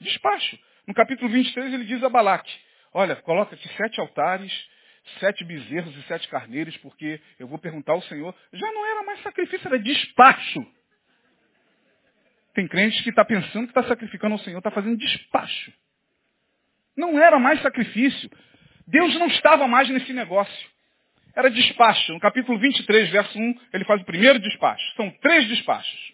Despacho. 0.00 0.58
No 0.86 0.94
capítulo 0.94 1.30
23 1.30 1.74
ele 1.74 1.84
diz 1.84 2.02
a 2.02 2.08
Balaque, 2.08 2.50
olha, 2.94 3.14
coloca 3.16 3.54
aqui 3.54 3.68
sete 3.76 4.00
altares, 4.00 4.52
sete 5.20 5.44
bezerros 5.44 5.94
e 5.96 6.02
sete 6.04 6.28
carneiros, 6.28 6.76
porque 6.78 7.20
eu 7.38 7.46
vou 7.46 7.58
perguntar 7.58 7.92
ao 7.92 8.02
Senhor. 8.02 8.34
Já 8.52 8.72
não 8.72 8.86
era 8.86 9.02
mais 9.02 9.22
sacrifício, 9.22 9.68
era 9.68 9.78
despacho. 9.78 10.66
Tem 12.54 12.66
crente 12.66 13.02
que 13.02 13.10
está 13.10 13.24
pensando 13.24 13.66
que 13.66 13.78
está 13.78 13.84
sacrificando 13.84 14.32
ao 14.32 14.40
Senhor, 14.40 14.58
está 14.58 14.70
fazendo 14.70 14.96
despacho. 14.96 15.72
Não 16.96 17.22
era 17.22 17.38
mais 17.38 17.60
sacrifício. 17.62 18.30
Deus 18.86 19.14
não 19.16 19.26
estava 19.28 19.68
mais 19.68 19.88
nesse 19.90 20.12
negócio. 20.12 20.70
Era 21.36 21.50
despacho. 21.50 22.12
No 22.12 22.18
capítulo 22.18 22.58
23, 22.58 23.10
verso 23.10 23.38
1, 23.38 23.60
ele 23.72 23.84
faz 23.84 24.00
o 24.00 24.04
primeiro 24.04 24.40
despacho. 24.40 24.82
São 24.96 25.10
três 25.20 25.46
despachos. 25.46 26.12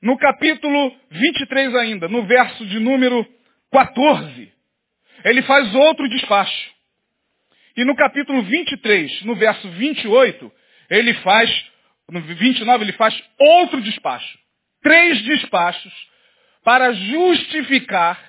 No 0.00 0.16
capítulo 0.16 0.96
23 1.10 1.74
ainda, 1.74 2.08
no 2.08 2.24
verso 2.24 2.64
de 2.66 2.78
número 2.78 3.26
14, 3.72 4.52
ele 5.24 5.42
faz 5.42 5.74
outro 5.74 6.08
despacho. 6.08 6.70
E 7.76 7.84
no 7.84 7.96
capítulo 7.96 8.42
23, 8.42 9.22
no 9.22 9.34
verso 9.34 9.68
28, 9.70 10.52
ele 10.90 11.14
faz, 11.14 11.50
no 12.08 12.20
29, 12.20 12.84
ele 12.84 12.92
faz 12.92 13.20
outro 13.38 13.80
despacho. 13.80 14.38
Três 14.82 15.20
despachos 15.22 15.92
para 16.64 16.92
justificar 16.92 18.20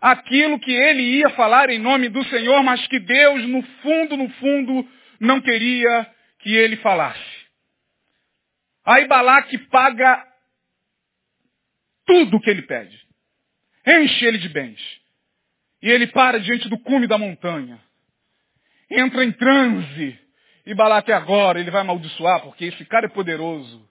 aquilo 0.00 0.60
que 0.60 0.72
ele 0.72 1.02
ia 1.02 1.30
falar 1.30 1.70
em 1.70 1.78
nome 1.78 2.08
do 2.08 2.24
Senhor, 2.24 2.62
mas 2.62 2.86
que 2.86 3.00
Deus, 3.00 3.46
no 3.48 3.62
fundo, 3.82 4.16
no 4.16 4.28
fundo, 4.30 4.88
não 5.20 5.40
queria 5.40 6.06
que 6.38 6.54
ele 6.54 6.76
falasse. 6.76 7.20
Aí 8.84 9.06
Balaque 9.06 9.58
paga 9.68 10.29
tudo 12.10 12.38
o 12.38 12.40
que 12.40 12.50
ele 12.50 12.62
pede. 12.62 13.06
Enche 13.86 14.26
ele 14.26 14.38
de 14.38 14.48
bens. 14.48 14.80
E 15.80 15.88
ele 15.88 16.08
para 16.08 16.40
diante 16.40 16.68
do 16.68 16.76
cume 16.76 17.06
da 17.06 17.16
montanha. 17.16 17.80
Entra 18.90 19.24
em 19.24 19.30
transe. 19.30 20.18
E 20.66 20.74
Balaque 20.74 21.12
agora, 21.12 21.60
ele 21.60 21.70
vai 21.70 21.82
amaldiçoar, 21.82 22.42
porque 22.42 22.64
esse 22.64 22.84
cara 22.84 23.06
é 23.06 23.08
poderoso. 23.08 23.88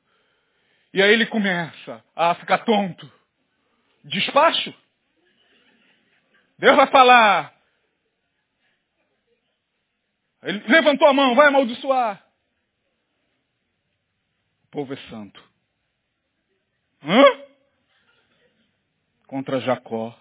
E 0.94 1.02
aí 1.02 1.12
ele 1.14 1.26
começa 1.28 2.04
a 2.14 2.36
ficar 2.36 2.60
tonto. 2.60 3.10
Despacho. 4.04 4.74
Deus 6.58 6.76
vai 6.76 6.88
falar. 6.88 7.54
Ele 10.44 10.60
levantou 10.68 11.08
a 11.08 11.14
mão, 11.14 11.36
vai 11.36 11.48
amaldiçoar. 11.48 12.22
O 14.66 14.68
povo 14.72 14.94
é 14.94 14.98
santo. 15.10 15.42
Hã? 17.02 17.49
Contra 19.40 19.62
Jacó 19.62 20.14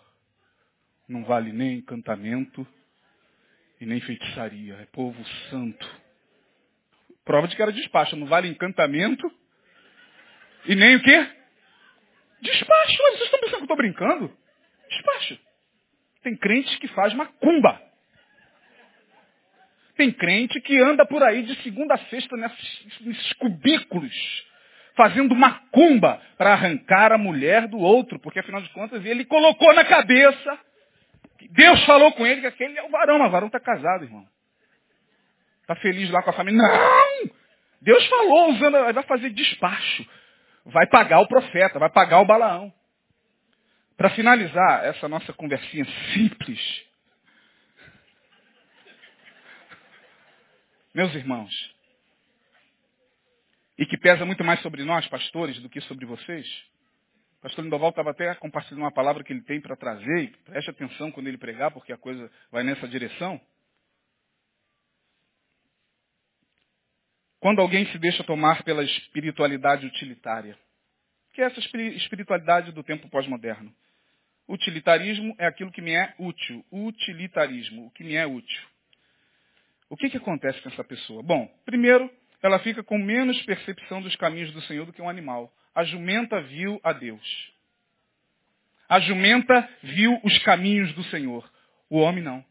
não 1.09 1.25
vale 1.25 1.53
nem 1.53 1.79
encantamento 1.79 2.65
e 3.81 3.85
nem 3.85 4.01
feitiçaria. 4.01 4.75
É 4.75 4.87
povo 4.87 5.21
santo. 5.51 6.01
Prova 7.25 7.49
de 7.49 7.57
que 7.57 7.61
era 7.61 7.73
despacho. 7.73 8.15
Não 8.15 8.29
vale 8.29 8.47
encantamento 8.47 9.29
e 10.67 10.77
nem 10.77 10.95
o 10.95 11.03
quê? 11.03 11.19
Despacho. 12.43 13.03
Mas 13.03 13.15
vocês 13.15 13.25
estão 13.25 13.41
pensando 13.41 13.57
que 13.57 13.63
eu 13.63 13.63
estou 13.63 13.77
brincando? 13.77 14.39
Despacho. 14.89 15.37
Tem 16.23 16.37
crente 16.37 16.79
que 16.79 16.87
faz 16.87 17.13
macumba. 17.13 17.83
Tem 19.97 20.13
crente 20.13 20.61
que 20.61 20.79
anda 20.79 21.05
por 21.05 21.25
aí 21.25 21.43
de 21.43 21.61
segunda 21.65 21.95
a 21.95 21.99
sexta 22.07 22.37
nesses, 22.37 23.01
nesses 23.01 23.33
cubículos, 23.33 24.47
fazendo 24.99 25.35
macumba 25.35 26.21
para 26.37 26.53
arrancar 26.53 27.13
a 27.13 27.19
mulher 27.19 27.67
do 27.67 27.79
outro, 27.79 28.19
porque 28.19 28.41
afinal 28.41 28.61
de 28.61 28.69
contas 28.71 29.03
ele 29.07 29.25
colocou 29.25 29.73
na 29.73 29.85
cabeça 29.87 30.59
Deus 31.51 31.85
falou 31.85 32.13
com 32.13 32.27
ele 32.27 32.41
que 32.41 32.47
aquele 32.47 32.79
é 32.79 32.83
o 32.83 32.91
varão, 32.91 33.19
mas 33.19 33.29
o 33.29 33.31
varão 33.31 33.47
está 33.47 33.61
casado, 33.61 34.05
irmão. 34.05 34.27
Está 35.63 35.77
feliz 35.77 36.11
lá 36.11 36.23
com 36.23 36.31
a 36.31 36.35
família. 36.35 36.61
Não! 36.61 37.31
Deus 37.81 38.05
falou, 38.07 38.51
usando, 38.51 38.93
vai 38.93 39.03
fazer 39.05 39.31
despacho. 39.31 40.07
Vai 40.67 40.87
pagar 40.87 41.21
o 41.21 41.29
profeta, 41.29 41.79
vai 41.79 41.91
pagar 41.91 42.21
o 42.21 42.27
Balaão. 42.27 42.73
Para 43.97 44.11
finalizar 44.11 44.85
essa 44.85 45.09
nossa 45.09 45.33
conversinha 45.33 45.85
simples, 46.13 46.61
meus 50.95 51.15
irmãos, 51.15 51.78
e 53.79 53.87
que 53.87 53.97
pesa 53.97 54.25
muito 54.25 54.43
mais 54.43 54.61
sobre 54.61 54.83
nós, 54.85 55.07
pastores, 55.07 55.59
do 55.61 55.69
que 55.69 55.81
sobre 55.83 56.05
vocês, 56.05 56.47
o 57.39 57.43
pastor 57.43 57.65
Lindoval 57.65 57.91
estava 57.91 58.11
até 58.11 58.35
compartilhando 58.35 58.83
uma 58.83 58.91
palavra 58.93 59.23
que 59.23 59.33
ele 59.33 59.43
tem 59.43 59.61
para 59.61 59.77
trazer, 59.77 60.25
e 60.25 60.29
preste 60.45 60.71
atenção 60.71 61.13
quando 61.13 61.29
ele 61.29 61.39
pregar, 61.39 61.71
porque 61.71 61.93
a 61.93 61.97
coisa 61.97 62.29
vai 62.51 62.65
nessa 62.65 62.89
direção. 62.89 63.41
Quando 67.39 67.61
alguém 67.61 67.87
se 67.87 67.99
deixa 67.99 68.25
tomar 68.25 68.65
pela 68.65 68.83
espiritualidade 68.83 69.87
utilitária, 69.87 70.59
que 71.33 71.41
é 71.41 71.45
essa 71.45 71.61
espiritualidade 71.61 72.73
do 72.73 72.83
tempo 72.83 73.09
pós-moderno. 73.09 73.73
Utilitarismo 74.49 75.37
é 75.39 75.47
aquilo 75.47 75.71
que 75.71 75.81
me 75.81 75.93
é 75.93 76.13
útil. 76.19 76.65
Utilitarismo, 76.73 77.87
o 77.87 77.91
que 77.93 78.03
me 78.03 78.15
é 78.15 78.27
útil. 78.27 78.67
O 79.89 79.97
que, 79.97 80.11
que 80.11 80.17
acontece 80.17 80.61
com 80.63 80.69
essa 80.69 80.83
pessoa? 80.83 81.23
Bom, 81.23 81.47
primeiro, 81.65 82.11
ela 82.43 82.59
fica 82.61 82.83
com 82.83 82.99
menos 82.99 83.41
percepção 83.43 84.01
dos 84.01 84.15
caminhos 84.17 84.53
do 84.53 84.61
Senhor 84.63 84.87
do 84.87 84.93
que 84.93 85.03
um 85.03 85.09
animal. 85.09 85.53
A 85.75 85.85
jumenta 85.85 86.41
viu 86.43 86.81
a 86.83 86.93
Deus. 86.93 87.53
A 88.89 89.01
jumenta 89.01 89.69
viu 89.83 90.19
os 90.25 90.39
caminhos 90.39 90.93
do 90.95 91.05
Senhor. 91.05 91.49
O 91.91 91.99
homem 91.99 92.23
não. 92.23 92.45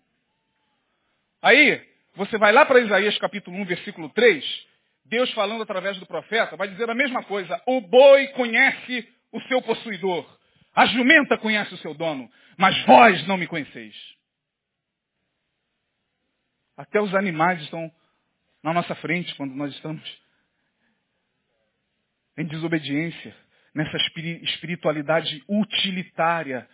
Aí, 1.41 1.81
você 2.15 2.37
vai 2.37 2.51
lá 2.51 2.65
para 2.65 2.79
Isaías 2.79 3.17
capítulo 3.17 3.57
1, 3.57 3.65
versículo 3.65 4.09
3, 4.09 4.67
Deus 5.05 5.31
falando 5.33 5.63
através 5.63 5.97
do 5.97 6.05
profeta, 6.05 6.57
vai 6.57 6.67
dizer 6.67 6.89
a 6.89 6.95
mesma 6.95 7.23
coisa. 7.23 7.61
O 7.65 7.79
boi 7.79 8.27
conhece 8.29 9.07
o 9.31 9.41
seu 9.43 9.61
possuidor. 9.61 10.27
A 10.75 10.85
jumenta 10.85 11.37
conhece 11.37 11.73
o 11.73 11.77
seu 11.77 11.93
dono. 11.93 12.29
Mas 12.57 12.77
vós 12.85 13.25
não 13.27 13.37
me 13.37 13.47
conheceis. 13.47 13.95
Até 16.75 17.01
os 17.01 17.13
animais 17.15 17.61
estão 17.61 17.91
na 18.67 18.73
nossa 18.73 18.95
frente 18.95 19.33
quando 19.35 19.55
nós 19.55 19.73
estamos 19.73 20.03
em 22.37 22.45
desobediência, 22.45 23.33
nessa 23.73 23.95
espiritualidade 24.43 25.41
utilitária 25.47 26.67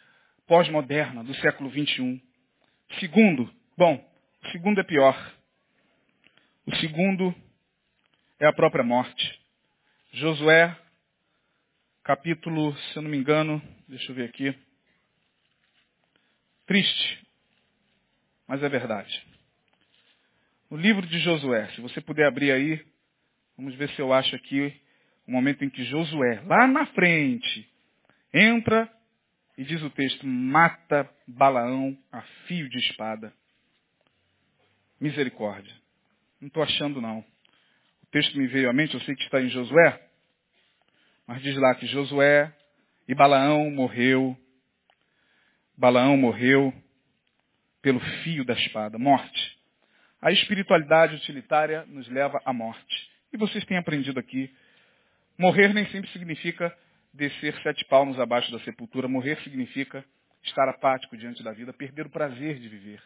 pós-moderna 0.47 1.23
do 1.23 1.35
século 1.35 1.69
XXI. 1.69 2.19
Segundo, 2.99 3.47
bom, 3.77 4.03
o 4.43 4.49
segundo 4.49 4.81
é 4.81 4.83
pior. 4.83 5.15
O 6.65 6.75
segundo 6.77 7.33
é 8.39 8.47
a 8.47 8.53
própria 8.53 8.83
morte. 8.83 9.39
Josué, 10.13 10.75
capítulo, 12.03 12.75
se 12.75 12.97
eu 12.97 13.03
não 13.03 13.11
me 13.11 13.17
engano, 13.17 13.61
deixa 13.87 14.11
eu 14.11 14.15
ver 14.15 14.29
aqui. 14.29 14.57
Triste, 16.65 17.27
mas 18.47 18.63
é 18.63 18.67
verdade. 18.67 19.32
No 20.73 20.79
livro 20.79 21.05
de 21.05 21.19
Josué, 21.19 21.69
se 21.75 21.81
você 21.81 22.01
puder 22.01 22.25
abrir 22.25 22.51
aí, 22.51 22.83
vamos 23.55 23.75
ver 23.75 23.91
se 23.91 23.99
eu 23.99 24.11
acho 24.11 24.35
aqui 24.35 24.73
o 25.27 25.31
momento 25.31 25.63
em 25.63 25.69
que 25.69 25.83
Josué, 25.83 26.41
lá 26.47 26.65
na 26.65 26.87
frente, 26.87 27.71
entra 28.33 28.91
e 29.55 29.63
diz 29.63 29.83
o 29.83 29.91
texto, 29.91 30.25
mata 30.25 31.07
Balaão 31.27 31.95
a 32.11 32.23
fio 32.47 32.67
de 32.69 32.79
espada. 32.79 33.31
Misericórdia. 34.99 35.71
Não 36.41 36.47
estou 36.47 36.63
achando 36.63 36.99
não. 36.99 37.19
O 37.19 38.07
texto 38.09 38.35
me 38.35 38.47
veio 38.47 38.67
à 38.67 38.73
mente, 38.73 38.95
eu 38.95 39.01
sei 39.01 39.15
que 39.15 39.25
está 39.25 39.39
em 39.39 39.49
Josué, 39.49 40.09
mas 41.27 41.39
diz 41.43 41.55
lá 41.55 41.75
que 41.75 41.85
Josué 41.85 42.51
e 43.07 43.13
Balaão 43.13 43.69
morreu. 43.69 44.35
Balaão 45.77 46.17
morreu 46.17 46.73
pelo 47.79 47.99
fio 48.23 48.43
da 48.43 48.53
espada, 48.53 48.97
morte. 48.97 49.52
A 50.23 50.31
espiritualidade 50.31 51.15
utilitária 51.15 51.83
nos 51.85 52.07
leva 52.07 52.41
à 52.45 52.53
morte. 52.53 53.09
E 53.33 53.35
vocês 53.35 53.65
têm 53.65 53.75
aprendido 53.75 54.17
aqui, 54.17 54.49
morrer 55.37 55.73
nem 55.73 55.85
sempre 55.87 56.09
significa 56.11 56.73
descer 57.13 57.53
sete 57.61 57.83
palmos 57.85 58.17
abaixo 58.17 58.49
da 58.49 58.59
sepultura. 58.59 59.09
Morrer 59.09 59.37
significa 59.43 60.03
estar 60.41 60.69
apático 60.69 61.17
diante 61.17 61.43
da 61.43 61.51
vida, 61.51 61.73
perder 61.73 62.05
o 62.05 62.09
prazer 62.09 62.57
de 62.57 62.69
viver. 62.69 63.01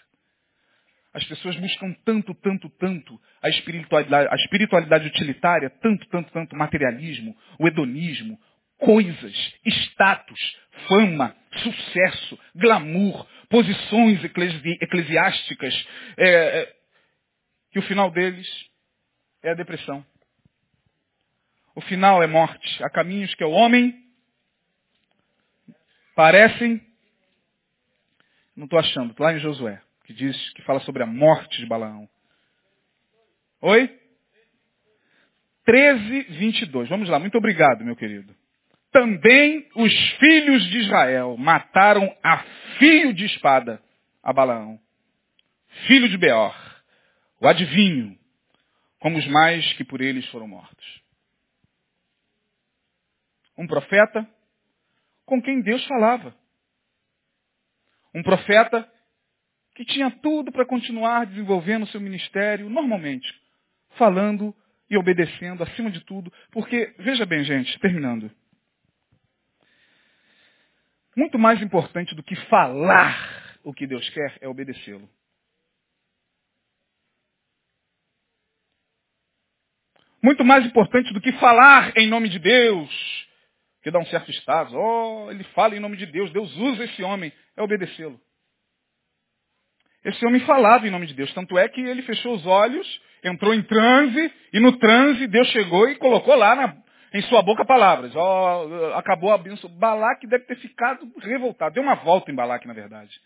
As 1.12 1.24
pessoas 1.24 1.56
buscam 1.56 1.92
tanto, 2.06 2.36
tanto, 2.36 2.70
tanto 2.70 3.20
a 3.42 3.50
espiritualidade, 3.50 4.30
a 4.32 4.36
espiritualidade 4.36 5.08
utilitária, 5.08 5.72
tanto, 5.82 6.08
tanto, 6.10 6.32
tanto 6.32 6.56
materialismo, 6.56 7.36
o 7.58 7.68
hedonismo, 7.68 8.40
coisas, 8.78 9.56
status, 9.66 10.58
fama, 10.88 11.36
sucesso, 11.64 12.40
glamour, 12.56 13.26
posições 13.50 14.24
eclesi 14.24 14.78
eclesiásticas, 14.80 15.88
é, 16.16 16.77
que 17.78 17.80
o 17.80 17.88
final 17.88 18.10
deles 18.10 18.48
é 19.44 19.52
a 19.52 19.54
depressão. 19.54 20.04
O 21.76 21.82
final 21.82 22.24
é 22.24 22.28
morte. 22.28 22.84
Há 22.84 22.90
caminhos 22.90 23.36
que 23.36 23.44
o 23.44 23.52
homem 23.52 23.96
parecem. 26.16 26.82
Não 28.56 28.64
estou 28.64 28.80
achando, 28.80 29.14
lá 29.20 29.32
em 29.32 29.40
Josué, 29.40 29.80
que 30.06 30.14
diz, 30.14 30.36
que 30.54 30.64
fala 30.64 30.80
sobre 30.80 31.04
a 31.04 31.06
morte 31.06 31.56
de 31.60 31.68
Balaão. 31.68 32.10
Oi? 33.62 33.96
13, 35.64 36.22
22. 36.32 36.90
Vamos 36.90 37.10
lá, 37.10 37.20
muito 37.20 37.38
obrigado, 37.38 37.86
meu 37.86 37.96
querido. 37.96 38.36
Também 38.92 39.70
os 39.76 39.94
filhos 40.14 40.66
de 40.72 40.80
Israel 40.80 41.38
mataram 41.38 42.12
a 42.24 42.40
fio 42.80 43.14
de 43.14 43.26
espada 43.26 43.80
a 44.24 44.34
Balaão, 44.34 44.80
filho 45.86 46.10
de 46.10 46.18
Beor, 46.18 46.67
o 47.40 47.48
adivinho, 47.48 48.18
como 49.00 49.18
os 49.18 49.28
mais 49.28 49.74
que 49.74 49.84
por 49.84 50.02
eles 50.02 50.26
foram 50.30 50.48
mortos 50.48 51.08
um 53.58 53.66
profeta 53.66 54.28
com 55.26 55.42
quem 55.42 55.62
Deus 55.62 55.84
falava. 55.88 56.36
Um 58.14 58.22
profeta 58.22 58.90
que 59.76 59.84
tinha 59.84 60.12
tudo 60.12 60.52
para 60.52 60.66
continuar 60.66 61.26
desenvolvendo 61.26 61.84
o 61.84 61.88
seu 61.88 62.00
ministério 62.00 62.70
normalmente, 62.70 63.28
falando 63.98 64.56
e 64.90 64.98
obedecendo 64.98 65.64
acima 65.64 65.92
de 65.92 66.00
tudo, 66.02 66.32
porque, 66.52 66.96
veja 67.00 67.26
bem, 67.26 67.44
gente, 67.44 67.78
terminando. 67.80 68.32
Muito 71.16 71.38
mais 71.38 71.62
importante 71.62 72.16
do 72.16 72.24
que 72.24 72.36
falar 72.46 73.60
o 73.64 73.74
que 73.74 73.86
Deus 73.86 74.08
quer 74.12 74.38
é 74.40 74.48
obedecê-lo. 74.48 75.10
Muito 80.28 80.44
mais 80.44 80.66
importante 80.66 81.14
do 81.14 81.22
que 81.22 81.32
falar 81.40 81.94
em 81.96 82.10
nome 82.10 82.28
de 82.28 82.38
Deus, 82.38 82.90
que 83.82 83.90
dá 83.90 83.98
um 83.98 84.06
certo 84.08 84.30
status. 84.30 84.74
Oh, 84.74 85.32
ele 85.32 85.46
fala 85.56 85.74
em 85.74 85.80
nome 85.80 85.96
de 85.96 86.06
Deus, 86.06 86.30
Deus 86.34 86.54
usa 86.58 86.84
esse 86.84 87.02
homem, 87.02 87.32
é 87.56 87.62
obedecê-lo. 87.62 88.20
Esse 90.04 90.26
homem 90.26 90.42
falava 90.42 90.86
em 90.86 90.92
nome 90.92 91.08
de 91.08 91.14
Deus, 91.14 91.34
tanto 91.34 91.58
é 91.58 91.70
que 91.70 91.80
ele 91.80 92.02
fechou 92.02 92.36
os 92.36 92.46
olhos, 92.46 93.02
entrou 93.24 93.54
em 93.54 93.64
transe, 93.64 94.34
e 94.52 94.60
no 94.60 94.78
transe 94.78 95.28
Deus 95.28 95.48
chegou 95.48 95.88
e 95.88 95.96
colocou 95.96 96.36
lá 96.36 96.58
na, 96.58 96.76
em 97.14 97.22
sua 97.22 97.42
boca 97.42 97.64
palavras. 97.64 98.14
Oh, 98.14 98.96
acabou 98.96 99.32
a 99.32 99.38
bênção. 99.38 99.70
Balaque 99.70 100.28
deve 100.28 100.44
ter 100.44 100.58
ficado 100.58 101.10
revoltado. 101.22 101.76
Deu 101.76 101.84
uma 101.84 101.96
volta 101.96 102.30
em 102.30 102.36
Balaque, 102.36 102.68
na 102.68 102.74
verdade. 102.74 103.18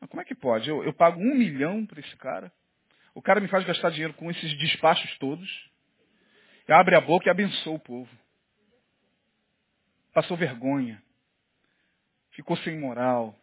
Mas 0.00 0.08
como 0.08 0.22
é 0.22 0.24
que 0.24 0.34
pode? 0.34 0.70
Eu, 0.70 0.82
eu 0.84 0.94
pago 0.94 1.20
um 1.20 1.34
milhão 1.34 1.84
para 1.84 2.00
esse 2.00 2.16
cara. 2.16 2.50
O 3.18 3.22
cara 3.22 3.40
me 3.40 3.48
faz 3.48 3.64
gastar 3.66 3.90
dinheiro 3.90 4.14
com 4.14 4.30
esses 4.30 4.56
despachos 4.58 5.18
todos. 5.18 5.70
Abre 6.68 6.94
a 6.96 7.00
boca 7.00 7.28
e 7.28 7.30
abençoa 7.30 7.74
o 7.74 7.80
povo 7.80 8.08
passou 10.18 10.36
vergonha, 10.36 11.00
ficou 12.30 12.56
sem 12.56 12.76
moral, 12.76 13.38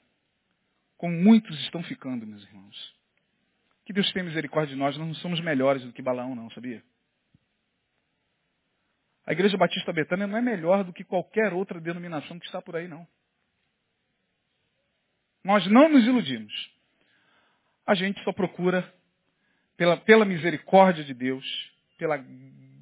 como 0.98 1.14
muitos 1.14 1.58
estão 1.62 1.82
ficando, 1.84 2.28
meus 2.28 2.44
irmãos. 2.44 2.96
Que 3.86 3.94
Deus 3.94 4.12
tenha 4.12 4.26
misericórdia 4.26 4.74
de 4.74 4.80
nós, 4.80 4.98
nós 4.98 5.08
não 5.08 5.16
somos 5.16 5.40
melhores 5.40 5.84
do 5.84 5.94
que 5.94 6.02
Balaão, 6.02 6.36
não, 6.36 6.50
sabia? 6.52 6.84
A 9.26 9.32
Igreja 9.32 9.58
Batista 9.58 9.94
Betânia 9.94 10.28
não 10.28 10.38
é 10.38 10.42
melhor 10.42 10.84
do 10.84 10.92
que 10.92 11.06
qualquer 11.06 11.54
outra 11.54 11.80
denominação 11.80 12.38
que 12.40 12.46
está 12.46 12.62
por 12.62 12.76
aí, 12.76 12.90
não. 12.90 13.08
Nós 15.46 15.66
não 15.68 15.88
nos 15.88 16.06
iludimos. 16.06 16.54
A 17.88 17.96
gente 17.96 18.22
só 18.26 18.34
procura, 18.34 18.94
pela, 19.78 19.98
pela 19.98 20.26
misericórdia 20.26 21.04
de 21.04 21.14
Deus, 21.14 21.46
pela 21.98 22.24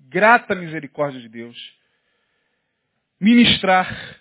grata 0.10 0.56
misericórdia 0.56 1.20
de 1.20 1.30
Deus, 1.30 1.58
ministrar 3.20 4.20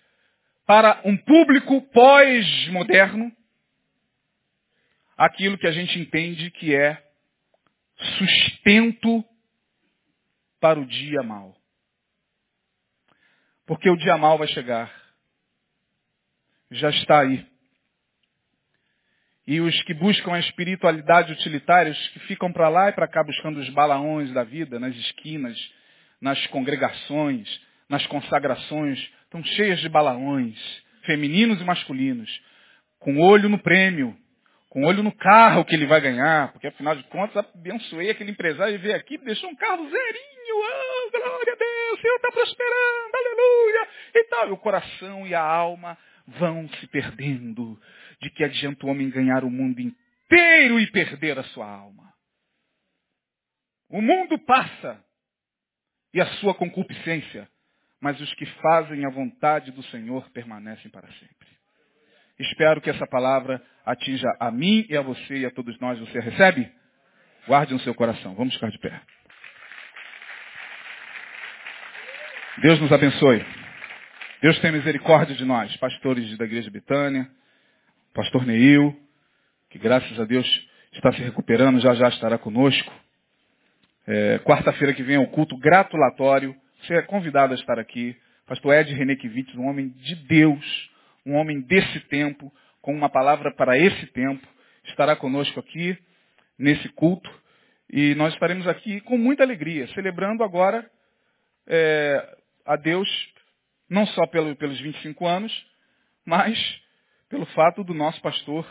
para 0.64 1.00
um 1.04 1.16
público 1.16 1.82
pós-moderno 1.82 3.34
aquilo 5.16 5.58
que 5.58 5.66
a 5.66 5.72
gente 5.72 5.98
entende 5.98 6.50
que 6.50 6.74
é 6.74 7.02
sustento 8.18 9.24
para 10.60 10.80
o 10.80 10.86
dia 10.86 11.22
mau. 11.22 11.56
Porque 13.66 13.88
o 13.90 13.96
dia 13.96 14.16
mau 14.16 14.38
vai 14.38 14.48
chegar. 14.48 14.92
Já 16.70 16.90
está 16.90 17.20
aí. 17.20 17.51
E 19.46 19.60
os 19.60 19.82
que 19.82 19.94
buscam 19.94 20.32
a 20.32 20.38
espiritualidade 20.38 21.32
utilitária, 21.32 21.90
os 21.90 22.08
que 22.08 22.20
ficam 22.20 22.52
para 22.52 22.68
lá 22.68 22.88
e 22.88 22.92
para 22.92 23.08
cá 23.08 23.24
buscando 23.24 23.58
os 23.58 23.68
balaões 23.70 24.32
da 24.32 24.44
vida, 24.44 24.78
nas 24.78 24.94
esquinas, 24.94 25.58
nas 26.20 26.46
congregações, 26.46 27.48
nas 27.88 28.06
consagrações, 28.06 28.98
estão 29.24 29.42
cheias 29.42 29.80
de 29.80 29.88
balaões, 29.88 30.56
femininos 31.04 31.60
e 31.60 31.64
masculinos, 31.64 32.30
com 33.00 33.18
olho 33.18 33.48
no 33.48 33.58
prêmio, 33.58 34.16
com 34.68 34.84
olho 34.84 35.02
no 35.02 35.12
carro 35.12 35.64
que 35.64 35.74
ele 35.74 35.86
vai 35.86 36.00
ganhar, 36.00 36.52
porque 36.52 36.68
afinal 36.68 36.94
de 36.94 37.02
contas 37.04 37.44
abençoei 37.54 38.10
aquele 38.10 38.30
empresário 38.30 38.74
e 38.74 38.78
veio 38.78 38.96
aqui 38.96 39.16
e 39.16 39.24
deixou 39.24 39.50
um 39.50 39.56
carro 39.56 39.82
zerinho, 39.90 40.56
oh, 40.56 41.10
glória 41.10 41.52
a 41.52 41.56
Deus, 41.56 41.98
o 41.98 42.00
Senhor 42.00 42.16
está 42.16 42.30
prosperando, 42.30 43.14
aleluia, 43.14 43.88
e 44.14 44.24
tal. 44.24 44.48
E 44.48 44.52
o 44.52 44.56
coração 44.56 45.26
e 45.26 45.34
a 45.34 45.42
alma 45.42 45.98
vão 46.26 46.68
se 46.80 46.86
perdendo. 46.86 47.78
De 48.22 48.30
que 48.30 48.44
adianta 48.44 48.86
o 48.86 48.88
homem 48.88 49.10
ganhar 49.10 49.42
o 49.42 49.50
mundo 49.50 49.80
inteiro 49.80 50.78
e 50.78 50.90
perder 50.92 51.38
a 51.38 51.42
sua 51.44 51.68
alma? 51.68 52.14
O 53.88 54.00
mundo 54.00 54.38
passa 54.38 55.04
e 56.14 56.20
a 56.20 56.26
sua 56.36 56.54
concupiscência, 56.54 57.48
mas 58.00 58.20
os 58.20 58.32
que 58.34 58.46
fazem 58.46 59.04
a 59.04 59.10
vontade 59.10 59.72
do 59.72 59.82
Senhor 59.84 60.30
permanecem 60.30 60.88
para 60.90 61.08
sempre. 61.08 61.48
Espero 62.38 62.80
que 62.80 62.90
essa 62.90 63.06
palavra 63.08 63.60
atinja 63.84 64.28
a 64.38 64.50
mim 64.52 64.86
e 64.88 64.96
a 64.96 65.02
você 65.02 65.38
e 65.38 65.46
a 65.46 65.50
todos 65.50 65.78
nós. 65.80 65.98
Você 65.98 66.20
recebe? 66.20 66.72
Guarde 67.46 67.74
no 67.74 67.80
seu 67.80 67.94
coração. 67.94 68.34
Vamos 68.36 68.54
ficar 68.54 68.70
de 68.70 68.78
pé. 68.78 69.02
Deus 72.58 72.80
nos 72.80 72.92
abençoe. 72.92 73.44
Deus 74.40 74.58
tenha 74.60 74.72
misericórdia 74.72 75.34
de 75.34 75.44
nós, 75.44 75.76
pastores 75.76 76.36
da 76.38 76.44
Igreja 76.44 76.70
Betânia, 76.70 77.28
pastor 78.14 78.46
Neil, 78.46 78.96
que 79.70 79.78
graças 79.78 80.18
a 80.18 80.24
Deus 80.24 80.68
está 80.92 81.12
se 81.12 81.22
recuperando, 81.22 81.80
já 81.80 81.94
já 81.94 82.08
estará 82.08 82.38
conosco. 82.38 82.92
É, 84.06 84.38
Quarta-feira 84.40 84.92
que 84.92 85.02
vem 85.02 85.16
é 85.16 85.20
o 85.20 85.28
culto 85.28 85.56
gratulatório 85.56 86.54
você 86.82 86.94
é 86.94 87.02
convidado 87.02 87.52
a 87.52 87.56
estar 87.56 87.78
aqui. 87.78 88.16
Pastor 88.44 88.74
Ed 88.74 88.92
Renekiewicz, 88.92 89.54
um 89.54 89.68
homem 89.68 89.90
de 89.90 90.16
Deus, 90.16 90.90
um 91.24 91.34
homem 91.34 91.60
desse 91.60 92.00
tempo, 92.08 92.52
com 92.80 92.92
uma 92.92 93.08
palavra 93.08 93.54
para 93.54 93.78
esse 93.78 94.06
tempo, 94.08 94.44
estará 94.86 95.14
conosco 95.14 95.60
aqui 95.60 95.96
nesse 96.58 96.88
culto. 96.88 97.30
E 97.88 98.16
nós 98.16 98.34
estaremos 98.34 98.66
aqui 98.66 99.00
com 99.02 99.16
muita 99.16 99.44
alegria, 99.44 99.86
celebrando 99.94 100.42
agora 100.42 100.84
é, 101.68 102.36
a 102.66 102.74
Deus, 102.74 103.08
não 103.88 104.04
só 104.06 104.26
pelo, 104.26 104.56
pelos 104.56 104.80
25 104.80 105.24
anos, 105.24 105.66
mas 106.26 106.58
pelo 107.32 107.46
fato 107.46 107.82
do 107.82 107.94
nosso 107.94 108.20
pastor 108.20 108.66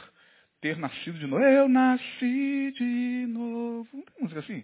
ter 0.61 0.77
nascido 0.77 1.17
de 1.17 1.25
novo. 1.25 1.43
Eu 1.43 1.67
nasci 1.67 2.71
de 2.77 3.25
novo. 3.27 3.89
Não 3.91 4.03
tem 4.03 4.21
música 4.21 4.39
assim? 4.39 4.63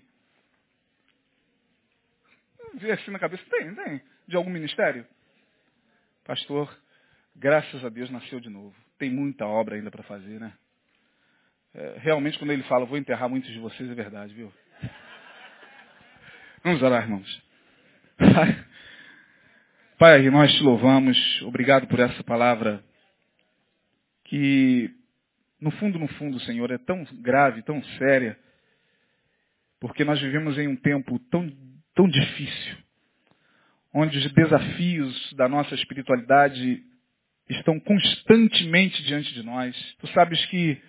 Vê 2.76 2.92
assim 2.92 3.10
na 3.10 3.18
cabeça, 3.18 3.44
tem, 3.50 3.74
tem. 3.74 4.02
De 4.28 4.36
algum 4.36 4.52
ministério? 4.52 5.04
Pastor, 6.24 6.72
graças 7.36 7.84
a 7.84 7.90
Deus 7.90 8.12
nasceu 8.12 8.40
de 8.40 8.52
novo. 8.52 8.76
Tem 9.00 9.10
muita 9.10 9.48
obra 9.48 9.78
ainda 9.78 9.90
para 9.90 10.04
fazer, 10.04 10.40
né? 10.40 10.54
É, 11.74 11.96
realmente, 11.98 12.38
quando 12.38 12.52
ele 12.52 12.64
fala, 12.64 12.86
vou 12.86 13.00
enterrar 13.00 13.28
muitos 13.28 13.52
de 13.52 13.58
vocês, 13.58 13.90
é 13.90 13.96
verdade, 13.96 14.32
viu? 14.32 14.54
Vamos 16.64 16.84
orar, 16.84 17.02
irmãos. 17.02 17.44
Pai, 19.98 20.22
nós 20.30 20.54
te 20.54 20.62
louvamos. 20.62 21.42
Obrigado 21.42 21.88
por 21.88 22.00
essa 22.00 22.24
palavra 22.24 22.86
que, 24.28 24.90
no 25.60 25.72
fundo, 25.72 25.98
no 25.98 26.08
fundo, 26.10 26.40
Senhor, 26.42 26.70
é 26.72 26.78
tão 26.78 27.04
grave, 27.22 27.64
tão 27.64 27.84
séria, 27.98 28.38
porque 29.80 30.04
nós 30.04 30.20
vivemos 30.20 30.58
em 30.58 30.68
um 30.68 30.76
tempo 30.76 31.20
tão, 31.32 31.50
tão 31.96 32.08
difícil, 32.08 32.78
onde 33.94 34.18
os 34.18 34.34
desafios 34.34 35.34
da 35.34 35.48
nossa 35.48 35.74
espiritualidade 35.76 36.84
estão 37.50 37.80
constantemente 37.80 39.02
diante 39.04 39.34
de 39.34 39.44
nós. 39.44 39.76
Tu 40.00 40.08
sabes 40.10 40.46
que 40.48 40.82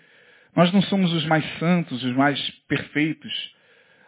nós 0.55 0.73
não 0.73 0.83
somos 0.83 1.13
os 1.13 1.25
mais 1.27 1.45
santos, 1.59 2.03
os 2.03 2.17
mais 2.17 2.39
perfeitos. 2.67 3.33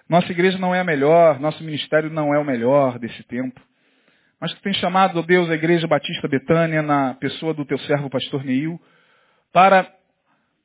Nossa 0.09 0.33
igreja 0.33 0.59
não 0.59 0.75
é 0.75 0.81
a 0.81 0.85
melhor, 0.85 1.39
nosso 1.39 1.63
ministério 1.63 2.11
não 2.11 2.35
é 2.35 2.39
o 2.39 2.45
melhor 2.45 2.99
desse 2.99 3.23
tempo. 3.25 3.61
Mas 4.41 4.53
tu 4.55 4.63
tens 4.63 4.77
chamado, 4.79 5.19
ó 5.19 5.23
Deus, 5.23 5.49
a 5.51 5.55
Igreja 5.55 5.87
Batista 5.87 6.27
Betânia, 6.27 6.83
na 6.83 7.15
pessoa 7.15 7.55
do 7.55 7.65
teu 7.65 7.79
servo 7.81 8.11
pastor 8.11 8.43
Neil, 8.43 8.81
para 9.53 9.93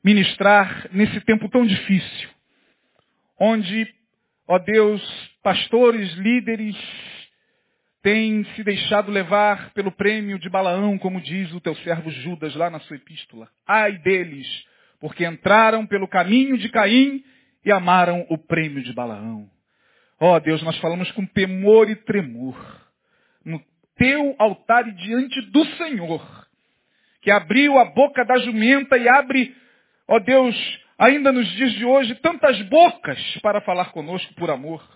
ministrar 0.03 0.87
nesse 0.91 1.19
tempo 1.21 1.49
tão 1.49 1.65
difícil, 1.65 2.29
onde, 3.39 3.87
ó 4.47 4.59
Deus, 4.59 5.01
pastores, 5.41 6.13
líderes, 6.13 6.75
têm 8.05 8.43
se 8.55 8.63
deixado 8.63 9.11
levar 9.11 9.71
pelo 9.73 9.91
prêmio 9.91 10.37
de 10.37 10.47
Balaão, 10.47 10.95
como 10.99 11.19
diz 11.19 11.51
o 11.53 11.59
teu 11.59 11.75
servo 11.77 12.11
Judas 12.11 12.53
lá 12.55 12.69
na 12.69 12.79
sua 12.81 12.97
epístola. 12.97 13.49
Ai 13.67 13.97
deles, 13.97 14.47
porque 14.99 15.25
entraram 15.25 15.87
pelo 15.87 16.07
caminho 16.07 16.55
de 16.55 16.69
Caim 16.69 17.23
e 17.65 17.71
amaram 17.71 18.23
o 18.29 18.37
prêmio 18.37 18.83
de 18.83 18.93
Balaão. 18.93 19.49
Ó 20.19 20.39
Deus, 20.39 20.61
nós 20.61 20.77
falamos 20.77 21.11
com 21.13 21.25
temor 21.25 21.89
e 21.89 21.95
tremor 21.95 22.55
no 23.43 23.59
teu 23.97 24.35
altar 24.37 24.87
e 24.87 24.91
diante 24.91 25.41
do 25.49 25.65
Senhor, 25.77 26.44
que 27.25 27.31
abriu 27.31 27.79
a 27.79 27.85
boca 27.85 28.23
da 28.23 28.37
jumenta 28.37 28.95
e 28.99 29.09
abre, 29.09 29.55
ó 30.07 30.19
Deus, 30.19 30.55
ainda 30.95 31.31
nos 31.31 31.47
dias 31.53 31.71
de 31.71 31.83
hoje, 31.83 32.13
tantas 32.21 32.61
bocas 32.69 33.19
para 33.41 33.59
falar 33.61 33.85
conosco 33.85 34.31
por 34.35 34.51
amor. 34.51 34.87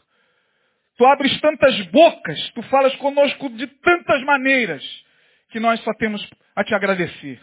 Tu 0.95 1.07
abres 1.07 1.41
tantas 1.41 1.81
bocas, 1.87 2.51
tu 2.51 2.61
falas 2.61 2.95
conosco 2.97 3.49
de 3.49 3.65
tantas 3.65 4.21
maneiras, 4.25 4.83
que 5.49 5.59
nós 5.59 5.79
só 5.79 5.91
temos 5.95 6.23
a 6.55 6.63
te 6.63 6.75
agradecer 6.75 7.39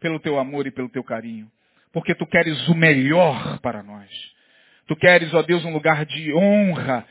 pelo 0.00 0.18
teu 0.18 0.38
amor 0.38 0.66
e 0.66 0.70
pelo 0.70 0.88
teu 0.88 1.04
carinho. 1.04 1.52
Porque 1.92 2.14
tu 2.14 2.24
queres 2.26 2.66
o 2.68 2.74
melhor 2.74 3.58
para 3.58 3.82
nós. 3.82 4.08
Tu 4.86 4.96
queres, 4.96 5.34
ó 5.34 5.42
Deus, 5.42 5.62
um 5.62 5.74
lugar 5.74 6.06
de 6.06 6.32
honra, 6.32 7.06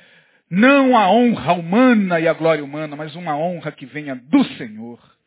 não 0.50 0.98
a 0.98 1.08
honra 1.12 1.54
humana 1.54 2.20
e 2.20 2.28
a 2.28 2.34
glória 2.34 2.64
humana, 2.64 2.96
mas 2.96 3.16
uma 3.16 3.38
honra 3.38 3.72
que 3.72 3.86
venha 3.86 4.16
do 4.16 4.44
Senhor. 4.58 5.21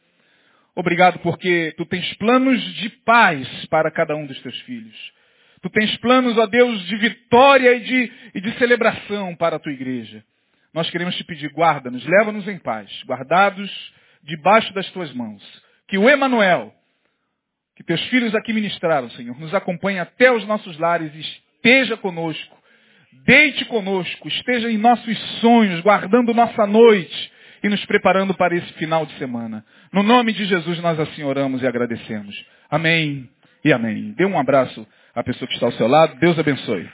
Obrigado 0.75 1.19
porque 1.21 1.73
tu 1.77 1.87
tens 1.87 2.13
planos 2.15 2.61
de 2.75 2.89
paz 2.89 3.67
para 3.67 3.91
cada 3.91 4.17
um 4.17 4.27
dos 4.27 4.41
teus 4.43 4.59
filhos. 4.63 5.13
Tu 5.63 5.71
tens 5.71 5.97
planos, 5.99 6.37
ó 6.37 6.47
Deus, 6.47 6.81
de 6.87 6.97
vitória 6.97 7.75
e 7.75 7.81
de, 7.81 8.13
e 8.35 8.41
de 8.41 8.53
celebração 8.59 9.35
para 9.37 9.57
a 9.57 9.59
tua 9.59 9.73
igreja. 9.73 10.25
Nós 10.73 10.91
queremos 10.91 11.17
te 11.17 11.25
pedir, 11.25 11.51
guarda-nos, 11.53 12.05
leva-nos 12.05 12.47
em 12.49 12.59
paz, 12.59 12.91
guardados 13.07 13.71
debaixo 14.23 14.75
das 14.75 14.91
tuas 14.91 15.13
mãos. 15.13 15.43
Que 15.89 15.97
o 15.97 16.09
Emanuel, 16.09 16.75
que 17.77 17.85
teus 17.85 18.03
filhos 18.07 18.35
aqui 18.35 18.53
ministraram, 18.53 19.09
Senhor, 19.11 19.39
nos 19.39 19.55
acompanhe 19.55 20.01
até 20.01 20.33
os 20.33 20.45
nossos 20.47 20.77
lares 20.79 21.15
e 21.15 21.21
esteja 21.21 21.97
conosco 21.97 22.65
Deite 23.23 23.65
conosco, 23.67 24.29
esteja 24.29 24.71
em 24.71 24.77
nossos 24.77 25.19
sonhos, 25.41 25.81
guardando 25.81 26.35
nossa 26.35 26.67
noite 26.67 27.33
e 27.65 27.69
nos 27.71 27.83
preparando 27.87 28.35
para 28.35 28.55
esse 28.55 28.71
final 28.75 29.07
de 29.07 29.15
semana. 29.15 29.65
No 29.91 30.03
nome 30.03 30.35
de 30.35 30.45
Jesus 30.45 30.79
nós 30.81 31.01
assim 31.01 31.23
oramos 31.25 31.63
e 31.63 31.67
agradecemos. 31.67 32.35
Amém 32.71 33.29
e 33.65 33.73
amém. 33.73 34.13
Dê 34.13 34.27
um 34.27 34.39
abraço 34.39 34.87
à 35.15 35.25
pessoa 35.25 35.49
que 35.49 35.55
está 35.55 35.65
ao 35.65 35.73
seu 35.73 35.89
lado. 35.89 36.15
Deus 36.21 36.39
abençoe. 36.39 36.87